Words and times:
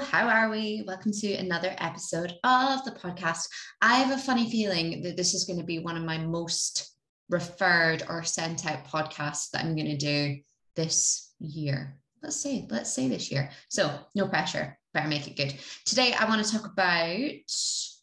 how 0.00 0.28
are 0.28 0.50
we? 0.50 0.84
Welcome 0.86 1.12
to 1.12 1.32
another 1.34 1.74
episode 1.78 2.34
of 2.44 2.84
the 2.84 2.90
podcast. 2.90 3.48
I 3.80 3.96
have 3.96 4.16
a 4.16 4.20
funny 4.20 4.50
feeling 4.50 5.02
that 5.02 5.16
this 5.16 5.32
is 5.32 5.44
going 5.44 5.58
to 5.58 5.64
be 5.64 5.78
one 5.78 5.96
of 5.96 6.02
my 6.02 6.18
most 6.18 6.98
referred 7.30 8.02
or 8.06 8.22
sent 8.22 8.66
out 8.66 8.86
podcasts 8.86 9.50
that 9.50 9.64
I'm 9.64 9.74
going 9.74 9.86
to 9.86 9.96
do 9.96 10.38
this 10.74 11.32
year. 11.38 11.96
Let's 12.22 12.36
say, 12.36 12.66
let's 12.68 12.92
say 12.92 13.08
this 13.08 13.30
year. 13.30 13.50
So, 13.70 13.98
no 14.14 14.28
pressure, 14.28 14.78
better 14.92 15.08
make 15.08 15.28
it 15.28 15.36
good. 15.36 15.58
Today, 15.86 16.12
I 16.12 16.28
want 16.28 16.44
to 16.44 16.52
talk 16.52 16.70
about 16.70 17.30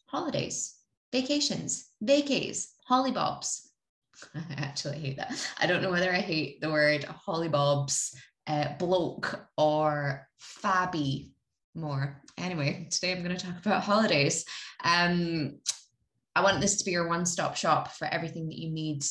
holidays, 0.06 0.74
vacations, 1.12 1.90
vacays, 2.02 2.70
hollybobs. 2.90 3.68
I 4.34 4.54
actually 4.56 4.98
hate 4.98 5.16
that. 5.18 5.32
I 5.60 5.66
don't 5.66 5.82
know 5.82 5.92
whether 5.92 6.10
I 6.10 6.20
hate 6.20 6.60
the 6.60 6.72
word 6.72 7.04
hollybobs, 7.04 8.16
uh, 8.48 8.76
bloke, 8.78 9.46
or 9.56 10.26
fabby 10.40 11.33
more. 11.74 12.20
Anyway, 12.38 12.88
today 12.90 13.12
I'm 13.12 13.22
going 13.22 13.36
to 13.36 13.46
talk 13.46 13.64
about 13.64 13.82
holidays. 13.82 14.44
Um, 14.82 15.58
I 16.36 16.42
want 16.42 16.60
this 16.60 16.76
to 16.76 16.84
be 16.84 16.92
your 16.92 17.08
one 17.08 17.26
stop 17.26 17.56
shop 17.56 17.92
for 17.92 18.06
everything 18.06 18.48
that 18.48 18.58
you 18.58 18.70
need, 18.70 19.04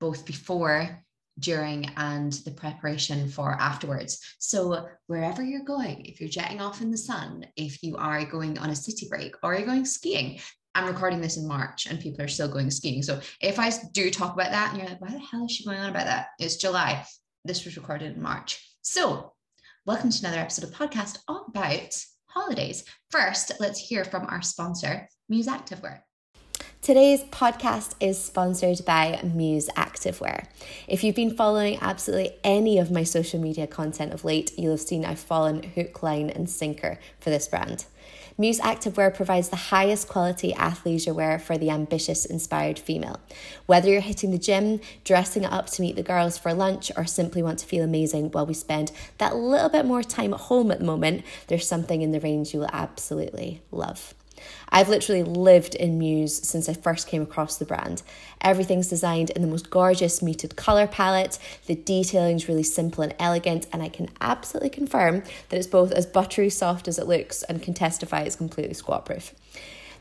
both 0.00 0.24
before, 0.24 1.04
during, 1.38 1.90
and 1.96 2.32
the 2.44 2.50
preparation 2.50 3.28
for 3.28 3.52
afterwards. 3.52 4.20
So, 4.38 4.88
wherever 5.06 5.42
you're 5.42 5.64
going, 5.64 6.04
if 6.06 6.20
you're 6.20 6.30
jetting 6.30 6.60
off 6.60 6.80
in 6.80 6.90
the 6.90 6.96
sun, 6.96 7.46
if 7.56 7.82
you 7.82 7.96
are 7.96 8.24
going 8.24 8.58
on 8.58 8.70
a 8.70 8.76
city 8.76 9.06
break, 9.08 9.34
or 9.42 9.54
you're 9.54 9.66
going 9.66 9.84
skiing, 9.84 10.40
I'm 10.74 10.86
recording 10.86 11.20
this 11.20 11.36
in 11.36 11.46
March 11.46 11.86
and 11.86 12.00
people 12.00 12.22
are 12.24 12.28
still 12.28 12.48
going 12.48 12.70
skiing. 12.70 13.02
So, 13.02 13.20
if 13.40 13.58
I 13.58 13.70
do 13.92 14.10
talk 14.10 14.34
about 14.34 14.50
that 14.50 14.70
and 14.70 14.78
you're 14.78 14.88
like, 14.88 15.00
why 15.00 15.10
the 15.10 15.18
hell 15.18 15.44
is 15.44 15.52
she 15.52 15.64
going 15.64 15.78
on 15.78 15.90
about 15.90 16.06
that? 16.06 16.28
It's 16.38 16.56
July. 16.56 17.04
This 17.44 17.64
was 17.64 17.76
recorded 17.76 18.14
in 18.14 18.22
March. 18.22 18.66
So, 18.82 19.31
welcome 19.84 20.10
to 20.10 20.24
another 20.24 20.40
episode 20.40 20.64
of 20.64 20.70
podcast 20.70 21.18
all 21.26 21.46
about 21.48 21.92
holidays. 22.26 22.84
First, 23.10 23.50
let's 23.58 23.80
hear 23.80 24.04
from 24.04 24.26
our 24.26 24.40
sponsor, 24.40 25.08
Muse 25.28 25.48
Activewear. 25.48 26.02
Today's 26.80 27.24
podcast 27.24 27.94
is 27.98 28.22
sponsored 28.22 28.84
by 28.84 29.20
Muse 29.24 29.68
Activewear. 29.76 30.46
If 30.86 31.02
you've 31.02 31.16
been 31.16 31.34
following 31.34 31.78
absolutely 31.80 32.32
any 32.44 32.78
of 32.78 32.92
my 32.92 33.02
social 33.02 33.40
media 33.40 33.66
content 33.66 34.12
of 34.12 34.24
late, 34.24 34.56
you'll 34.56 34.72
have 34.72 34.80
seen 34.80 35.04
I've 35.04 35.18
fallen 35.18 35.64
hook, 35.64 36.00
line, 36.02 36.30
and 36.30 36.48
sinker 36.48 37.00
for 37.18 37.30
this 37.30 37.48
brand. 37.48 37.86
Muse 38.38 38.60
Activewear 38.60 39.14
provides 39.14 39.50
the 39.50 39.56
highest 39.56 40.08
quality 40.08 40.52
athleisure 40.54 41.14
wear 41.14 41.38
for 41.38 41.58
the 41.58 41.70
ambitious, 41.70 42.24
inspired 42.24 42.78
female. 42.78 43.20
Whether 43.66 43.90
you're 43.90 44.00
hitting 44.00 44.30
the 44.30 44.38
gym, 44.38 44.80
dressing 45.04 45.44
up 45.44 45.66
to 45.70 45.82
meet 45.82 45.96
the 45.96 46.02
girls 46.02 46.38
for 46.38 46.54
lunch, 46.54 46.90
or 46.96 47.04
simply 47.04 47.42
want 47.42 47.58
to 47.58 47.66
feel 47.66 47.84
amazing 47.84 48.30
while 48.30 48.46
we 48.46 48.54
spend 48.54 48.90
that 49.18 49.36
little 49.36 49.68
bit 49.68 49.84
more 49.84 50.02
time 50.02 50.32
at 50.32 50.40
home 50.40 50.70
at 50.70 50.78
the 50.78 50.84
moment, 50.84 51.24
there's 51.48 51.68
something 51.68 52.00
in 52.00 52.12
the 52.12 52.20
range 52.20 52.54
you 52.54 52.60
will 52.60 52.70
absolutely 52.72 53.62
love. 53.70 54.14
I've 54.68 54.88
literally 54.88 55.22
lived 55.22 55.74
in 55.74 55.98
Muse 55.98 56.46
since 56.46 56.68
I 56.68 56.74
first 56.74 57.08
came 57.08 57.22
across 57.22 57.56
the 57.56 57.64
brand. 57.64 58.02
Everything's 58.40 58.88
designed 58.88 59.30
in 59.30 59.42
the 59.42 59.48
most 59.48 59.70
gorgeous 59.70 60.22
muted 60.22 60.56
colour 60.56 60.86
palette, 60.86 61.38
the 61.66 61.74
detailing 61.74 62.36
is 62.36 62.48
really 62.48 62.62
simple 62.62 63.02
and 63.02 63.14
elegant, 63.18 63.66
and 63.72 63.82
I 63.82 63.88
can 63.88 64.08
absolutely 64.20 64.70
confirm 64.70 65.22
that 65.48 65.56
it's 65.56 65.66
both 65.66 65.92
as 65.92 66.06
buttery 66.06 66.50
soft 66.50 66.88
as 66.88 66.98
it 66.98 67.06
looks 67.06 67.42
and 67.44 67.62
can 67.62 67.74
testify 67.74 68.22
it's 68.22 68.36
completely 68.36 68.74
squat 68.74 69.04
proof. 69.04 69.34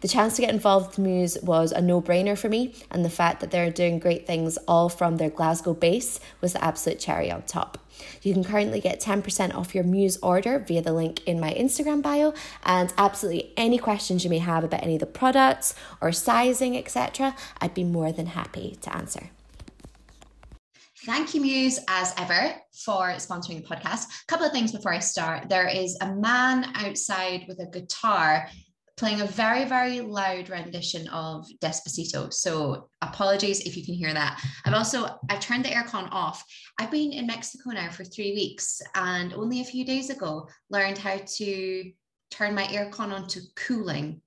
The 0.01 0.07
chance 0.07 0.35
to 0.35 0.41
get 0.41 0.49
involved 0.49 0.87
with 0.87 0.99
Muse 0.99 1.37
was 1.43 1.71
a 1.71 1.79
no 1.79 2.01
brainer 2.01 2.35
for 2.35 2.49
me, 2.49 2.73
and 2.89 3.05
the 3.05 3.09
fact 3.09 3.39
that 3.39 3.51
they're 3.51 3.69
doing 3.69 3.99
great 3.99 4.25
things 4.25 4.57
all 4.67 4.89
from 4.89 5.17
their 5.17 5.29
Glasgow 5.29 5.75
base 5.75 6.19
was 6.41 6.53
the 6.53 6.63
absolute 6.63 6.99
cherry 6.99 7.31
on 7.31 7.43
top. 7.43 7.77
You 8.23 8.33
can 8.33 8.43
currently 8.43 8.79
get 8.79 8.99
10% 8.99 9.53
off 9.53 9.75
your 9.75 9.83
Muse 9.83 10.17
order 10.23 10.57
via 10.57 10.81
the 10.81 10.91
link 10.91 11.23
in 11.27 11.39
my 11.39 11.53
Instagram 11.53 12.01
bio, 12.01 12.33
and 12.63 12.91
absolutely 12.97 13.53
any 13.55 13.77
questions 13.77 14.23
you 14.23 14.31
may 14.31 14.39
have 14.39 14.63
about 14.63 14.81
any 14.81 14.95
of 14.95 15.01
the 15.01 15.05
products 15.05 15.75
or 16.01 16.11
sizing, 16.11 16.75
etc., 16.75 17.35
I'd 17.59 17.75
be 17.75 17.83
more 17.83 18.11
than 18.11 18.25
happy 18.25 18.79
to 18.81 18.95
answer. 18.95 19.29
Thank 21.05 21.35
you, 21.35 21.41
Muse, 21.41 21.79
as 21.87 22.15
ever, 22.17 22.55
for 22.85 23.09
sponsoring 23.13 23.61
the 23.61 23.75
podcast. 23.75 24.05
A 24.05 24.25
couple 24.27 24.47
of 24.47 24.51
things 24.51 24.71
before 24.71 24.93
I 24.93 24.99
start. 24.99 25.47
There 25.47 25.67
is 25.67 25.95
a 26.01 26.15
man 26.15 26.71
outside 26.75 27.45
with 27.47 27.59
a 27.59 27.65
guitar 27.67 28.47
playing 28.97 29.21
a 29.21 29.25
very, 29.25 29.65
very 29.65 30.01
loud 30.01 30.49
rendition 30.49 31.07
of 31.07 31.47
Despacito. 31.61 32.31
So 32.31 32.89
apologies 33.01 33.61
if 33.61 33.75
you 33.75 33.85
can 33.85 33.95
hear 33.95 34.13
that. 34.13 34.43
I've 34.65 34.73
also, 34.73 35.19
I've 35.29 35.39
turned 35.39 35.65
the 35.65 35.69
aircon 35.69 36.07
off. 36.11 36.43
I've 36.79 36.91
been 36.91 37.11
in 37.11 37.27
Mexico 37.27 37.71
now 37.71 37.89
for 37.89 38.03
three 38.03 38.33
weeks 38.33 38.81
and 38.95 39.33
only 39.33 39.61
a 39.61 39.65
few 39.65 39.85
days 39.85 40.09
ago 40.09 40.47
learned 40.69 40.97
how 40.97 41.17
to 41.37 41.91
turn 42.29 42.55
my 42.55 42.65
aircon 42.65 43.11
on 43.11 43.27
to 43.29 43.41
cooling. 43.55 44.21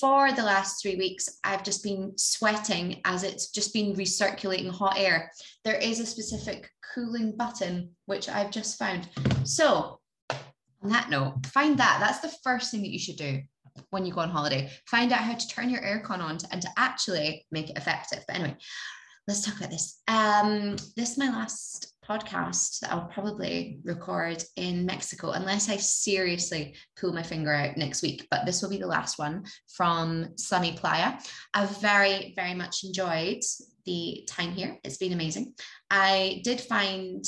For 0.00 0.32
the 0.32 0.42
last 0.42 0.82
three 0.82 0.96
weeks, 0.96 1.38
I've 1.44 1.62
just 1.62 1.84
been 1.84 2.14
sweating 2.16 3.00
as 3.04 3.22
it's 3.22 3.50
just 3.50 3.72
been 3.72 3.94
recirculating 3.94 4.70
hot 4.70 4.98
air. 4.98 5.30
There 5.62 5.76
is 5.76 6.00
a 6.00 6.06
specific 6.06 6.70
cooling 6.94 7.36
button, 7.36 7.90
which 8.06 8.28
I've 8.28 8.50
just 8.50 8.78
found. 8.78 9.08
So 9.44 10.00
on 10.82 10.90
that 10.90 11.10
note, 11.10 11.46
find 11.46 11.78
that. 11.78 11.98
That's 12.00 12.20
the 12.20 12.36
first 12.42 12.70
thing 12.70 12.82
that 12.82 12.90
you 12.90 12.98
should 12.98 13.16
do 13.16 13.42
when 13.90 14.04
you 14.06 14.12
go 14.12 14.20
on 14.20 14.30
holiday. 14.30 14.70
Find 14.86 15.12
out 15.12 15.20
how 15.20 15.34
to 15.34 15.48
turn 15.48 15.70
your 15.70 15.82
aircon 15.82 16.20
on 16.20 16.38
to, 16.38 16.48
and 16.52 16.62
to 16.62 16.68
actually 16.76 17.46
make 17.50 17.70
it 17.70 17.76
effective. 17.76 18.24
But 18.26 18.36
anyway, 18.36 18.56
let's 19.26 19.44
talk 19.44 19.56
about 19.56 19.70
this. 19.70 20.00
Um, 20.08 20.76
this 20.96 21.12
is 21.12 21.18
my 21.18 21.28
last 21.28 21.94
podcast 22.08 22.80
that 22.80 22.92
I'll 22.92 23.06
probably 23.06 23.80
record 23.84 24.44
in 24.56 24.84
Mexico, 24.84 25.30
unless 25.30 25.70
I 25.70 25.76
seriously 25.76 26.74
pull 26.98 27.12
my 27.12 27.22
finger 27.22 27.52
out 27.52 27.76
next 27.76 28.02
week. 28.02 28.26
But 28.30 28.44
this 28.44 28.60
will 28.60 28.68
be 28.68 28.78
the 28.78 28.86
last 28.86 29.18
one 29.18 29.44
from 29.74 30.36
sunny 30.36 30.72
Playa. 30.72 31.18
I've 31.54 31.80
very, 31.80 32.34
very 32.36 32.54
much 32.54 32.84
enjoyed 32.84 33.42
the 33.86 34.26
time 34.28 34.52
here. 34.52 34.78
It's 34.84 34.98
been 34.98 35.12
amazing. 35.12 35.54
I 35.90 36.40
did 36.44 36.60
find 36.60 37.24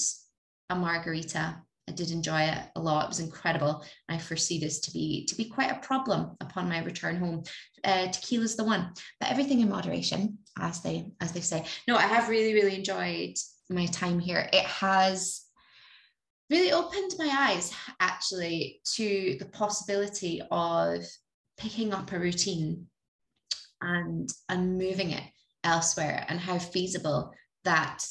a 0.69 0.75
margarita 0.75 1.63
I 1.89 1.93
did 1.93 2.11
enjoy 2.11 2.43
it 2.43 2.59
a 2.75 2.81
lot. 2.81 3.05
It 3.05 3.09
was 3.09 3.21
incredible. 3.21 3.85
I 4.09 4.19
foresee 4.19 4.59
this 4.59 4.81
to 4.81 4.91
be 4.91 5.25
to 5.27 5.37
be 5.37 5.45
quite 5.45 5.71
a 5.71 5.87
problem 5.87 6.37
upon 6.41 6.69
my 6.69 6.83
return 6.83 7.17
home. 7.17 7.45
Uh, 7.85 8.09
tequila's 8.09 8.57
the 8.57 8.65
one, 8.65 8.93
but 9.21 9.31
everything 9.31 9.61
in 9.61 9.69
moderation, 9.69 10.39
as 10.59 10.83
they 10.83 11.13
as 11.21 11.33
they 11.33 11.41
say. 11.41 11.65
No, 11.87 11.97
I 11.97 12.03
have 12.03 12.29
really 12.29 12.55
really 12.55 12.77
enjoyed 12.77 13.37
my 13.71 13.87
time 13.87 14.19
here. 14.19 14.49
It 14.53 14.65
has 14.65 15.43
really 16.51 16.73
opened 16.73 17.15
my 17.19 17.29
eyes 17.29 17.73
actually 18.01 18.81
to 18.95 19.37
the 19.39 19.47
possibility 19.47 20.43
of 20.51 21.05
picking 21.57 21.93
up 21.93 22.13
a 22.13 22.19
routine 22.19 22.87
and 23.81 24.29
and 24.49 24.79
moving 24.79 25.11
it 25.11 25.23
elsewhere 25.65 26.25
and 26.29 26.41
how 26.41 26.59
feasible 26.59 27.33
that 27.65 28.05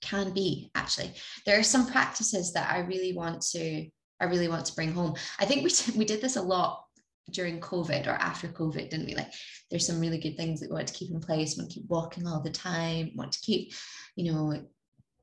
can 0.00 0.32
be 0.32 0.70
actually. 0.74 1.12
There 1.46 1.58
are 1.58 1.64
some 1.64 1.86
practices 1.90 2.52
that 2.52 2.70
i 2.70 2.80
really 2.80 3.12
want 3.12 3.42
to 3.52 3.86
i 4.20 4.24
really 4.24 4.48
want 4.48 4.66
to 4.66 4.74
bring 4.74 4.92
home. 4.92 5.14
I 5.38 5.44
think 5.44 5.64
we, 5.64 5.98
we 5.98 6.04
did 6.04 6.20
this 6.20 6.36
a 6.36 6.42
lot 6.42 6.84
during 7.30 7.60
covid 7.60 8.06
or 8.06 8.12
after 8.12 8.48
covid 8.48 8.90
didn't 8.90 9.06
we? 9.06 9.14
Like 9.14 9.32
there's 9.70 9.86
some 9.86 10.00
really 10.00 10.18
good 10.18 10.36
things 10.36 10.60
that 10.60 10.70
we 10.70 10.74
want 10.74 10.88
to 10.88 10.94
keep 10.94 11.10
in 11.10 11.20
place 11.20 11.56
we 11.56 11.62
want 11.62 11.70
to 11.72 11.80
keep 11.80 11.88
walking 11.88 12.26
all 12.26 12.40
the 12.40 12.50
time 12.50 13.12
want 13.14 13.32
to 13.32 13.40
keep 13.40 13.72
you 14.16 14.32
know 14.32 14.60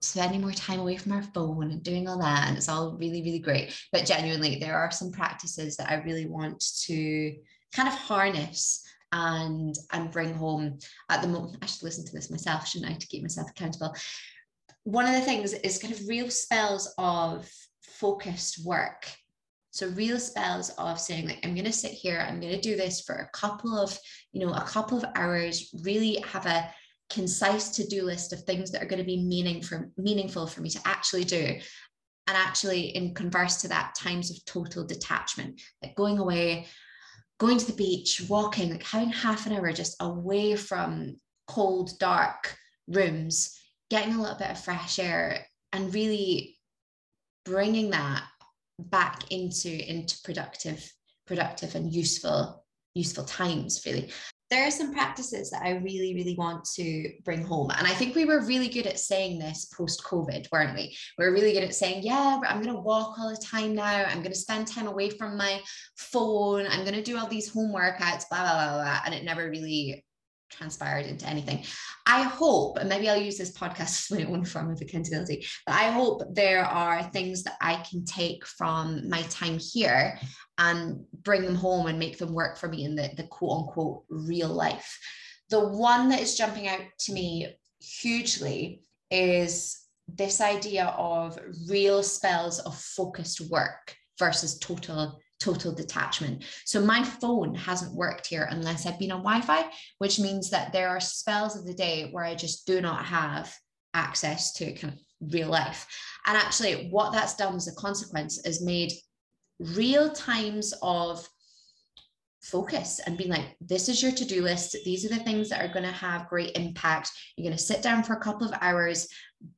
spending 0.01 0.41
more 0.41 0.51
time 0.51 0.79
away 0.79 0.95
from 0.95 1.11
our 1.11 1.23
phone 1.23 1.71
and 1.71 1.83
doing 1.83 2.07
all 2.07 2.19
that 2.19 2.47
and 2.47 2.57
it's 2.57 2.69
all 2.69 2.95
really 2.97 3.21
really 3.21 3.39
great. 3.39 3.73
But 3.91 4.05
genuinely 4.05 4.59
there 4.59 4.77
are 4.77 4.91
some 4.91 5.11
practices 5.11 5.77
that 5.77 5.89
i 5.89 5.95
really 5.95 6.27
want 6.27 6.63
to 6.85 7.35
kind 7.73 7.87
of 7.87 7.95
harness 7.95 8.83
and 9.11 9.75
and 9.91 10.11
bring 10.11 10.33
home. 10.33 10.77
At 11.09 11.21
the 11.21 11.27
moment 11.27 11.57
i 11.61 11.65
should 11.65 11.83
listen 11.83 12.05
to 12.05 12.13
this 12.13 12.29
myself 12.29 12.67
shouldn't 12.67 12.91
i 12.91 12.93
to 12.93 13.07
keep 13.07 13.21
myself 13.21 13.49
accountable 13.49 13.95
one 14.87 15.05
of 15.05 15.11
the 15.11 15.19
things 15.19 15.51
is 15.51 15.79
kind 15.79 15.93
of 15.93 16.07
real 16.07 16.29
spells 16.29 16.93
of 16.97 17.45
focused 17.81 18.65
work. 18.65 19.05
So 19.71 19.89
real 19.89 20.17
spells 20.17 20.69
of 20.77 20.97
saying 20.97 21.27
like 21.27 21.39
I'm 21.43 21.55
going 21.55 21.65
to 21.65 21.73
sit 21.73 21.91
here, 21.91 22.25
I'm 22.25 22.39
going 22.39 22.53
to 22.53 22.61
do 22.61 22.77
this 22.77 23.01
for 23.01 23.15
a 23.15 23.37
couple 23.37 23.77
of, 23.77 23.99
you 24.31 24.45
know, 24.45 24.53
a 24.53 24.61
couple 24.61 24.97
of 24.97 25.03
hours, 25.15 25.75
really 25.83 26.23
have 26.31 26.45
a 26.45 26.69
concise 27.09 27.67
to-do 27.71 28.03
list 28.03 28.31
of 28.31 28.43
things 28.43 28.71
that 28.71 28.81
are 28.81 28.85
going 28.85 29.01
to 29.01 29.05
be 29.05 29.21
meaning 29.21 29.61
for, 29.61 29.91
meaningful 29.97 30.47
for 30.47 30.61
me 30.61 30.69
to 30.69 30.79
actually 30.85 31.25
do. 31.25 31.59
And 32.27 32.37
actually 32.37 32.95
in 32.95 33.13
converse 33.13 33.57
to 33.63 33.67
that, 33.67 33.93
times 33.93 34.31
of 34.31 34.43
total 34.45 34.85
detachment, 34.85 35.59
like 35.83 35.95
going 35.95 36.17
away, 36.17 36.67
going 37.41 37.57
to 37.57 37.67
the 37.67 37.73
beach, 37.73 38.23
walking, 38.29 38.71
like 38.71 38.83
having 38.83 39.09
half 39.09 39.47
an 39.47 39.51
hour 39.51 39.73
just 39.73 39.97
away 39.99 40.55
from 40.55 41.17
cold, 41.45 41.99
dark 41.99 42.55
rooms 42.87 43.53
getting 43.89 44.13
a 44.13 44.21
little 44.21 44.37
bit 44.37 44.51
of 44.51 44.63
fresh 44.63 44.99
air 44.99 45.45
and 45.73 45.93
really 45.93 46.57
bringing 47.45 47.91
that 47.91 48.23
back 48.79 49.31
into 49.31 49.69
into 49.89 50.17
productive 50.23 50.91
productive 51.25 51.75
and 51.75 51.93
useful 51.93 52.63
useful 52.93 53.23
times 53.23 53.81
really 53.85 54.11
there 54.49 54.65
are 54.65 54.71
some 54.71 54.93
practices 54.93 55.49
that 55.49 55.63
I 55.63 55.71
really, 55.71 56.15
really 56.15 56.35
want 56.37 56.63
to 56.75 57.11
bring 57.25 57.43
home. 57.43 57.69
And 57.71 57.85
I 57.85 57.91
think 57.91 58.15
we 58.15 58.23
were 58.23 58.45
really 58.45 58.69
good 58.69 58.87
at 58.87 58.99
saying 58.99 59.39
this 59.39 59.65
post 59.65 60.03
COVID, 60.05 60.47
weren't 60.51 60.73
we? 60.73 60.95
We 61.17 61.25
were 61.25 61.33
really 61.33 61.51
good 61.51 61.65
at 61.65 61.75
saying, 61.75 62.03
yeah, 62.03 62.39
I'm 62.47 62.61
going 62.61 62.73
to 62.73 62.81
walk 62.81 63.19
all 63.19 63.29
the 63.29 63.45
time 63.45 63.75
now. 63.75 64.05
I'm 64.05 64.19
going 64.19 64.31
to 64.31 64.35
spend 64.35 64.67
time 64.67 64.87
away 64.87 65.09
from 65.09 65.35
my 65.35 65.59
phone. 65.97 66.65
I'm 66.65 66.83
going 66.83 66.93
to 66.93 67.03
do 67.03 67.17
all 67.17 67.27
these 67.27 67.51
home 67.51 67.73
workouts, 67.73 68.29
blah, 68.29 68.41
blah, 68.41 68.67
blah, 68.69 68.83
blah. 68.83 68.99
And 69.05 69.13
it 69.13 69.25
never 69.25 69.49
really 69.49 70.05
transpired 70.49 71.05
into 71.05 71.27
anything. 71.27 71.63
I 72.05 72.23
hope, 72.23 72.77
and 72.77 72.89
maybe 72.89 73.09
I'll 73.09 73.21
use 73.21 73.37
this 73.37 73.57
podcast 73.57 74.11
as 74.11 74.17
my 74.17 74.25
own 74.25 74.45
form 74.45 74.71
of 74.71 74.81
accountability, 74.81 75.45
but 75.65 75.75
I 75.75 75.91
hope 75.91 76.23
there 76.33 76.65
are 76.65 77.03
things 77.03 77.43
that 77.43 77.57
I 77.61 77.83
can 77.89 78.05
take 78.05 78.45
from 78.45 79.07
my 79.09 79.21
time 79.23 79.59
here 79.59 80.19
and 80.57 81.03
bring 81.23 81.43
them 81.43 81.55
home 81.55 81.87
and 81.87 81.99
make 81.99 82.17
them 82.17 82.33
work 82.33 82.57
for 82.57 82.67
me 82.67 82.85
in 82.85 82.95
the, 82.95 83.09
the 83.17 83.23
quote 83.23 83.59
unquote 83.61 84.03
real 84.09 84.49
life. 84.49 84.97
The 85.49 85.67
one 85.67 86.09
that 86.09 86.21
is 86.21 86.35
jumping 86.35 86.67
out 86.67 86.81
to 86.99 87.13
me 87.13 87.55
hugely 87.79 88.83
is 89.11 89.79
this 90.07 90.41
idea 90.41 90.85
of 90.97 91.37
real 91.69 92.01
spells 92.03 92.59
of 92.59 92.77
focused 92.77 93.41
work 93.49 93.95
versus 94.17 94.57
total 94.57 95.19
total 95.39 95.71
detachment. 95.71 96.43
So 96.65 96.81
my 96.81 97.03
phone 97.03 97.53
hasn't 97.55 97.95
worked 97.95 98.27
here 98.27 98.47
unless 98.49 98.85
I've 98.85 98.99
been 98.99 99.11
on 99.11 99.23
Wi-Fi, 99.23 99.69
which 99.99 100.19
means 100.19 100.49
that 100.49 100.73
there 100.73 100.89
are 100.89 100.99
spells 100.99 101.55
of 101.55 101.65
the 101.65 101.73
day 101.73 102.09
where 102.11 102.23
I 102.23 102.35
just 102.35 102.65
do 102.65 102.81
not 102.81 103.05
have 103.05 103.53
access 103.93 104.53
to 104.53 104.73
kind 104.73 104.93
of 104.93 105.31
real 105.33 105.49
life. 105.49 105.87
And 106.25 106.37
actually, 106.37 106.89
what 106.89 107.11
that's 107.11 107.35
done 107.35 107.55
as 107.55 107.67
a 107.67 107.75
consequence 107.75 108.45
is 108.45 108.63
made 108.63 108.91
real 109.59 110.11
times 110.11 110.73
of 110.81 111.27
focus 112.41 113.01
and 113.05 113.17
being 113.17 113.29
like, 113.29 113.55
this 113.59 113.89
is 113.89 114.01
your 114.01 114.11
to-do 114.11 114.41
list. 114.41 114.77
These 114.85 115.05
are 115.05 115.09
the 115.09 115.23
things 115.23 115.49
that 115.49 115.63
are 115.63 115.73
going 115.73 115.85
to 115.85 115.91
have 115.91 116.29
great 116.29 116.55
impact. 116.55 117.11
You're 117.35 117.49
going 117.49 117.57
to 117.57 117.63
sit 117.63 117.81
down 117.81 118.03
for 118.03 118.13
a 118.13 118.21
couple 118.21 118.47
of 118.47 118.53
hours, 118.61 119.07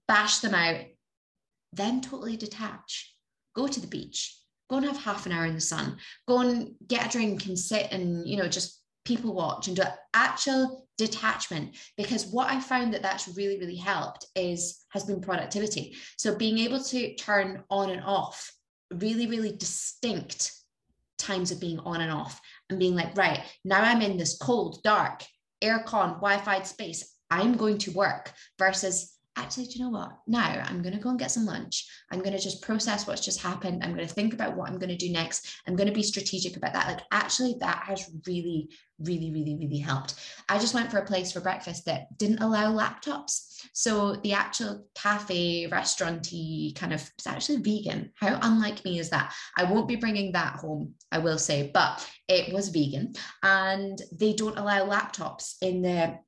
bash 0.07 0.39
them 0.39 0.55
out, 0.55 0.81
then 1.73 2.01
totally 2.01 2.37
detach. 2.37 3.13
Go 3.55 3.67
to 3.67 3.79
the 3.79 3.87
beach, 3.87 4.38
go 4.69 4.77
and 4.77 4.85
have 4.85 4.97
half 4.97 5.25
an 5.25 5.31
hour 5.31 5.45
in 5.45 5.55
the 5.55 5.61
sun. 5.61 5.97
Go 6.27 6.39
and 6.39 6.71
get 6.87 7.07
a 7.07 7.09
drink 7.09 7.45
and 7.45 7.57
sit 7.57 7.91
and 7.91 8.27
you 8.27 8.37
know 8.37 8.47
just 8.47 8.81
people 9.05 9.33
watch 9.33 9.67
and 9.67 9.75
do 9.75 9.83
actual 10.13 10.85
detachment 10.97 11.75
because 11.95 12.25
what 12.27 12.49
i 12.51 12.59
found 12.59 12.93
that 12.93 13.01
that's 13.01 13.29
really 13.37 13.57
really 13.57 13.75
helped 13.75 14.25
is 14.35 14.85
has 14.89 15.03
been 15.03 15.21
productivity. 15.21 15.95
So 16.17 16.35
being 16.35 16.59
able 16.59 16.81
to 16.83 17.15
turn 17.15 17.63
on 17.69 17.89
and 17.89 18.03
off 18.03 18.51
really 18.91 19.27
really 19.27 19.55
distinct 19.55 20.51
times 21.17 21.51
of 21.51 21.59
being 21.59 21.79
on 21.79 22.01
and 22.01 22.11
off 22.11 22.39
and 22.69 22.79
being 22.79 22.95
like 22.95 23.15
right 23.17 23.41
now 23.65 23.81
i'm 23.81 24.01
in 24.01 24.17
this 24.17 24.37
cold 24.37 24.81
dark 24.83 25.23
aircon 25.63 26.15
wi-fi 26.15 26.61
space. 26.63 27.15
I'm 27.29 27.55
going 27.55 27.77
to 27.79 27.91
work 27.91 28.33
versus 28.57 29.13
actually, 29.39 29.65
do 29.65 29.79
you 29.79 29.85
know 29.85 29.89
what? 29.89 30.11
Now 30.27 30.63
I'm 30.67 30.81
going 30.81 30.95
to 30.95 31.01
go 31.01 31.09
and 31.09 31.19
get 31.19 31.31
some 31.31 31.45
lunch. 31.45 31.87
I'm 32.11 32.19
going 32.19 32.33
to 32.33 32.39
just 32.39 32.61
process 32.61 33.07
what's 33.07 33.23
just 33.23 33.41
happened. 33.41 33.83
I'm 33.83 33.95
going 33.95 34.07
to 34.07 34.13
think 34.13 34.33
about 34.33 34.55
what 34.55 34.69
I'm 34.69 34.77
going 34.77 34.89
to 34.89 34.95
do 34.97 35.11
next. 35.11 35.47
I'm 35.67 35.75
going 35.75 35.87
to 35.87 35.93
be 35.93 36.03
strategic 36.03 36.57
about 36.57 36.73
that. 36.73 36.87
Like, 36.87 37.01
actually, 37.11 37.55
that 37.59 37.83
has 37.83 38.09
really, 38.27 38.69
really, 38.99 39.31
really, 39.31 39.55
really 39.55 39.77
helped. 39.77 40.15
I 40.49 40.59
just 40.59 40.73
went 40.73 40.91
for 40.91 40.97
a 40.97 41.05
place 41.05 41.31
for 41.31 41.39
breakfast 41.39 41.85
that 41.85 42.17
didn't 42.17 42.41
allow 42.41 42.73
laptops. 42.73 43.45
So 43.73 44.15
the 44.17 44.33
actual 44.33 44.85
cafe, 44.95 45.67
restauranty 45.67 46.73
kind 46.75 46.93
of, 46.93 47.09
it's 47.17 47.27
actually 47.27 47.57
vegan. 47.57 48.11
How 48.15 48.39
unlike 48.41 48.83
me 48.85 48.99
is 48.99 49.09
that? 49.09 49.33
I 49.57 49.65
won't 49.65 49.87
be 49.87 49.95
bringing 49.95 50.31
that 50.33 50.55
home, 50.55 50.93
I 51.11 51.19
will 51.19 51.37
say, 51.37 51.71
but 51.73 52.07
it 52.27 52.53
was 52.53 52.69
vegan. 52.69 53.13
And 53.43 54.01
they 54.11 54.33
don't 54.33 54.57
allow 54.57 54.87
laptops 54.87 55.55
in 55.61 55.81
the 55.81 56.19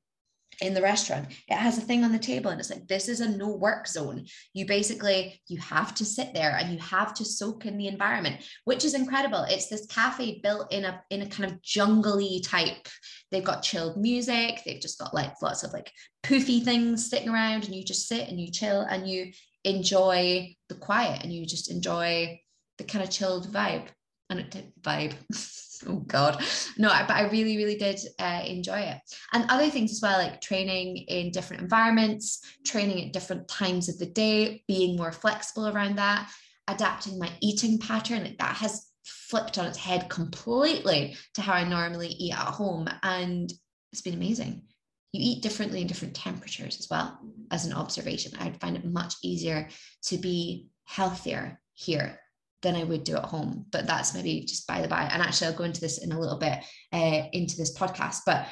in 0.61 0.73
the 0.73 0.81
restaurant. 0.81 1.27
It 1.47 1.55
has 1.55 1.77
a 1.77 1.81
thing 1.81 2.03
on 2.03 2.11
the 2.11 2.19
table 2.19 2.51
and 2.51 2.59
it's 2.59 2.69
like 2.69 2.87
this 2.87 3.09
is 3.09 3.19
a 3.19 3.29
no 3.29 3.49
work 3.49 3.87
zone. 3.87 4.25
You 4.53 4.65
basically 4.65 5.41
you 5.47 5.59
have 5.59 5.93
to 5.95 6.05
sit 6.05 6.33
there 6.33 6.55
and 6.57 6.71
you 6.71 6.79
have 6.79 7.13
to 7.15 7.25
soak 7.25 7.65
in 7.65 7.77
the 7.77 7.87
environment 7.87 8.37
which 8.65 8.85
is 8.85 8.93
incredible. 8.93 9.43
It's 9.49 9.67
this 9.67 9.87
cafe 9.87 10.39
built 10.41 10.71
in 10.71 10.85
a 10.85 11.01
in 11.09 11.23
a 11.23 11.27
kind 11.27 11.51
of 11.51 11.61
jungly 11.61 12.41
type. 12.43 12.87
They've 13.31 13.43
got 13.43 13.63
chilled 13.63 13.97
music. 13.97 14.61
They've 14.65 14.81
just 14.81 14.99
got 14.99 15.13
like 15.13 15.33
lots 15.41 15.63
of 15.63 15.73
like 15.73 15.91
poofy 16.23 16.63
things 16.63 17.09
sitting 17.09 17.29
around 17.29 17.65
and 17.65 17.75
you 17.75 17.83
just 17.83 18.07
sit 18.07 18.29
and 18.29 18.39
you 18.39 18.51
chill 18.51 18.81
and 18.81 19.07
you 19.07 19.31
enjoy 19.63 20.55
the 20.69 20.75
quiet 20.75 21.23
and 21.23 21.33
you 21.33 21.45
just 21.45 21.71
enjoy 21.71 22.39
the 22.77 22.83
kind 22.83 23.03
of 23.03 23.09
chilled 23.09 23.51
vibe. 23.51 23.87
And 24.29 24.39
it 24.39 24.71
vibe 24.81 25.13
oh 25.87 26.03
god. 26.07 26.43
No 26.77 26.89
but 27.07 27.15
i 27.15 27.29
really 27.29 27.57
really 27.57 27.77
did 27.77 27.99
uh, 28.19 28.43
enjoy 28.45 28.79
it. 28.79 28.97
And 29.33 29.45
other 29.49 29.69
things 29.69 29.91
as 29.91 30.01
well 30.01 30.17
like 30.17 30.41
training 30.41 30.97
in 30.97 31.31
different 31.31 31.63
environments 31.63 32.43
training 32.65 33.05
at 33.05 33.13
different 33.13 33.47
times 33.47 33.89
of 33.89 33.97
the 33.97 34.05
day 34.05 34.63
being 34.67 34.97
more 34.97 35.11
flexible 35.11 35.67
around 35.67 35.97
that 35.97 36.29
adapting 36.67 37.19
my 37.19 37.29
eating 37.41 37.79
pattern. 37.79 38.23
Like 38.23 38.37
that 38.37 38.55
has 38.57 38.87
flipped 39.03 39.57
on 39.57 39.65
its 39.65 39.77
head 39.77 40.09
completely 40.09 41.17
to 41.33 41.41
how 41.41 41.53
i 41.53 41.63
normally 41.63 42.07
eat 42.07 42.33
at 42.33 42.53
home 42.53 42.87
and 43.03 43.51
it's 43.91 44.01
been 44.01 44.13
amazing. 44.13 44.63
You 45.11 45.19
eat 45.21 45.43
differently 45.43 45.81
in 45.81 45.87
different 45.87 46.15
temperatures 46.15 46.79
as 46.79 46.87
well. 46.89 47.19
As 47.51 47.65
an 47.65 47.73
observation 47.73 48.31
i'd 48.39 48.61
find 48.61 48.77
it 48.77 48.85
much 48.85 49.15
easier 49.23 49.67
to 50.03 50.17
be 50.17 50.69
healthier 50.85 51.59
here 51.73 52.19
than 52.61 52.75
I 52.75 52.83
would 52.83 53.03
do 53.03 53.15
at 53.15 53.25
home. 53.25 53.65
But 53.71 53.87
that's 53.87 54.13
maybe 54.13 54.41
just 54.41 54.67
by 54.67 54.81
the 54.81 54.87
by. 54.87 55.03
And 55.03 55.21
actually, 55.21 55.47
I'll 55.47 55.57
go 55.57 55.63
into 55.63 55.81
this 55.81 56.03
in 56.03 56.11
a 56.11 56.19
little 56.19 56.37
bit 56.37 56.59
uh, 56.93 57.23
into 57.33 57.57
this 57.57 57.77
podcast. 57.77 58.19
But 58.25 58.47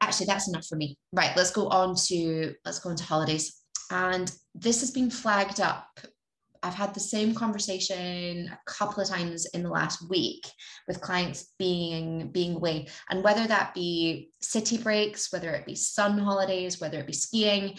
actually, 0.00 0.26
that's 0.26 0.48
enough 0.48 0.66
for 0.66 0.76
me. 0.76 0.96
Right, 1.12 1.36
let's 1.36 1.52
go 1.52 1.68
on 1.68 1.96
to 2.06 2.54
let's 2.64 2.78
go 2.78 2.90
into 2.90 3.04
holidays. 3.04 3.60
And 3.90 4.30
this 4.54 4.80
has 4.80 4.90
been 4.90 5.10
flagged 5.10 5.60
up. 5.60 5.86
I've 6.64 6.74
had 6.74 6.94
the 6.94 7.00
same 7.00 7.34
conversation 7.34 8.48
a 8.52 8.58
couple 8.70 9.02
of 9.02 9.08
times 9.08 9.46
in 9.46 9.64
the 9.64 9.68
last 9.68 10.08
week 10.08 10.46
with 10.86 11.00
clients 11.00 11.52
being 11.58 12.30
being 12.30 12.54
away, 12.54 12.86
and 13.10 13.24
whether 13.24 13.46
that 13.46 13.74
be 13.74 14.30
city 14.40 14.78
breaks, 14.78 15.32
whether 15.32 15.50
it 15.50 15.66
be 15.66 15.74
sun 15.74 16.18
holidays, 16.18 16.80
whether 16.80 17.00
it 17.00 17.06
be 17.08 17.12
skiing, 17.12 17.76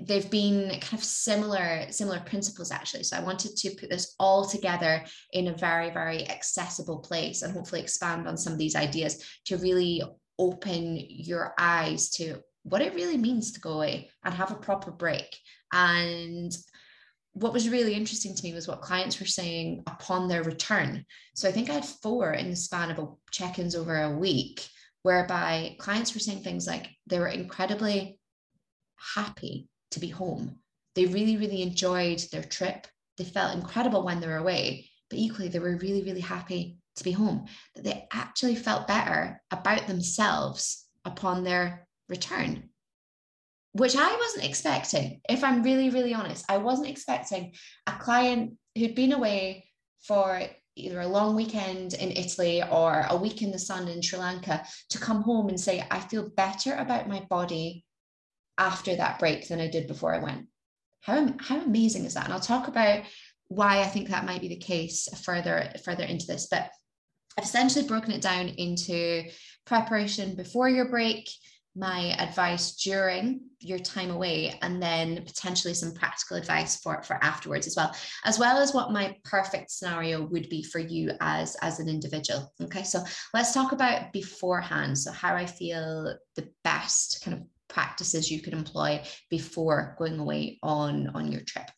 they've 0.00 0.30
been 0.30 0.70
kind 0.80 0.94
of 0.94 1.04
similar 1.04 1.90
similar 1.90 2.20
principles 2.20 2.70
actually. 2.70 3.04
So 3.04 3.16
i 3.16 3.20
wanted 3.20 3.56
to 3.56 3.70
put 3.70 3.90
this 3.90 4.14
all 4.18 4.44
together 4.44 5.04
in 5.32 5.48
a 5.48 5.56
very 5.56 5.90
very 5.90 6.28
accessible 6.28 6.98
place 6.98 7.42
and 7.42 7.52
hopefully 7.52 7.80
expand 7.80 8.26
on 8.26 8.36
some 8.36 8.52
of 8.52 8.58
these 8.58 8.76
ideas 8.76 9.24
to 9.46 9.56
really 9.56 10.02
open 10.38 10.96
your 11.08 11.54
eyes 11.58 12.10
to 12.10 12.36
what 12.62 12.82
it 12.82 12.94
really 12.94 13.16
means 13.16 13.52
to 13.52 13.60
go 13.60 13.72
away 13.72 14.10
and 14.24 14.34
have 14.34 14.50
a 14.50 14.56
proper 14.56 14.90
break. 14.90 15.36
And 15.72 16.56
what 17.32 17.52
was 17.52 17.68
really 17.68 17.94
interesting 17.94 18.34
to 18.34 18.42
me 18.42 18.52
was 18.52 18.68
what 18.68 18.82
clients 18.82 19.20
were 19.20 19.26
saying 19.26 19.84
upon 19.86 20.28
their 20.28 20.42
return. 20.42 21.04
So 21.34 21.48
i 21.48 21.52
think 21.52 21.70
i 21.70 21.74
had 21.74 21.84
four 21.84 22.32
in 22.32 22.50
the 22.50 22.56
span 22.56 22.90
of 22.90 22.98
a 22.98 23.08
check-ins 23.30 23.74
over 23.74 24.02
a 24.02 24.16
week 24.16 24.66
whereby 25.02 25.76
clients 25.78 26.14
were 26.14 26.20
saying 26.20 26.42
things 26.42 26.66
like 26.66 26.88
they 27.06 27.18
were 27.18 27.28
incredibly 27.28 28.18
happy 29.14 29.68
to 29.90 30.00
be 30.00 30.08
home. 30.08 30.58
They 30.94 31.06
really, 31.06 31.36
really 31.36 31.62
enjoyed 31.62 32.20
their 32.32 32.42
trip. 32.42 32.86
They 33.16 33.24
felt 33.24 33.54
incredible 33.54 34.04
when 34.04 34.20
they 34.20 34.26
were 34.26 34.36
away, 34.36 34.90
but 35.10 35.18
equally, 35.18 35.48
they 35.48 35.58
were 35.58 35.76
really, 35.76 36.02
really 36.02 36.20
happy 36.20 36.78
to 36.96 37.04
be 37.04 37.12
home. 37.12 37.46
That 37.74 37.84
they 37.84 38.06
actually 38.12 38.56
felt 38.56 38.86
better 38.86 39.40
about 39.50 39.86
themselves 39.86 40.86
upon 41.04 41.44
their 41.44 41.86
return, 42.08 42.70
which 43.72 43.96
I 43.96 44.16
wasn't 44.16 44.44
expecting. 44.44 45.20
If 45.28 45.44
I'm 45.44 45.62
really, 45.62 45.90
really 45.90 46.14
honest, 46.14 46.44
I 46.48 46.58
wasn't 46.58 46.88
expecting 46.88 47.54
a 47.86 47.92
client 47.92 48.54
who'd 48.76 48.94
been 48.94 49.12
away 49.12 49.68
for 50.02 50.42
either 50.76 51.00
a 51.00 51.08
long 51.08 51.34
weekend 51.34 51.94
in 51.94 52.12
Italy 52.12 52.62
or 52.62 53.04
a 53.08 53.16
week 53.16 53.42
in 53.42 53.50
the 53.50 53.58
sun 53.58 53.88
in 53.88 54.00
Sri 54.00 54.18
Lanka 54.18 54.64
to 54.90 54.98
come 54.98 55.22
home 55.22 55.48
and 55.48 55.60
say, 55.60 55.84
I 55.90 55.98
feel 55.98 56.30
better 56.30 56.74
about 56.74 57.08
my 57.08 57.20
body 57.28 57.84
after 58.58 58.96
that 58.96 59.18
break 59.18 59.48
than 59.48 59.60
I 59.60 59.68
did 59.68 59.86
before 59.86 60.14
I 60.14 60.18
went. 60.18 60.46
How, 61.00 61.32
how 61.40 61.60
amazing 61.60 62.04
is 62.04 62.14
that? 62.14 62.24
And 62.24 62.32
I'll 62.34 62.40
talk 62.40 62.68
about 62.68 63.04
why 63.48 63.80
I 63.80 63.86
think 63.86 64.08
that 64.08 64.26
might 64.26 64.42
be 64.42 64.48
the 64.48 64.56
case 64.56 65.08
further 65.22 65.70
further 65.84 66.04
into 66.04 66.26
this. 66.26 66.48
But 66.50 66.70
I've 67.38 67.44
essentially 67.44 67.86
broken 67.86 68.12
it 68.12 68.20
down 68.20 68.48
into 68.48 69.24
preparation 69.64 70.34
before 70.34 70.68
your 70.68 70.88
break, 70.88 71.30
my 71.76 72.12
advice 72.18 72.74
during 72.76 73.42
your 73.60 73.78
time 73.78 74.10
away, 74.10 74.58
and 74.60 74.82
then 74.82 75.24
potentially 75.24 75.72
some 75.72 75.94
practical 75.94 76.36
advice 76.36 76.80
for, 76.80 77.00
for 77.04 77.22
afterwards 77.22 77.68
as 77.68 77.76
well, 77.76 77.94
as 78.24 78.38
well 78.38 78.58
as 78.58 78.74
what 78.74 78.92
my 78.92 79.14
perfect 79.24 79.70
scenario 79.70 80.26
would 80.26 80.48
be 80.48 80.64
for 80.64 80.80
you 80.80 81.12
as, 81.20 81.56
as 81.62 81.78
an 81.78 81.88
individual. 81.88 82.52
Okay, 82.60 82.82
so 82.82 83.04
let's 83.32 83.54
talk 83.54 83.70
about 83.70 84.12
beforehand. 84.12 84.98
So, 84.98 85.12
how 85.12 85.34
I 85.36 85.46
feel 85.46 86.16
the 86.34 86.48
best 86.64 87.22
kind 87.24 87.36
of 87.36 87.44
practices 87.68 88.30
you 88.30 88.40
could 88.40 88.52
employ 88.52 89.02
before 89.30 89.96
going 89.98 90.18
away 90.18 90.58
on, 90.62 91.08
on 91.14 91.30
your 91.30 91.42
trip. 91.42 91.70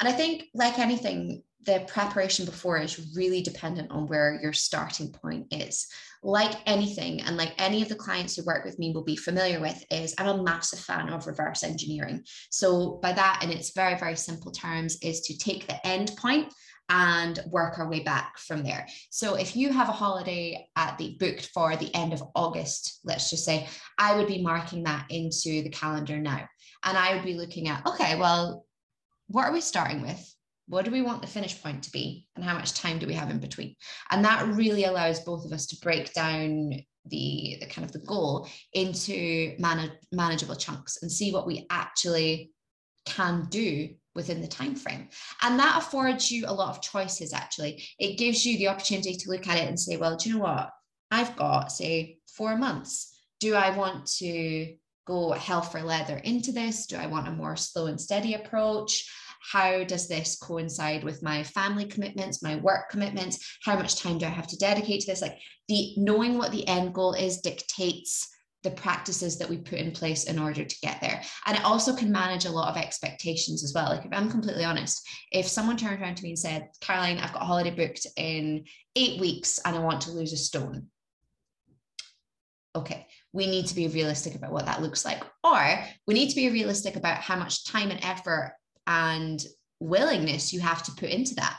And 0.00 0.08
I 0.08 0.12
think, 0.12 0.44
like 0.54 0.78
anything, 0.78 1.42
the 1.64 1.84
preparation 1.86 2.44
before 2.44 2.78
is 2.78 3.12
really 3.16 3.40
dependent 3.40 3.90
on 3.90 4.06
where 4.06 4.38
your 4.42 4.52
starting 4.52 5.12
point 5.12 5.46
is. 5.50 5.86
Like 6.22 6.56
anything, 6.66 7.22
and 7.22 7.36
like 7.36 7.54
any 7.58 7.82
of 7.82 7.88
the 7.88 7.94
clients 7.94 8.34
who 8.34 8.44
work 8.44 8.64
with 8.64 8.78
me 8.78 8.92
will 8.92 9.04
be 9.04 9.16
familiar 9.16 9.60
with, 9.60 9.82
is 9.90 10.14
I'm 10.18 10.40
a 10.40 10.42
massive 10.42 10.78
fan 10.78 11.10
of 11.10 11.26
reverse 11.26 11.62
engineering. 11.62 12.24
So, 12.50 12.98
by 13.02 13.12
that, 13.12 13.40
in 13.42 13.50
its 13.50 13.72
very, 13.74 13.98
very 13.98 14.16
simple 14.16 14.50
terms, 14.50 14.98
is 15.02 15.20
to 15.22 15.38
take 15.38 15.66
the 15.66 15.86
end 15.86 16.12
point 16.16 16.52
and 16.88 17.40
work 17.50 17.78
our 17.78 17.88
way 17.88 18.00
back 18.00 18.38
from 18.38 18.62
there. 18.62 18.86
So 19.10 19.34
if 19.34 19.56
you 19.56 19.72
have 19.72 19.88
a 19.88 19.92
holiday 19.92 20.68
at 20.76 20.98
the 20.98 21.16
booked 21.18 21.50
for 21.54 21.76
the 21.76 21.94
end 21.94 22.12
of 22.12 22.22
August, 22.34 23.00
let's 23.04 23.30
just 23.30 23.44
say, 23.44 23.66
I 23.98 24.16
would 24.16 24.26
be 24.26 24.42
marking 24.42 24.84
that 24.84 25.06
into 25.10 25.62
the 25.62 25.70
calendar 25.70 26.18
now. 26.18 26.46
And 26.84 26.98
I 26.98 27.14
would 27.14 27.24
be 27.24 27.34
looking 27.34 27.68
at, 27.68 27.86
okay, 27.86 28.18
well, 28.18 28.66
what 29.28 29.46
are 29.46 29.52
we 29.52 29.60
starting 29.60 30.02
with? 30.02 30.34
What 30.66 30.84
do 30.84 30.90
we 30.90 31.02
want 31.02 31.22
the 31.22 31.28
finish 31.28 31.62
point 31.62 31.82
to 31.84 31.90
be? 31.90 32.26
And 32.36 32.44
how 32.44 32.54
much 32.54 32.74
time 32.74 32.98
do 32.98 33.06
we 33.06 33.14
have 33.14 33.30
in 33.30 33.38
between? 33.38 33.74
And 34.10 34.24
that 34.24 34.46
really 34.48 34.84
allows 34.84 35.20
both 35.20 35.44
of 35.44 35.52
us 35.52 35.66
to 35.66 35.80
break 35.80 36.12
down 36.12 36.72
the, 37.06 37.58
the 37.60 37.66
kind 37.66 37.84
of 37.84 37.92
the 37.92 37.98
goal 38.00 38.48
into 38.72 39.54
manage, 39.58 39.92
manageable 40.12 40.56
chunks 40.56 41.02
and 41.02 41.12
see 41.12 41.32
what 41.32 41.46
we 41.46 41.66
actually 41.70 42.50
can 43.04 43.46
do 43.50 43.90
within 44.14 44.40
the 44.40 44.48
time 44.48 44.74
frame 44.74 45.08
and 45.42 45.58
that 45.58 45.78
affords 45.78 46.30
you 46.30 46.44
a 46.46 46.54
lot 46.54 46.70
of 46.70 46.82
choices 46.82 47.32
actually. 47.32 47.84
It 47.98 48.18
gives 48.18 48.44
you 48.46 48.58
the 48.58 48.68
opportunity 48.68 49.16
to 49.16 49.30
look 49.30 49.46
at 49.48 49.58
it 49.58 49.68
and 49.68 49.78
say 49.78 49.96
well 49.96 50.16
do 50.16 50.28
you 50.28 50.36
know 50.36 50.42
what? 50.42 50.70
I've 51.10 51.36
got 51.36 51.72
say 51.72 52.18
four 52.36 52.56
months. 52.56 53.16
Do 53.40 53.54
i 53.54 53.76
want 53.76 54.06
to 54.18 54.74
go 55.06 55.32
hell 55.32 55.62
for 55.62 55.82
leather 55.82 56.16
into 56.18 56.52
this? 56.52 56.86
Do 56.86 56.96
i 56.96 57.06
want 57.06 57.28
a 57.28 57.32
more 57.32 57.56
slow 57.56 57.86
and 57.86 58.00
steady 58.00 58.34
approach? 58.34 59.10
How 59.52 59.84
does 59.84 60.08
this 60.08 60.38
coincide 60.38 61.04
with 61.04 61.22
my 61.22 61.42
family 61.42 61.84
commitments 61.84 62.42
my 62.42 62.56
work 62.56 62.88
commitments? 62.90 63.58
How 63.64 63.76
much 63.76 63.96
time 63.96 64.18
do 64.18 64.26
i 64.26 64.30
have 64.30 64.46
to 64.48 64.56
dedicate 64.56 65.02
to 65.02 65.06
this? 65.06 65.22
Like 65.22 65.38
the 65.68 65.94
knowing 65.96 66.38
what 66.38 66.52
the 66.52 66.66
end 66.66 66.94
goal 66.94 67.14
is 67.14 67.40
dictates 67.40 68.33
the 68.64 68.70
practices 68.70 69.38
that 69.38 69.48
we 69.48 69.58
put 69.58 69.78
in 69.78 69.92
place 69.92 70.24
in 70.24 70.38
order 70.38 70.64
to 70.64 70.80
get 70.80 71.00
there. 71.00 71.22
And 71.46 71.56
it 71.56 71.64
also 71.64 71.94
can 71.94 72.10
manage 72.10 72.46
a 72.46 72.50
lot 72.50 72.68
of 72.68 72.82
expectations 72.82 73.62
as 73.62 73.72
well. 73.74 73.90
Like, 73.90 74.04
if 74.04 74.12
I'm 74.12 74.30
completely 74.30 74.64
honest, 74.64 75.06
if 75.30 75.46
someone 75.46 75.76
turned 75.76 76.02
around 76.02 76.16
to 76.16 76.22
me 76.24 76.30
and 76.30 76.38
said, 76.38 76.68
Caroline, 76.80 77.18
I've 77.18 77.32
got 77.32 77.42
a 77.42 77.46
holiday 77.46 77.70
booked 77.70 78.06
in 78.16 78.64
eight 78.96 79.20
weeks 79.20 79.60
and 79.64 79.76
I 79.76 79.80
want 79.80 80.00
to 80.02 80.10
lose 80.10 80.32
a 80.32 80.36
stone. 80.36 80.86
Okay, 82.74 83.06
we 83.32 83.46
need 83.46 83.66
to 83.66 83.74
be 83.74 83.86
realistic 83.86 84.34
about 84.34 84.50
what 84.50 84.66
that 84.66 84.82
looks 84.82 85.04
like. 85.04 85.22
Or 85.44 85.78
we 86.08 86.14
need 86.14 86.30
to 86.30 86.36
be 86.36 86.50
realistic 86.50 86.96
about 86.96 87.18
how 87.18 87.36
much 87.36 87.66
time 87.66 87.90
and 87.90 88.04
effort 88.04 88.56
and 88.86 89.44
willingness 89.78 90.52
you 90.52 90.60
have 90.60 90.82
to 90.84 90.92
put 90.92 91.10
into 91.10 91.34
that. 91.36 91.58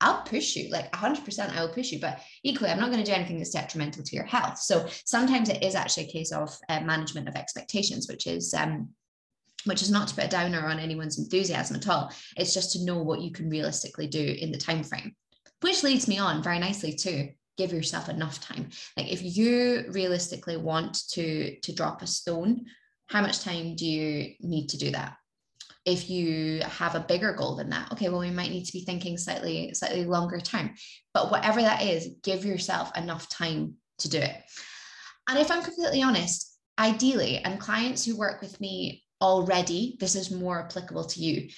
I'll 0.00 0.22
push 0.22 0.54
you 0.56 0.70
like 0.70 0.90
100% 0.92 1.56
I 1.56 1.60
will 1.60 1.72
push 1.72 1.90
you 1.90 2.00
but 2.00 2.20
equally 2.42 2.70
I'm 2.70 2.78
not 2.78 2.90
going 2.90 3.02
to 3.02 3.10
do 3.10 3.16
anything 3.16 3.38
that's 3.38 3.50
detrimental 3.50 4.04
to 4.04 4.16
your 4.16 4.24
health. 4.24 4.58
So 4.58 4.86
sometimes 5.04 5.48
it 5.48 5.62
is 5.62 5.74
actually 5.74 6.04
a 6.04 6.12
case 6.12 6.32
of 6.32 6.56
uh, 6.68 6.80
management 6.80 7.28
of 7.28 7.34
expectations 7.34 8.08
which 8.08 8.26
is 8.26 8.54
um 8.54 8.90
which 9.64 9.82
is 9.82 9.90
not 9.90 10.08
to 10.08 10.14
put 10.14 10.24
a 10.24 10.28
downer 10.28 10.66
on 10.66 10.78
anyone's 10.78 11.18
enthusiasm 11.18 11.76
at 11.76 11.88
all. 11.88 12.12
It's 12.36 12.54
just 12.54 12.72
to 12.72 12.84
know 12.84 13.02
what 13.02 13.20
you 13.20 13.32
can 13.32 13.50
realistically 13.50 14.06
do 14.06 14.36
in 14.38 14.52
the 14.52 14.58
time 14.58 14.84
frame 14.84 15.14
which 15.60 15.82
leads 15.82 16.06
me 16.06 16.18
on 16.18 16.42
very 16.42 16.58
nicely 16.58 16.92
to 16.92 17.30
give 17.56 17.72
yourself 17.72 18.08
enough 18.08 18.40
time. 18.40 18.68
Like 18.96 19.10
if 19.12 19.36
you 19.36 19.86
realistically 19.90 20.56
want 20.56 21.08
to 21.10 21.58
to 21.60 21.72
drop 21.72 22.02
a 22.02 22.06
stone 22.06 22.66
how 23.08 23.22
much 23.22 23.40
time 23.40 23.74
do 23.74 23.86
you 23.86 24.34
need 24.40 24.68
to 24.68 24.78
do 24.78 24.90
that 24.92 25.16
if 25.88 26.10
you 26.10 26.60
have 26.60 26.94
a 26.94 27.00
bigger 27.00 27.32
goal 27.32 27.56
than 27.56 27.70
that 27.70 27.90
okay 27.90 28.10
well 28.10 28.20
we 28.20 28.30
might 28.30 28.50
need 28.50 28.66
to 28.66 28.72
be 28.72 28.84
thinking 28.84 29.16
slightly 29.16 29.72
slightly 29.72 30.04
longer 30.04 30.38
term 30.38 30.70
but 31.14 31.30
whatever 31.30 31.62
that 31.62 31.82
is 31.82 32.10
give 32.22 32.44
yourself 32.44 32.94
enough 32.96 33.28
time 33.30 33.74
to 33.98 34.08
do 34.08 34.18
it. 34.18 34.36
And 35.28 35.38
if 35.38 35.50
i'm 35.50 35.62
completely 35.62 36.02
honest 36.02 36.58
ideally 36.78 37.38
and 37.38 37.58
clients 37.58 38.04
who 38.04 38.16
work 38.16 38.42
with 38.42 38.60
me 38.60 39.02
already 39.20 39.96
this 39.98 40.14
is 40.14 40.30
more 40.30 40.60
applicable 40.60 41.04
to 41.04 41.20
you. 41.20 41.48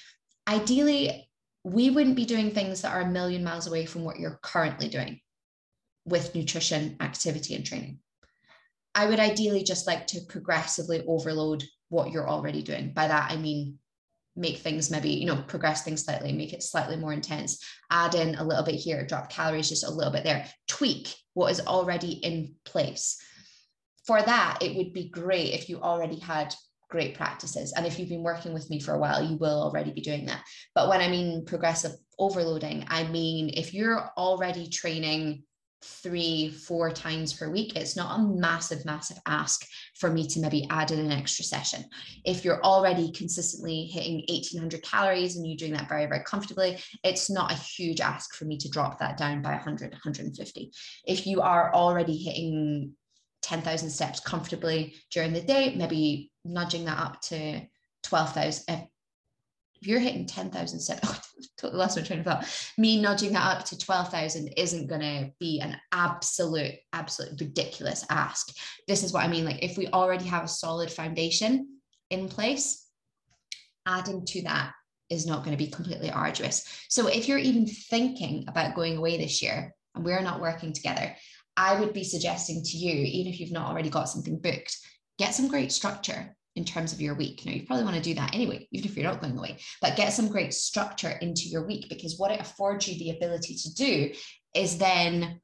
Ideally 0.49 1.29
we 1.65 1.91
wouldn't 1.91 2.17
be 2.17 2.25
doing 2.25 2.53
things 2.53 2.83
that 2.83 2.93
are 2.93 3.03
a 3.03 3.11
million 3.11 3.45
miles 3.45 3.67
away 3.67 3.85
from 3.85 4.05
what 4.05 4.19
you're 4.19 4.39
currently 4.43 4.89
doing 4.89 5.21
with 6.07 6.35
nutrition 6.35 6.97
activity 7.01 7.55
and 7.55 7.67
training. 7.67 7.99
I 8.95 9.07
would 9.07 9.21
ideally 9.21 9.63
just 9.63 9.87
like 9.87 10.07
to 10.09 10.21
progressively 10.27 11.05
overload 11.07 11.65
what 11.91 12.13
you're 12.13 12.29
already 12.29 12.63
doing. 12.63 12.93
By 12.95 13.09
that 13.09 13.31
i 13.33 13.37
mean 13.37 13.79
make 14.41 14.59
things 14.59 14.91
maybe 14.91 15.11
you 15.11 15.27
know 15.27 15.37
progress 15.47 15.83
things 15.83 16.05
slightly 16.05 16.33
make 16.33 16.53
it 16.53 16.63
slightly 16.63 16.97
more 16.97 17.13
intense. 17.13 17.63
Add 17.91 18.15
in 18.15 18.35
a 18.35 18.45
little 18.45 18.65
bit 18.65 18.77
here 18.77 19.07
drop 19.07 19.31
calories 19.31 19.69
just 19.69 19.87
a 19.87 19.91
little 19.91 20.13
bit 20.13 20.25
there. 20.25 20.47
Tweak 20.67 21.15
what 21.35 21.53
is 21.53 21.61
already 21.61 22.13
in 22.13 22.55
place. 22.65 23.21
For 24.07 24.21
that 24.21 24.59
it 24.63 24.77
would 24.77 24.93
be 24.93 25.11
great 25.11 25.55
if 25.55 25.69
you 25.69 25.81
already 25.81 26.19
had 26.19 26.55
great 26.89 27.15
practices. 27.15 27.73
And 27.73 27.87
if 27.87 27.99
you've 27.99 28.09
been 28.09 28.25
working 28.25 28.53
with 28.53 28.69
me 28.71 28.81
for 28.81 28.95
a 28.95 28.99
while 28.99 29.23
you 29.23 29.37
will 29.37 29.63
already 29.63 29.93
be 29.93 30.01
doing 30.01 30.27
that. 30.27 30.43
But 30.75 30.89
when 30.89 31.01
i 31.01 31.09
mean 31.09 31.45
progressive 31.45 31.93
overloading 32.19 32.85
i 32.89 33.05
mean 33.05 33.51
if 33.55 33.73
you're 33.73 34.11
already 34.19 34.69
training 34.69 35.43
three, 35.83 36.51
four 36.51 36.91
times 36.91 37.33
per 37.33 37.51
week, 37.51 37.77
it's 37.77 37.97
not 37.97 38.19
a 38.19 38.23
massive, 38.23 38.85
massive 38.85 39.19
ask 39.27 39.67
for 39.97 40.11
me 40.11 40.27
to 40.27 40.41
maybe 40.41 40.67
add 40.71 40.91
in 40.91 40.99
an 40.99 41.13
extra 41.13 41.45
session. 41.45 41.85
If 42.25 42.45
you're 42.45 42.63
already 42.63 43.11
consistently 43.13 43.85
hitting 43.85 44.25
1800 44.29 44.83
calories 44.83 45.37
and 45.37 45.47
you're 45.47 45.57
doing 45.57 45.73
that 45.73 45.89
very, 45.89 46.07
very 46.07 46.23
comfortably, 46.25 46.79
it's 47.03 47.31
not 47.31 47.53
a 47.53 47.57
huge 47.57 48.01
ask 48.01 48.35
for 48.35 48.45
me 48.45 48.59
to 48.59 48.69
drop 48.69 48.99
that 48.99 49.17
down 49.17 49.43
by 49.43 49.53
100, 49.53 49.93
150. 49.93 50.71
If 51.07 51.27
you 51.27 51.41
are 51.41 51.75
already 51.75 52.17
hitting 52.17 52.93
10,000 53.43 53.91
steps 53.91 54.21
comfortably 54.21 54.95
during 55.11 55.33
the 55.33 55.41
day, 55.41 55.75
maybe 55.75 56.31
nudging 56.45 56.85
that 56.85 56.99
up 56.99 57.21
to 57.23 57.63
12,000, 58.03 58.89
if 59.81 59.89
you're 59.89 60.01
hitting 60.01 60.27
10,000 60.27 60.79
steps, 60.79 61.01
oh, 61.05 61.21
totally 61.57 61.79
lost 61.79 61.97
my 61.97 62.03
train 62.03 62.21
of 62.21 62.27
thought. 62.27 62.73
Me 62.77 63.01
nudging 63.01 63.33
that 63.33 63.59
up 63.59 63.65
to 63.67 63.79
12,000 63.79 64.49
isn't 64.57 64.89
going 64.89 65.01
to 65.01 65.31
be 65.39 65.61
an 65.61 65.77
absolute, 65.93 66.75
absolute 66.93 67.41
ridiculous 67.41 68.05
ask. 68.11 68.55
This 68.87 69.03
is 69.03 69.13
what 69.13 69.25
I 69.25 69.29
mean. 69.29 69.45
Like, 69.45 69.63
if 69.63 69.79
we 69.79 69.89
already 69.89 70.27
have 70.27 70.45
a 70.45 70.49
solid 70.49 70.91
foundation 70.91 71.79
in 72.11 72.29
place, 72.29 72.87
adding 73.87 74.25
to 74.27 74.43
that 74.43 74.73
is 75.09 75.27
not 75.27 75.45
going 75.45 75.57
to 75.57 75.65
be 75.65 75.71
completely 75.71 76.11
arduous. 76.11 76.67
So, 76.89 77.07
if 77.07 77.27
you're 77.27 77.39
even 77.39 77.67
thinking 77.67 78.45
about 78.49 78.75
going 78.75 78.99
away 78.99 79.17
this 79.17 79.43
year 79.43 79.75
and 79.95 80.05
we're 80.05 80.23
not 80.23 80.41
working 80.41 80.73
together, 80.73 81.17
I 81.57 81.81
would 81.81 81.93
be 81.93 82.05
suggesting 82.05 82.63
to 82.63 82.77
you, 82.77 82.93
even 82.93 83.33
if 83.33 83.41
you've 83.41 83.53
not 83.53 83.71
already 83.71 83.91
got 83.91 84.09
something 84.09 84.39
booked, 84.39 84.77
get 85.19 85.35
some 85.35 85.49
great 85.49 85.73
structure 85.73 86.37
in 86.57 86.65
terms 86.65 86.93
of 86.93 87.01
your 87.01 87.15
week. 87.15 87.45
Now, 87.45 87.53
you 87.53 87.67
probably 87.67 87.85
want 87.85 87.97
to 87.97 88.03
do 88.03 88.15
that 88.15 88.35
anyway, 88.35 88.67
even 88.73 88.91
if 88.91 88.97
you're 88.97 89.11
not 89.11 89.21
going 89.21 89.39
away, 89.39 89.59
but 89.81 89.97
get 89.97 90.13
some 90.13 90.29
great 90.29 90.53
structure 90.53 91.11
into 91.21 91.43
your 91.43 91.67
week 91.67 91.89
because 91.89 92.19
what 92.19 92.33
it 92.33 92.41
affords 92.41 92.89
you 92.89 92.99
the 92.99 93.17
ability 93.17 93.55
to 93.55 93.75
do 93.75 94.13
is 94.55 94.79
then 94.79 95.41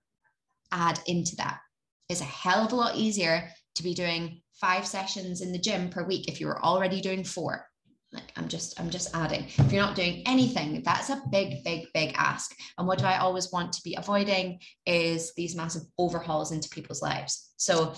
add 0.72 0.98
into 1.06 1.36
that. 1.36 1.60
It's 2.08 2.20
a 2.20 2.24
hell 2.24 2.64
of 2.64 2.72
a 2.72 2.76
lot 2.76 2.96
easier 2.96 3.48
to 3.76 3.82
be 3.82 3.94
doing 3.94 4.42
five 4.60 4.86
sessions 4.86 5.42
in 5.42 5.52
the 5.52 5.58
gym 5.58 5.90
per 5.90 6.04
week 6.04 6.28
if 6.28 6.40
you 6.40 6.46
were 6.46 6.62
already 6.64 7.00
doing 7.00 7.24
four. 7.24 7.66
Like 8.12 8.32
I'm 8.36 8.48
just, 8.48 8.80
I'm 8.80 8.90
just 8.90 9.14
adding. 9.14 9.44
If 9.58 9.72
you're 9.72 9.82
not 9.82 9.96
doing 9.96 10.22
anything, 10.26 10.82
that's 10.84 11.10
a 11.10 11.22
big, 11.30 11.62
big, 11.64 11.86
big 11.92 12.14
ask. 12.16 12.56
And 12.78 12.86
what 12.86 12.98
do 12.98 13.04
I 13.04 13.18
always 13.18 13.52
want 13.52 13.72
to 13.74 13.82
be 13.82 13.96
avoiding 13.96 14.60
is 14.86 15.34
these 15.34 15.56
massive 15.56 15.82
overhauls 15.98 16.52
into 16.52 16.68
people's 16.68 17.02
lives. 17.02 17.52
So 17.56 17.94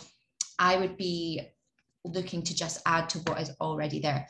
I 0.59 0.77
would 0.77 0.97
be 0.97 1.49
looking 2.05 2.43
to 2.43 2.55
just 2.55 2.81
add 2.87 3.09
to 3.11 3.19
what 3.21 3.41
is 3.41 3.51
already 3.61 4.01
there. 4.01 4.29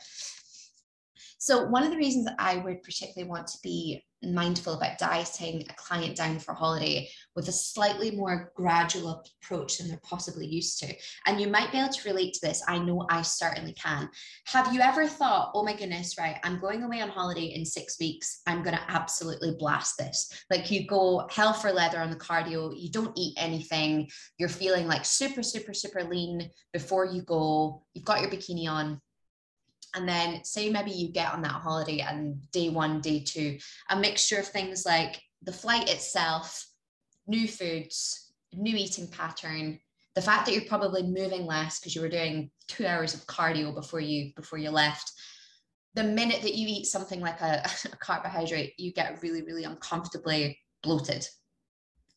So 1.39 1.65
one 1.65 1.83
of 1.83 1.91
the 1.91 1.97
reasons 1.97 2.27
I 2.37 2.57
would 2.57 2.83
particularly 2.83 3.29
want 3.29 3.47
to 3.47 3.57
be 3.63 4.03
mindful 4.21 4.73
about 4.73 4.97
dieting 4.97 5.65
a 5.69 5.73
client 5.75 6.17
down 6.17 6.37
for 6.37 6.53
holiday 6.53 7.09
with 7.33 7.47
a 7.47 7.53
slightly 7.53 8.11
more 8.11 8.51
gradual 8.55 9.23
approach 9.41 9.77
than 9.77 9.87
they're 9.87 10.01
possibly 10.03 10.45
used 10.45 10.79
to. 10.79 10.93
And 11.25 11.39
you 11.39 11.47
might 11.47 11.71
be 11.71 11.77
able 11.77 11.93
to 11.93 12.09
relate 12.09 12.33
to 12.33 12.45
this. 12.45 12.61
I 12.67 12.79
know 12.79 13.05
I 13.09 13.21
certainly 13.21 13.71
can. 13.73 14.09
Have 14.47 14.73
you 14.73 14.81
ever 14.81 15.07
thought, 15.07 15.51
oh 15.53 15.63
my 15.63 15.73
goodness, 15.73 16.17
right, 16.19 16.37
I'm 16.43 16.59
going 16.59 16.83
away 16.83 16.99
on 16.99 17.07
holiday 17.07 17.53
in 17.55 17.63
six 17.65 17.97
weeks. 18.01 18.41
I'm 18.45 18.61
going 18.61 18.75
to 18.75 18.91
absolutely 18.91 19.55
blast 19.57 19.97
this. 19.97 20.29
Like 20.49 20.69
you 20.69 20.85
go 20.85 21.25
hell 21.31 21.53
for 21.53 21.71
leather 21.71 21.99
on 21.99 22.09
the 22.09 22.17
cardio, 22.17 22.73
you 22.77 22.91
don't 22.91 23.17
eat 23.17 23.37
anything, 23.37 24.09
you're 24.37 24.49
feeling 24.49 24.87
like 24.87 25.05
super, 25.05 25.41
super, 25.41 25.73
super 25.73 26.03
lean 26.03 26.49
before 26.73 27.05
you 27.05 27.21
go, 27.21 27.83
you've 27.93 28.03
got 28.03 28.19
your 28.19 28.29
bikini 28.29 28.69
on, 28.69 28.99
and 29.95 30.07
then 30.07 30.43
say 30.43 30.69
maybe 30.69 30.91
you 30.91 31.11
get 31.11 31.33
on 31.33 31.41
that 31.41 31.51
holiday 31.51 31.99
and 31.99 32.39
day 32.51 32.69
one, 32.69 33.01
day 33.01 33.21
two, 33.21 33.57
a 33.89 33.95
mixture 33.95 34.39
of 34.39 34.47
things 34.47 34.85
like 34.85 35.21
the 35.43 35.53
flight 35.53 35.89
itself, 35.89 36.65
new 37.27 37.47
foods, 37.47 38.33
new 38.53 38.75
eating 38.75 39.07
pattern, 39.07 39.79
the 40.15 40.21
fact 40.21 40.45
that 40.45 40.53
you're 40.53 40.65
probably 40.65 41.03
moving 41.03 41.45
less 41.45 41.79
because 41.79 41.95
you 41.95 42.01
were 42.01 42.09
doing 42.09 42.51
two 42.67 42.85
hours 42.85 43.13
of 43.13 43.25
cardio 43.27 43.73
before 43.73 43.99
you 43.99 44.31
before 44.35 44.59
you 44.59 44.69
left 44.69 45.11
the 45.95 46.03
minute 46.03 46.41
that 46.41 46.55
you 46.55 46.67
eat 46.69 46.85
something 46.85 47.19
like 47.19 47.41
a, 47.41 47.63
a 47.91 47.97
carbohydrate, 47.97 48.73
you 48.77 48.93
get 48.93 49.21
really, 49.21 49.41
really 49.41 49.63
uncomfortably 49.63 50.59
bloated. 50.83 51.27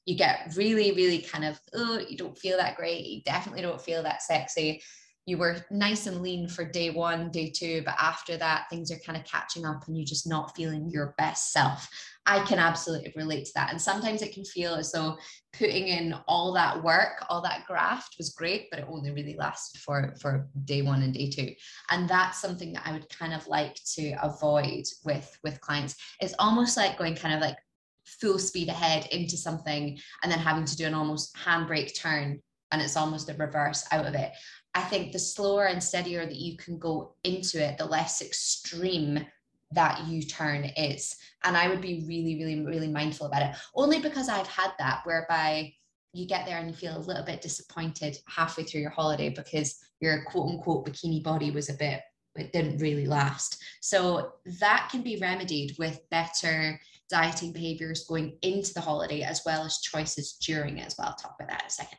You 0.04 0.16
get 0.16 0.52
really, 0.56 0.92
really 0.92 1.18
kind 1.18 1.44
of, 1.44 1.60
oh, 1.74 2.00
you 2.08 2.16
don't 2.16 2.38
feel 2.38 2.56
that 2.58 2.76
great. 2.76 3.06
You 3.06 3.22
definitely 3.22 3.62
don't 3.62 3.80
feel 3.80 4.02
that 4.02 4.22
sexy. 4.22 4.82
You 5.26 5.38
were 5.38 5.64
nice 5.70 6.06
and 6.08 6.20
lean 6.20 6.48
for 6.48 6.64
day 6.64 6.90
one, 6.90 7.30
day 7.30 7.48
two, 7.50 7.82
but 7.84 7.94
after 7.96 8.36
that, 8.38 8.64
things 8.68 8.90
are 8.90 8.98
kind 8.98 9.16
of 9.16 9.24
catching 9.24 9.64
up 9.64 9.86
and 9.86 9.96
you're 9.96 10.04
just 10.04 10.28
not 10.28 10.56
feeling 10.56 10.90
your 10.90 11.14
best 11.16 11.52
self. 11.52 11.88
I 12.26 12.44
can 12.44 12.58
absolutely 12.58 13.12
relate 13.16 13.44
to 13.46 13.52
that. 13.54 13.70
And 13.70 13.80
sometimes 13.80 14.22
it 14.22 14.32
can 14.32 14.44
feel 14.44 14.74
as 14.74 14.90
though 14.90 15.16
putting 15.52 15.88
in 15.88 16.14
all 16.26 16.52
that 16.54 16.82
work, 16.82 17.24
all 17.28 17.40
that 17.42 17.66
graft 17.66 18.16
was 18.18 18.30
great, 18.30 18.68
but 18.70 18.80
it 18.80 18.86
only 18.88 19.12
really 19.12 19.36
lasted 19.36 19.80
for, 19.80 20.12
for 20.20 20.48
day 20.64 20.82
one 20.82 21.02
and 21.02 21.14
day 21.14 21.30
two. 21.30 21.52
And 21.90 22.08
that's 22.08 22.40
something 22.40 22.72
that 22.72 22.86
I 22.86 22.92
would 22.92 23.08
kind 23.08 23.32
of 23.32 23.46
like 23.46 23.76
to 23.94 24.14
avoid 24.22 24.84
with, 25.04 25.38
with 25.44 25.60
clients. 25.60 25.96
It's 26.20 26.34
almost 26.38 26.76
like 26.76 26.98
going 26.98 27.14
kind 27.14 27.34
of 27.34 27.40
like 27.40 27.56
full 28.04 28.38
speed 28.38 28.68
ahead 28.68 29.06
into 29.12 29.36
something 29.36 29.98
and 30.22 30.32
then 30.32 30.38
having 30.38 30.64
to 30.64 30.76
do 30.76 30.86
an 30.86 30.94
almost 30.94 31.36
handbrake 31.36 31.96
turn 31.96 32.40
and 32.72 32.80
it's 32.80 32.96
almost 32.96 33.26
the 33.26 33.34
reverse 33.34 33.84
out 33.92 34.06
of 34.06 34.14
it. 34.14 34.32
I 34.74 34.82
think 34.82 35.12
the 35.12 35.18
slower 35.18 35.66
and 35.66 35.82
steadier 35.82 36.24
that 36.24 36.36
you 36.36 36.56
can 36.56 36.78
go 36.78 37.14
into 37.24 37.62
it, 37.62 37.78
the 37.78 37.84
less 37.84 38.22
extreme 38.22 39.26
that 39.72 40.06
U 40.06 40.22
turn 40.22 40.64
is. 40.76 41.16
And 41.44 41.56
I 41.56 41.68
would 41.68 41.80
be 41.80 42.04
really, 42.06 42.36
really, 42.36 42.64
really 42.64 42.88
mindful 42.88 43.26
about 43.26 43.42
it, 43.42 43.56
only 43.74 44.00
because 44.00 44.28
I've 44.28 44.46
had 44.46 44.72
that 44.78 45.00
whereby 45.04 45.72
you 46.12 46.26
get 46.26 46.46
there 46.46 46.58
and 46.58 46.68
you 46.68 46.74
feel 46.74 46.96
a 46.96 47.00
little 47.00 47.24
bit 47.24 47.40
disappointed 47.40 48.18
halfway 48.26 48.64
through 48.64 48.82
your 48.82 48.90
holiday 48.90 49.30
because 49.30 49.78
your 50.00 50.24
quote 50.24 50.50
unquote 50.50 50.86
bikini 50.86 51.22
body 51.22 51.50
was 51.50 51.68
a 51.70 51.74
bit, 51.74 52.02
it 52.36 52.52
didn't 52.52 52.78
really 52.78 53.06
last. 53.06 53.62
So 53.80 54.34
that 54.60 54.88
can 54.90 55.02
be 55.02 55.16
remedied 55.16 55.76
with 55.78 56.00
better 56.10 56.78
dieting 57.12 57.52
behaviors 57.52 58.06
going 58.08 58.36
into 58.40 58.72
the 58.72 58.80
holiday 58.80 59.20
as 59.20 59.42
well 59.44 59.62
as 59.64 59.80
choices 59.80 60.38
during 60.44 60.78
it 60.78 60.86
as 60.86 60.96
well. 60.98 61.08
I'll 61.08 61.14
talk 61.14 61.36
about 61.38 61.50
that 61.50 61.62
in 61.62 61.66
a 61.66 61.70
second. 61.70 61.98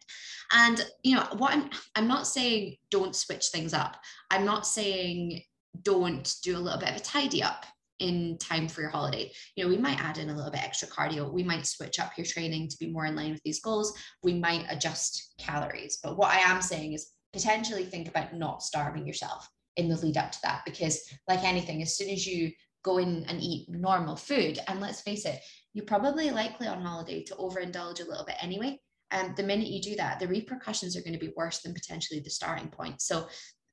And 0.52 0.86
you 1.04 1.16
know 1.16 1.28
what 1.38 1.54
I'm 1.54 1.70
I'm 1.96 2.08
not 2.08 2.28
saying 2.28 2.76
don't 2.90 3.16
switch 3.16 3.48
things 3.48 3.74
up. 3.74 3.96
I'm 4.32 4.44
not 4.44 4.66
saying 4.66 5.42
don't 5.84 6.36
do 6.44 6.58
a 6.58 6.60
little 6.60 6.80
bit 6.80 6.90
of 6.90 6.96
a 6.96 7.00
tidy 7.00 7.44
up 7.44 7.66
in 8.00 8.38
time 8.40 8.68
for 8.68 8.82
your 8.82 8.90
holiday. 8.90 9.32
You 9.56 9.64
know, 9.64 9.70
we 9.70 9.78
might 9.78 10.04
add 10.04 10.18
in 10.18 10.32
a 10.32 10.36
little 10.36 10.52
bit 10.52 10.64
extra 10.64 10.88
cardio. 10.88 11.32
We 11.32 11.44
might 11.44 11.68
switch 11.68 12.00
up 12.00 12.18
your 12.18 12.26
training 12.26 12.70
to 12.70 12.78
be 12.80 12.92
more 12.92 13.06
in 13.06 13.16
line 13.16 13.32
with 13.32 13.44
these 13.44 13.62
goals. 13.62 13.96
We 14.24 14.34
might 14.34 14.66
adjust 14.68 15.36
calories. 15.38 16.00
But 16.04 16.18
what 16.18 16.32
I 16.32 16.40
am 16.40 16.62
saying 16.62 16.94
is 16.94 17.12
potentially 17.34 17.86
think 17.86 18.08
about 18.08 18.34
not 18.36 18.64
starving 18.64 19.06
yourself 19.06 19.48
in 19.78 19.90
the 19.90 19.98
lead 19.98 20.18
up 20.18 20.32
to 20.32 20.40
that 20.44 20.62
because 20.66 21.02
like 21.28 21.44
anything 21.44 21.82
as 21.82 21.98
soon 21.98 22.10
as 22.10 22.28
you 22.28 22.52
go 22.84 22.98
in 22.98 23.26
and 23.28 23.42
eat 23.42 23.68
normal 23.70 24.16
food. 24.16 24.60
And 24.68 24.80
let's 24.80 25.02
face 25.02 25.26
it 25.26 25.40
you're 25.74 25.86
probably 25.86 26.30
likely 26.30 26.68
on 26.68 26.82
holiday 26.82 27.24
to 27.24 27.36
overindulge 27.36 28.00
a 28.00 28.08
little 28.08 28.26
bit 28.26 28.36
anyway. 28.42 28.80
And 29.12 29.36
the 29.36 29.44
minute 29.44 29.68
you 29.68 29.82
do 29.82 29.96
that 29.96 30.20
the 30.20 30.28
repercussions 30.28 30.96
are 30.96 31.02
going 31.02 31.14
to 31.14 31.20
be 31.20 31.34
worse 31.36 31.60
than 31.62 31.74
potentially 31.74 32.20
the 32.20 32.30
starting 32.30 32.70
point. 32.70 33.02
So 33.02 33.28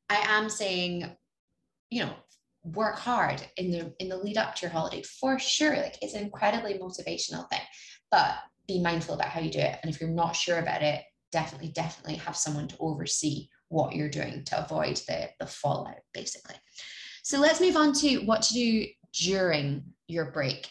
i 0.09 0.17
am 0.26 0.49
saying 0.49 1.14
you 1.90 2.05
know 2.05 2.12
work 2.64 2.99
hard 2.99 3.40
in 3.57 3.71
the 3.71 3.95
in 4.00 4.09
the 4.09 4.17
lead 4.17 4.37
up 4.37 4.55
to 4.57 4.62
your 4.62 4.71
holiday 4.71 5.02
for 5.02 5.38
sure. 5.38 5.76
Like 5.76 5.97
it's 6.02 6.14
an 6.14 6.25
incredibly 6.25 6.75
motivational 6.75 7.49
thing 7.49 7.61
but 8.11 8.35
be 8.67 8.81
mindful 8.81 9.14
about 9.14 9.29
how 9.29 9.40
you 9.40 9.50
do 9.50 9.59
it. 9.59 9.79
And 9.83 9.93
if 9.93 10.00
you're 10.00 10.11
not 10.11 10.37
sure 10.37 10.59
about 10.59 10.83
it 10.83 11.02
definitely 11.33 11.69
definitely 11.69 12.17
have 12.17 12.37
someone 12.37 12.67
to 12.69 12.76
oversee 12.81 13.49
what 13.69 13.95
you're 13.95 14.11
doing 14.11 14.45
to 14.45 14.64
avoid 14.64 14.97
the 15.07 15.29
the 15.38 15.47
fallout 15.47 16.00
basically. 16.12 16.57
So 17.23 17.38
let's 17.38 17.61
move 17.61 17.76
on 17.76 17.93
to 17.95 18.19
what 18.25 18.43
to 18.43 18.55
do 18.55 18.87
during 19.12 19.83
your 20.09 20.31
break 20.31 20.69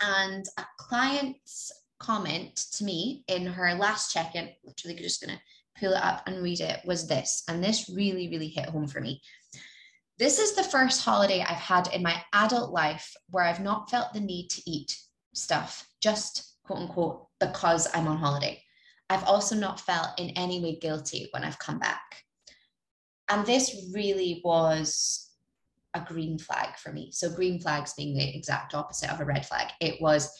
and 0.00 0.46
a 0.58 0.64
client's 0.78 1.72
comment 1.98 2.56
to 2.72 2.84
me 2.84 3.24
in 3.28 3.46
her 3.46 3.74
last 3.74 4.12
check-in 4.12 4.50
literally 4.64 4.96
just 4.96 5.20
gonna 5.20 5.40
pull 5.78 5.92
it 5.92 6.02
up 6.02 6.22
and 6.26 6.42
read 6.42 6.60
it 6.60 6.80
was 6.84 7.06
this 7.06 7.42
and 7.48 7.62
this 7.62 7.88
really 7.88 8.28
really 8.28 8.48
hit 8.48 8.68
home 8.68 8.86
for 8.86 9.00
me 9.00 9.20
this 10.18 10.38
is 10.38 10.54
the 10.54 10.62
first 10.64 11.04
holiday 11.04 11.42
I've 11.42 11.58
had 11.58 11.88
in 11.92 12.02
my 12.02 12.22
adult 12.32 12.72
life 12.72 13.14
where 13.28 13.44
I've 13.44 13.60
not 13.60 13.90
felt 13.90 14.14
the 14.14 14.20
need 14.20 14.48
to 14.50 14.62
eat 14.64 14.96
stuff, 15.34 15.86
just 16.00 16.56
quote 16.64 16.80
unquote, 16.80 17.26
because 17.38 17.86
I'm 17.94 18.08
on 18.08 18.16
holiday. 18.16 18.62
I've 19.10 19.24
also 19.24 19.54
not 19.54 19.80
felt 19.80 20.18
in 20.18 20.30
any 20.30 20.62
way 20.62 20.78
guilty 20.80 21.28
when 21.32 21.44
I've 21.44 21.58
come 21.58 21.78
back. 21.78 22.00
And 23.28 23.44
this 23.44 23.90
really 23.94 24.40
was 24.42 25.25
a 25.96 26.04
green 26.06 26.38
flag 26.38 26.76
for 26.76 26.92
me. 26.92 27.10
So, 27.12 27.30
green 27.30 27.60
flags 27.60 27.94
being 27.94 28.14
the 28.14 28.36
exact 28.36 28.74
opposite 28.74 29.12
of 29.12 29.20
a 29.20 29.24
red 29.24 29.46
flag. 29.46 29.68
It 29.80 30.00
was 30.00 30.30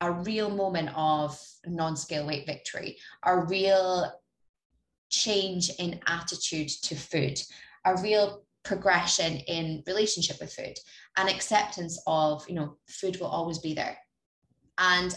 a 0.00 0.12
real 0.12 0.50
moment 0.50 0.90
of 0.94 1.38
non 1.66 1.96
scale 1.96 2.26
weight 2.26 2.46
victory, 2.46 2.98
a 3.24 3.38
real 3.38 4.12
change 5.08 5.70
in 5.78 6.00
attitude 6.06 6.68
to 6.68 6.94
food, 6.94 7.40
a 7.84 7.96
real 8.02 8.46
progression 8.66 9.36
in 9.46 9.82
relationship 9.86 10.38
with 10.40 10.52
food 10.52 10.76
and 11.16 11.28
acceptance 11.28 12.02
of 12.06 12.44
you 12.48 12.54
know 12.54 12.76
food 12.88 13.18
will 13.20 13.28
always 13.28 13.60
be 13.60 13.72
there 13.74 13.96
and 14.78 15.14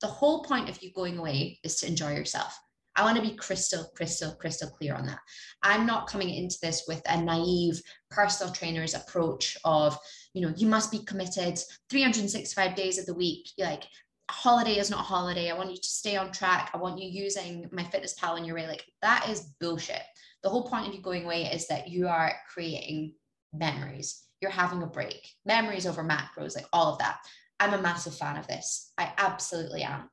the 0.00 0.06
whole 0.06 0.42
point 0.42 0.70
of 0.70 0.82
you 0.82 0.90
going 0.92 1.18
away 1.18 1.58
is 1.62 1.76
to 1.76 1.86
enjoy 1.86 2.14
yourself 2.14 2.58
i 2.96 3.02
want 3.02 3.16
to 3.16 3.22
be 3.22 3.36
crystal 3.36 3.90
crystal 3.96 4.32
crystal 4.32 4.70
clear 4.70 4.94
on 4.94 5.06
that 5.06 5.18
i'm 5.62 5.86
not 5.86 6.06
coming 6.06 6.30
into 6.30 6.56
this 6.62 6.84
with 6.88 7.02
a 7.08 7.20
naive 7.20 7.80
personal 8.10 8.52
trainer's 8.52 8.94
approach 8.94 9.56
of 9.64 9.98
you 10.32 10.42
know 10.42 10.52
you 10.56 10.66
must 10.66 10.90
be 10.90 11.04
committed 11.04 11.58
365 11.90 12.74
days 12.74 12.98
of 12.98 13.06
the 13.06 13.14
week 13.14 13.48
like 13.58 13.84
holiday 14.30 14.78
is 14.78 14.90
not 14.90 15.00
a 15.00 15.02
holiday 15.02 15.50
i 15.50 15.56
want 15.56 15.70
you 15.70 15.76
to 15.76 15.88
stay 15.88 16.16
on 16.16 16.32
track 16.32 16.70
i 16.72 16.78
want 16.78 16.98
you 16.98 17.08
using 17.08 17.68
my 17.72 17.84
fitness 17.84 18.14
pal 18.14 18.36
in 18.36 18.44
your 18.44 18.56
way 18.56 18.66
like 18.66 18.84
that 19.02 19.28
is 19.28 19.52
bullshit 19.60 20.02
the 20.42 20.50
whole 20.50 20.68
point 20.68 20.86
of 20.86 20.94
you 20.94 21.00
going 21.00 21.24
away 21.24 21.44
is 21.44 21.66
that 21.68 21.88
you 21.88 22.06
are 22.06 22.32
creating 22.52 23.14
memories. 23.54 24.24
You're 24.40 24.50
having 24.50 24.82
a 24.82 24.86
break, 24.86 25.26
memories 25.46 25.86
over 25.86 26.04
macros, 26.04 26.54
like 26.54 26.66
all 26.72 26.92
of 26.92 26.98
that. 26.98 27.18
I'm 27.60 27.72
a 27.72 27.80
massive 27.80 28.14
fan 28.14 28.36
of 28.36 28.46
this. 28.46 28.92
I 28.98 29.12
absolutely 29.16 29.82
am. 29.82 30.10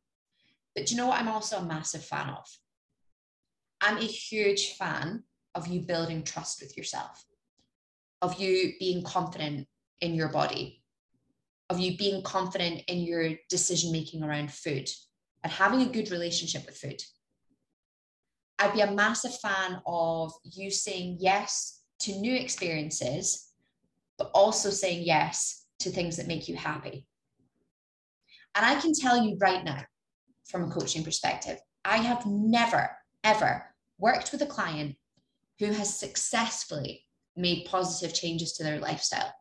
But 0.73 0.85
do 0.85 0.95
you 0.95 1.01
know 1.01 1.07
what 1.07 1.19
I'm 1.19 1.27
also 1.27 1.57
a 1.57 1.65
massive 1.65 2.05
fan 2.05 2.29
of? 2.29 2.45
I'm 3.81 3.97
a 3.97 4.01
huge 4.01 4.75
fan 4.75 5.23
of 5.55 5.67
you 5.67 5.81
building 5.81 6.23
trust 6.23 6.61
with 6.61 6.77
yourself, 6.77 7.25
of 8.21 8.39
you 8.39 8.73
being 8.79 9.03
confident 9.03 9.67
in 10.01 10.13
your 10.13 10.29
body, 10.29 10.83
of 11.69 11.79
you 11.79 11.97
being 11.97 12.21
confident 12.21 12.83
in 12.87 12.99
your 12.99 13.31
decision 13.49 13.91
making 13.91 14.23
around 14.23 14.51
food 14.51 14.87
and 15.43 15.51
having 15.51 15.81
a 15.81 15.91
good 15.91 16.11
relationship 16.11 16.65
with 16.67 16.77
food. 16.77 17.01
I'd 18.59 18.73
be 18.73 18.81
a 18.81 18.91
massive 18.91 19.35
fan 19.39 19.81
of 19.87 20.31
you 20.43 20.69
saying 20.69 21.17
yes 21.19 21.81
to 22.01 22.11
new 22.13 22.35
experiences, 22.35 23.51
but 24.19 24.29
also 24.35 24.69
saying 24.69 25.03
yes 25.03 25.65
to 25.79 25.89
things 25.89 26.17
that 26.17 26.27
make 26.27 26.47
you 26.47 26.55
happy. 26.55 27.07
And 28.53 28.63
I 28.63 28.79
can 28.79 28.93
tell 28.93 29.23
you 29.23 29.37
right 29.39 29.63
now, 29.63 29.83
from 30.45 30.65
a 30.65 30.71
coaching 30.71 31.03
perspective, 31.03 31.57
I 31.83 31.97
have 31.97 32.25
never, 32.27 32.91
ever 33.23 33.70
worked 34.01 34.31
with 34.31 34.41
a 34.41 34.45
client 34.45 34.95
who 35.59 35.67
has 35.67 35.97
successfully 35.97 37.05
made 37.37 37.65
positive 37.65 38.13
changes 38.13 38.53
to 38.53 38.63
their 38.63 38.79
lifestyle 38.79 39.31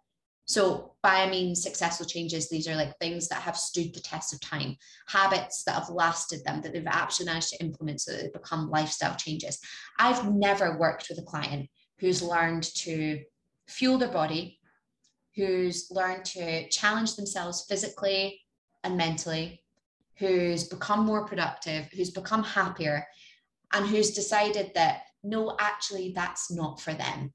so, 0.51 0.97
by 1.01 1.23
I 1.23 1.31
mean 1.31 1.55
successful 1.55 2.05
changes, 2.05 2.49
these 2.49 2.67
are 2.67 2.75
like 2.75 2.99
things 2.99 3.29
that 3.29 3.43
have 3.43 3.57
stood 3.57 3.95
the 3.95 4.01
test 4.01 4.33
of 4.33 4.41
time, 4.41 4.75
habits 5.07 5.63
that 5.63 5.77
have 5.77 5.91
lasted 5.91 6.43
them, 6.45 6.61
that 6.63 6.73
they've 6.73 6.83
actually 6.89 7.27
managed 7.27 7.51
to 7.51 7.61
implement 7.65 8.01
so 8.01 8.11
that 8.11 8.23
they 8.23 8.31
become 8.37 8.69
lifestyle 8.69 9.15
changes. 9.15 9.61
I've 10.01 10.35
never 10.35 10.77
worked 10.77 11.09
with 11.09 11.21
a 11.21 11.23
client 11.23 11.71
who's 12.01 12.21
learned 12.21 12.65
to 12.79 13.21
fuel 13.69 13.97
their 13.97 14.11
body, 14.11 14.59
who's 15.37 15.87
learned 15.89 16.25
to 16.25 16.69
challenge 16.71 17.15
themselves 17.15 17.65
physically 17.69 18.41
and 18.83 18.97
mentally, 18.97 19.63
who's 20.19 20.65
become 20.65 21.07
more 21.07 21.27
productive, 21.27 21.87
who's 21.93 22.11
become 22.11 22.43
happier, 22.43 23.07
and 23.73 23.87
who's 23.87 24.11
decided 24.11 24.73
that 24.75 25.03
no, 25.23 25.55
actually, 25.59 26.13
that's 26.15 26.51
not 26.51 26.81
for 26.81 26.95
them 26.95 27.33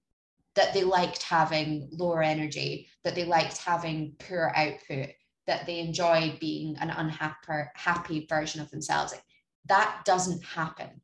that 0.55 0.73
they 0.73 0.83
liked 0.83 1.21
having 1.21 1.89
lower 1.91 2.23
energy, 2.23 2.87
that 3.03 3.13
they 3.13 3.25
liked 3.25 3.57
having 3.57 4.15
poor 4.19 4.51
output, 4.55 5.09
that 5.47 5.65
they 5.65 5.79
enjoyed 5.79 6.39
being 6.39 6.75
an 6.77 6.89
unhappy 6.89 7.69
happy 7.75 8.25
version 8.27 8.61
of 8.61 8.71
themselves. 8.71 9.13
That 9.67 10.01
doesn't 10.05 10.43
happen. 10.43 11.01